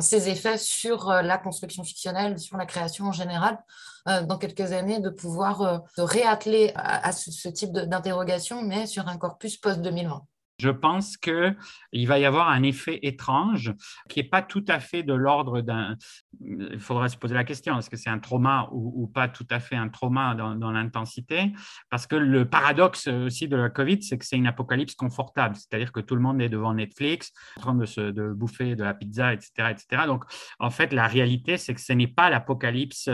ses 0.00 0.28
effets 0.28 0.58
sur 0.58 1.10
la 1.10 1.38
construction 1.38 1.82
fictionnelle, 1.82 2.38
sur 2.38 2.56
la 2.56 2.66
création 2.66 3.06
en 3.06 3.12
général. 3.12 3.58
Euh, 4.06 4.22
dans 4.22 4.36
quelques 4.36 4.72
années 4.72 5.00
de 5.00 5.08
pouvoir 5.08 5.62
euh, 5.62 5.78
se 5.96 6.02
réatteler 6.02 6.72
à, 6.74 7.10
ce, 7.12 7.48
type 7.48 7.72
d'interrogation, 7.72 8.60
mais 8.60 8.86
sur 8.86 9.08
un 9.08 9.16
corpus 9.16 9.56
post-2020. 9.56 10.20
Je 10.58 10.70
pense 10.70 11.16
qu'il 11.16 12.06
va 12.06 12.18
y 12.18 12.24
avoir 12.24 12.48
un 12.48 12.62
effet 12.62 13.00
étrange 13.02 13.72
qui 14.08 14.20
n'est 14.20 14.28
pas 14.28 14.42
tout 14.42 14.64
à 14.68 14.80
fait 14.80 15.02
de 15.02 15.12
l'ordre 15.12 15.60
d'un... 15.60 15.96
Il 16.40 16.78
faudra 16.78 17.08
se 17.08 17.16
poser 17.16 17.34
la 17.34 17.44
question, 17.44 17.78
est-ce 17.78 17.90
que 17.90 17.96
c'est 17.96 18.10
un 18.10 18.18
trauma 18.18 18.68
ou, 18.72 19.06
pas 19.06 19.28
tout 19.28 19.46
à 19.50 19.60
fait 19.60 19.76
un 19.76 19.88
trauma 19.88 20.34
dans, 20.34 20.70
l'intensité? 20.70 21.52
Parce 21.90 22.06
que 22.06 22.16
le 22.16 22.48
paradoxe 22.48 23.08
aussi 23.08 23.48
de 23.48 23.56
la 23.56 23.70
COVID, 23.70 24.02
c'est 24.02 24.18
que 24.18 24.24
c'est 24.24 24.36
une 24.36 24.46
apocalypse 24.46 24.94
confortable, 24.94 25.56
c'est-à-dire 25.56 25.92
que 25.92 26.00
tout 26.00 26.14
le 26.14 26.20
monde 26.20 26.40
est 26.40 26.48
devant 26.48 26.74
Netflix, 26.74 27.32
en 27.58 27.60
train 27.60 27.74
de, 27.74 27.86
se, 27.86 28.32
bouffer 28.32 28.76
de 28.76 28.84
la 28.84 28.94
pizza, 28.94 29.32
etc., 29.32 29.70
etc. 29.70 30.02
Donc, 30.06 30.24
en 30.58 30.70
fait, 30.70 30.92
la 30.92 31.06
réalité, 31.06 31.56
c'est 31.56 31.74
que 31.74 31.80
ce 31.80 31.92
n'est 31.92 32.08
pas 32.08 32.30
l'apocalypse 32.30 33.08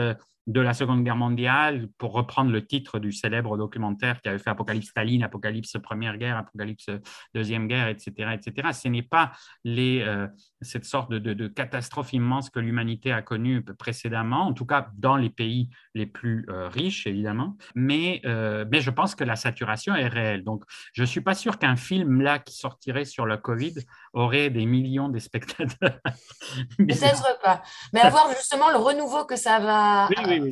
de 0.47 0.59
la 0.59 0.73
Seconde 0.73 1.03
Guerre 1.03 1.15
mondiale, 1.15 1.87
pour 1.97 2.13
reprendre 2.13 2.51
le 2.51 2.65
titre 2.65 2.99
du 2.99 3.11
célèbre 3.11 3.57
documentaire 3.57 4.21
qui 4.21 4.29
avait 4.29 4.39
fait 4.39 4.49
Apocalypse 4.49 4.87
Staline, 4.87 5.23
Apocalypse 5.23 5.77
Première 5.83 6.17
Guerre, 6.17 6.37
Apocalypse 6.37 6.87
Deuxième 7.35 7.67
Guerre, 7.67 7.87
etc. 7.87 8.31
etc. 8.33 8.69
Ce 8.73 8.87
n'est 8.87 9.03
pas 9.03 9.31
les, 9.63 10.01
euh, 10.01 10.27
cette 10.61 10.85
sorte 10.85 11.11
de, 11.11 11.47
catastrophe 11.47 12.13
immense 12.13 12.49
que 12.49 12.59
l'humanité 12.59 13.11
a 13.11 13.21
connue 13.21 13.63
précédemment, 13.63 14.47
en 14.47 14.53
tout 14.53 14.65
cas 14.65 14.89
dans 14.97 15.15
les 15.15 15.29
pays 15.29 15.69
les 15.93 16.05
plus 16.05 16.45
euh, 16.49 16.67
riches, 16.69 17.07
évidemment, 17.07 17.57
mais, 17.75 18.21
euh, 18.25 18.65
mais 18.71 18.81
je 18.81 18.89
pense 18.89 19.15
que 19.15 19.23
la 19.23 19.35
saturation 19.35 19.95
est 19.95 20.07
réelle. 20.07 20.43
Donc, 20.43 20.63
je 20.93 21.01
ne 21.01 21.07
suis 21.07 21.21
pas 21.21 21.35
sûr 21.35 21.59
qu'un 21.59 21.75
film 21.75 22.21
là 22.21 22.39
qui 22.39 22.55
sortirait 22.55 23.05
sur 23.05 23.25
le 23.25 23.37
Covid 23.37 23.75
aurait 24.13 24.49
des 24.49 24.65
millions 24.65 25.09
de 25.09 25.19
spectateurs. 25.19 25.99
Peut-être 26.77 27.39
pas. 27.43 27.61
Mais 27.93 28.01
avoir 28.01 28.29
justement 28.31 28.69
le 28.71 28.77
renouveau 28.77 29.25
que 29.25 29.35
ça 29.35 29.59
va 29.59 30.07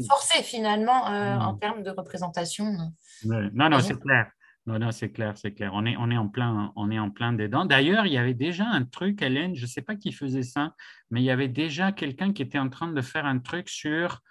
forcer 0.08 0.44
finalement 0.44 1.08
euh, 1.08 1.36
en 1.38 1.56
termes 1.56 1.84
de 1.84 1.90
représentation. 1.90 2.66
Non, 3.26 3.70
non, 3.70 3.80
c'est 3.80 4.00
clair. 4.00 4.32
Non, 4.66 4.78
non, 4.78 4.92
c'est 4.92 5.12
clair, 5.12 5.34
c'est 5.36 5.54
clair. 5.54 5.72
On 5.74 5.86
est, 5.86 5.96
on 5.98 6.12
est 6.12 6.18
en 6.18 6.28
plein, 6.28 6.72
on 6.76 6.92
est 6.92 7.00
en 7.00 7.10
plein 7.10 7.34
dedans. 7.34 7.66
D'ailleurs, 7.66 8.06
il 8.06 8.14
y 8.14 8.18
avait 8.18 8.36
déjà 8.36 8.66
un 8.66 8.84
truc, 8.84 9.22
Hélène, 9.22 9.56
je 9.56 9.64
ne 9.64 9.68
sais 9.68 9.82
pas 9.82 9.96
qui 9.96 10.12
faisait 10.12 10.44
ça, 10.44 10.74
mais 11.10 11.22
il 11.22 11.26
y 11.26 11.32
avait 11.32 11.48
déjà 11.48 11.92
quelqu'un 11.92 12.34
qui 12.34 12.44
était 12.44 12.60
en 12.60 12.70
train 12.70 12.92
de 12.92 13.02
faire 13.02 13.26
un 13.26 13.40
truc 13.40 13.68
sur 13.68 14.22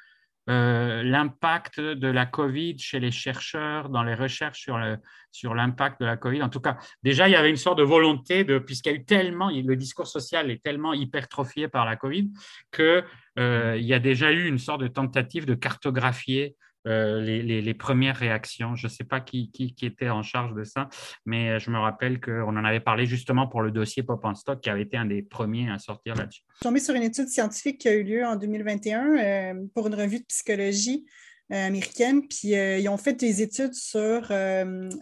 euh, 0.49 1.03
l'impact 1.03 1.78
de 1.78 2.09
la 2.09 2.24
COVID 2.24 2.78
chez 2.78 3.01
les 3.01 3.11
chercheurs, 3.11 3.90
dans 3.90 4.03
les 4.03 4.14
recherches 4.14 4.61
sur, 4.61 4.78
le, 4.78 4.96
sur 5.30 5.55
l'impact 5.55 6.01
de 6.01 6.07
la 6.07 6.16
COVID. 6.16 6.42
En 6.42 6.49
tout 6.49 6.61
cas, 6.61 6.78
déjà, 7.03 7.28
il 7.28 7.32
y 7.32 7.36
avait 7.36 7.51
une 7.51 7.57
sorte 7.57 7.76
de 7.76 7.82
volonté, 7.82 8.44
de, 8.44 8.59
puisqu'il 8.59 8.92
y 8.92 8.92
a 8.92 8.96
eu 8.96 9.05
tellement, 9.05 9.51
le 9.51 9.76
discours 9.76 10.07
social 10.07 10.51
est 10.51 10.62
tellement 10.62 10.94
hypertrophié 10.94 11.68
par 11.68 11.84
la 11.84 11.96
COVID, 11.96 12.30
qu'il 12.72 13.05
euh, 13.39 13.78
y 13.78 13.95
a 13.95 13.99
déjà 13.99 14.32
eu 14.32 14.47
une 14.47 14.59
sorte 14.59 14.80
de 14.80 14.89
tentative 14.89 15.47
de 15.47 15.55
cartographier 15.55 16.57
euh, 16.89 17.20
les, 17.20 17.74
premières 17.74 18.16
réactions. 18.16 18.74
Je 18.74 18.86
ne 18.86 18.91
sais 18.91 19.05
pas 19.05 19.20
qui, 19.20 19.51
était 19.82 20.09
en 20.09 20.22
charge 20.22 20.55
de 20.55 20.64
ça, 20.64 20.89
mais 21.26 21.51
euh, 21.51 21.59
je 21.59 21.70
me 21.70 21.78
rappelle 21.78 22.20
qu'on 22.20 22.57
en 22.57 22.64
avait 22.64 22.80
parlé 22.80 23.05
justement 23.05 23.47
pour 23.47 23.62
le 23.62 23.70
dossier 23.70 24.03
Pop 24.03 24.24
en 24.24 24.34
Stock, 24.34 24.61
qui 24.61 24.70
avait 24.70 24.82
été 24.82 24.97
un 24.97 25.05
des 25.05 25.22
premiers 25.22 25.70
à 25.70 25.78
sortir 25.78 26.14
là-dessus. 26.14 26.43
Je 26.49 26.55
suis 26.57 26.62
tombée 26.62 26.80
sur 26.80 26.95
une 26.95 27.03
étude 27.03 27.28
scientifique 27.28 27.78
qui 27.78 27.89
a 27.89 27.95
eu 27.95 28.05
lieu 28.05 28.24
en 28.24 28.36
2021 28.36 29.16
euh, 29.16 29.55
pour 29.74 29.89
une 29.89 29.95
revue 29.95 30.20
de 30.20 30.24
psychologie 30.24 31.05
américaine. 31.51 32.26
Puis 32.28 32.49
ils 32.49 32.88
ont 32.88 32.96
fait 32.96 33.14
des 33.14 33.42
études 33.42 33.74
sur 33.74 34.28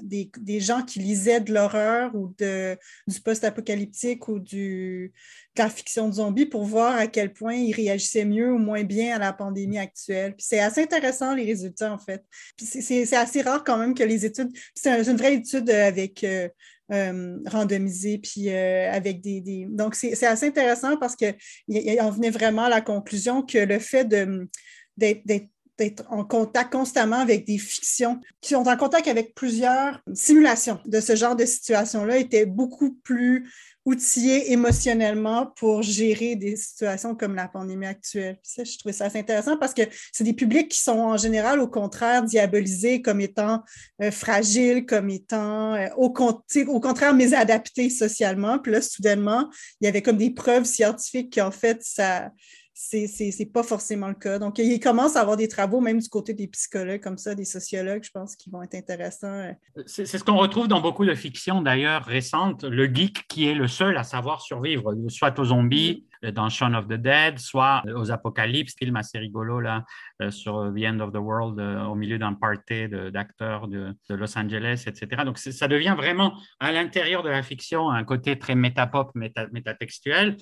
des, 0.03 0.31
des, 0.39 0.61
gens 0.61 0.83
qui 0.83 1.01
lisaient 1.01 1.41
de 1.41 1.53
l'horreur 1.53 2.15
ou 2.15 2.35
de, 2.39 2.77
du 3.07 3.21
post-apocalyptique 3.21 4.29
ou 4.29 4.39
de 4.39 5.11
la 5.59 5.71
fiction 5.71 6.09
de 6.09 6.15
zombies 6.15 6.47
pour 6.47 6.65
voir 6.65 6.97
à 6.97 7.07
quel 7.07 7.33
point 7.33 7.55
ils 7.55 7.73
réagissaient 7.73 8.25
mieux 8.25 8.53
ou 8.53 8.59
moins 8.59 8.85
bien 8.85 9.17
à 9.17 9.19
la 9.19 9.33
pandémie 9.33 9.79
actuelle. 9.79 10.35
C'est 10.39 10.61
assez 10.61 10.83
intéressant, 10.83 11.35
les 11.35 11.45
résultats, 11.45 11.93
en 11.93 11.99
fait. 11.99 12.23
C'est 12.59 13.15
assez 13.15 13.43
rare 13.43 13.65
quand 13.65 13.79
même 13.79 13.95
que 13.95 14.03
les 14.03 14.25
études... 14.25 14.51
C'est 14.75 15.03
une 15.09 15.17
vraie 15.17 15.35
étude 15.35 15.71
avec... 15.71 16.25
Euh, 16.25 16.49
euh, 16.93 17.39
randomisée, 17.47 18.19
puis 18.19 18.49
euh, 18.49 18.89
avec 18.93 19.21
des, 19.21 19.67
Donc, 19.69 19.97
c'est 19.97 20.25
assez 20.25 20.47
intéressant 20.47 20.97
parce 20.97 21.17
qu'on 21.17 21.33
venait 21.67 22.31
vraiment 22.31 22.63
à 22.63 22.69
la 22.69 22.81
conclusion 22.81 23.43
que 23.43 23.59
le 23.59 23.81
fait 23.81 24.07
d'être 24.07 25.49
en 26.09 26.25
contact 26.25 26.73
constamment 26.73 27.19
avec 27.19 27.47
des 27.47 27.59
fictions 27.59 28.21
qui 28.41 28.55
sont 28.55 28.67
en 28.67 28.77
contact 28.77 29.09
avec 29.09 29.35
plusieurs 29.35 30.01
simulations 30.15 30.79
de 30.87 31.01
ce 31.01 31.17
genre 31.17 31.37
de 31.37 31.45
situation-là 31.45 32.19
était 32.19 32.47
beaucoup 32.47 32.95
plus 33.03 33.51
outillés 33.87 34.53
émotionnellement 34.53 35.47
pour 35.57 35.81
gérer 35.81 36.35
des 36.35 36.57
situations 36.57 37.15
comme 37.15 37.37
la 37.37 37.47
pandémie 37.47 37.87
actuelle. 37.87 38.37
ça, 38.43 38.65
je 38.65 38.77
trouvais 38.79 38.93
ça 38.93 39.05
assez 39.05 39.21
intéressant 39.21 39.57
parce 39.57 39.73
que 39.73 39.83
c'est 40.13 40.25
des 40.25 40.33
publics 40.33 40.69
qui 40.69 40.81
sont 40.81 40.99
en 40.99 41.17
général, 41.17 41.61
au 41.61 41.69
contraire, 41.69 42.25
diabolisés 42.25 43.01
comme 43.01 43.21
étant 43.21 43.63
euh, 44.03 44.11
fragiles, 44.11 44.87
comme 44.87 45.09
étant 45.09 45.75
euh, 45.75 45.87
au, 45.97 46.13
au, 46.13 46.81
contraire 46.81 47.15
mésadaptés 47.15 47.89
socialement. 47.89 48.59
Puis 48.59 48.73
là, 48.73 48.83
soudainement, 48.83 49.49
il 49.81 49.85
y 49.85 49.89
avait 49.89 50.03
comme 50.03 50.17
des 50.17 50.31
preuves 50.31 50.65
scientifiques 50.65 51.37
qu'en 51.37 51.53
fait, 51.53 51.79
ça 51.81 52.33
c'est 52.79 53.51
pas 53.53 53.63
forcément 53.63 54.09
le 54.09 54.15
cas. 54.15 54.39
Donc, 54.39 54.59
il 54.59 54.79
commence 54.81 55.17
à 55.17 55.23
avoir 55.23 55.39
des 55.39 55.49
travaux, 55.49 55.81
même 55.81 55.99
du 55.99 56.09
côté 56.11 56.35
des 56.35 56.47
psychologues, 56.47 57.01
comme 57.01 57.17
ça, 57.17 57.35
des 57.35 57.47
sociologues, 57.47 58.05
je 58.05 58.11
pense, 58.11 58.37
qui 58.37 58.51
vont 58.51 58.63
être 58.63 58.75
intéressants. 58.75 59.29
Euh. 59.29 59.53
C'est 59.87 60.05
ce 60.05 60.23
qu'on 60.23 60.37
retrouve 60.37 60.69
dans 60.69 60.83
beaucoup 60.83 61.07
de 61.07 61.15
fictions, 61.15 61.63
d'ailleurs, 61.63 62.05
récentes. 62.05 62.65
Le 62.65 62.85
geek 62.85 63.27
qui 63.29 63.49
est 63.49 63.55
le 63.55 63.67
seul 63.67 63.97
à 63.97 64.05
savoir 64.05 64.43
survivre, 64.43 64.95
soit 65.09 65.39
aux 65.39 65.47
zombies, 65.47 66.05
dans 66.23 66.49
Shaun 66.49 66.75
of 66.75 66.87
the 66.87 66.95
Dead, 66.95 67.39
soit 67.39 67.83
euh, 67.87 67.99
aux 67.99 68.11
Apocalypses, 68.11 68.75
film 68.79 68.97
assez 68.97 69.19
rigolo 69.19 69.61
là, 69.61 69.85
euh, 70.23 70.31
sur 70.31 70.73
The 70.75 70.85
End 70.85 71.01
of 71.01 71.13
the 71.13 71.19
World, 71.19 71.61
au 71.61 71.95
milieu 71.95 72.19
d'un 72.19 72.35
party 72.35 72.89
d'acteurs 73.13 73.69
de, 73.69 73.95
Los 74.09 74.39
Angeles, 74.39 74.85
etc. 74.87 75.23
Donc 75.25 75.39
ça 75.39 75.69
devient 75.69 75.95
vraiment 75.97 76.39
à 76.61 76.73
l'intérieur 76.73 77.23
de 77.23 77.29
la 77.29 77.43
fiction 77.43 77.91
un 77.91 78.05
côté 78.05 78.39
très 78.39 78.55
métapop, 78.55 79.11
méta, 79.15 79.47
métatextuel. 79.53 80.37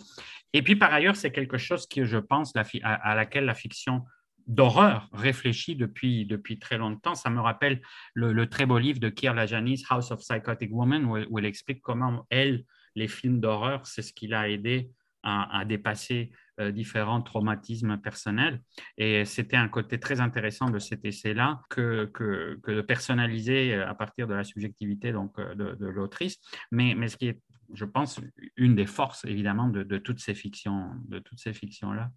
Et 0.52 0.62
puis 0.62 0.76
par 0.76 0.92
ailleurs, 0.92 1.16
c'est 1.16 1.30
quelque 1.30 1.58
chose 1.58 1.86
que 1.86 2.04
je 2.04 2.18
pense 2.18 2.52
à, 2.82 3.14
laquelle 3.14 3.44
la 3.44 3.54
fiction 3.54 4.04
d'horreur 4.46 5.08
réfléchit 5.12 5.74
depuis, 5.74 6.26
depuis 6.26 6.58
très 6.58 6.78
longtemps. 6.78 7.14
Ça 7.14 7.30
me 7.30 7.40
rappelle 7.40 7.80
le, 8.14 8.46
très 8.46 8.66
beau 8.66 8.78
livre 8.78 9.00
de 9.00 9.08
Kier 9.08 9.32
Lajanis, 9.34 9.84
House 9.88 10.10
of 10.10 10.20
Psychotic 10.20 10.70
Woman, 10.72 11.04
où, 11.04 11.18
où 11.30 11.38
elle 11.38 11.46
explique 11.46 11.80
comment 11.82 12.26
elle, 12.30 12.64
les 12.94 13.08
films 13.08 13.40
d'horreur, 13.40 13.86
c'est 13.86 14.02
ce 14.02 14.12
qui 14.12 14.28
l'a 14.28 14.48
aidé 14.48 14.90
à, 15.24 15.64
dépasser 15.64 16.30
euh, 16.60 16.70
différents 16.70 17.22
traumatismes 17.22 17.96
personnels. 17.98 18.60
Et 18.98 19.24
c'était 19.24 19.56
un 19.56 19.68
côté 19.68 19.98
très 19.98 20.20
intéressant 20.20 20.70
de 20.70 20.78
cet 20.78 21.04
essai-là 21.04 21.60
que, 21.70 22.10
que, 22.12 22.60
de 22.66 22.80
personnaliser 22.82 23.74
euh, 23.74 23.88
à 23.88 23.94
partir 23.94 24.26
de 24.26 24.34
la 24.34 24.44
subjectivité 24.44 25.12
donc, 25.12 25.38
euh, 25.38 25.54
de, 25.54 25.86
l'autrice. 25.86 26.38
Mais, 26.70 26.94
mais 26.94 27.08
ce 27.08 27.16
qui 27.16 27.28
est, 27.28 27.40
je 27.72 27.84
pense, 27.84 28.20
une 28.56 28.74
des 28.74 28.86
forces 28.86 29.24
évidemment 29.24 29.68
de, 29.68 29.98
toutes 29.98 30.20
ces 30.20 30.34
fictions, 30.34 30.90
de 31.08 31.18
toutes 31.18 31.40
ces 31.40 31.52
fictions-là 31.52 32.10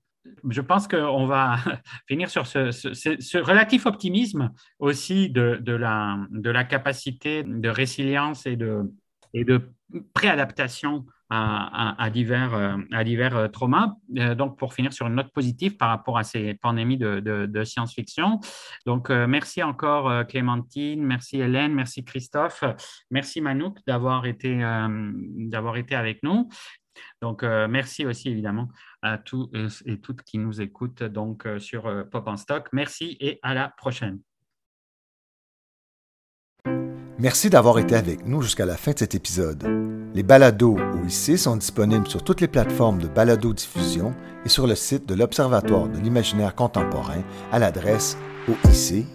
je 0.49 0.59
pense 0.59 0.89
qu'on 0.89 1.25
va 1.25 1.57
finir 2.09 2.29
sur 2.29 2.45
ce, 2.47 2.71
ce, 2.71 3.37
relatif 3.37 3.85
optimisme 3.85 4.51
aussi 4.77 5.29
de, 5.29 5.57
de, 5.61 5.71
la, 5.71 6.19
de 6.31 6.49
la 6.49 6.65
capacité 6.65 7.43
de 7.43 7.69
résilience 7.69 8.45
et 8.45 8.57
de, 8.57 8.81
et 9.33 9.45
de 9.45 9.71
préadaptation 10.13 11.05
à, 11.29 12.09
divers, 12.09 12.77
à 12.91 13.03
divers 13.03 13.35
euh, 13.35 13.47
traumas. 13.47 13.95
Euh, 14.17 14.35
donc, 14.35 14.57
pour 14.57 14.73
finir 14.73 14.93
sur 14.93 15.07
une 15.07 15.15
note 15.15 15.31
positive 15.33 15.77
par 15.77 15.89
rapport 15.89 16.17
à 16.17 16.23
ces 16.23 16.53
pandémies 16.55 16.97
de, 16.97 17.63
science-fiction. 17.63 18.39
Donc, 18.85 19.09
euh, 19.09 19.27
merci 19.27 19.63
encore 19.63 20.25
Clémentine, 20.27 21.03
merci 21.03 21.41
Hélène, 21.41 21.73
merci 21.73 22.05
Christophe, 22.05 22.63
merci 23.11 23.41
Manouk 23.41 23.79
d'avoir 23.87 24.25
été, 24.25 24.51
été 25.75 25.95
avec 25.95 26.23
nous. 26.23 26.49
Donc, 27.21 27.43
merci 27.43 28.05
aussi 28.05 28.29
évidemment 28.29 28.69
à 29.01 29.17
tous 29.17 29.49
et 29.85 29.99
toutes 29.99 30.23
qui 30.23 30.37
nous 30.37 30.61
écoutent 30.61 31.03
donc, 31.03 31.47
sur 31.59 32.05
Pop 32.09 32.27
en 32.27 32.37
Stock. 32.37 32.69
Merci 32.71 33.17
et 33.19 33.39
à 33.43 33.53
la 33.53 33.69
prochaine. 33.69 34.19
Merci 37.19 37.49
d'avoir 37.49 37.79
été 37.79 37.95
avec 37.95 38.25
nous 38.25 38.41
jusqu'à 38.41 38.65
la 38.65 38.77
fin 38.77 38.91
de 38.91 38.99
cet 38.99 39.15
épisode. 39.15 39.96
Les 40.13 40.23
balados 40.23 40.77
OIC 40.77 41.37
sont 41.37 41.57
disponibles 41.57 42.07
sur 42.07 42.23
toutes 42.23 42.41
les 42.41 42.47
plateformes 42.47 42.99
de 42.99 43.07
balado-diffusion 43.07 44.13
et 44.45 44.49
sur 44.49 44.65
le 44.67 44.75
site 44.75 45.07
de 45.07 45.13
l'Observatoire 45.15 45.87
de 45.87 45.99
l'imaginaire 45.99 46.55
contemporain 46.55 47.21
à 47.51 47.59
l'adresse 47.59 48.17
oic.ucam.ca. 48.47 49.05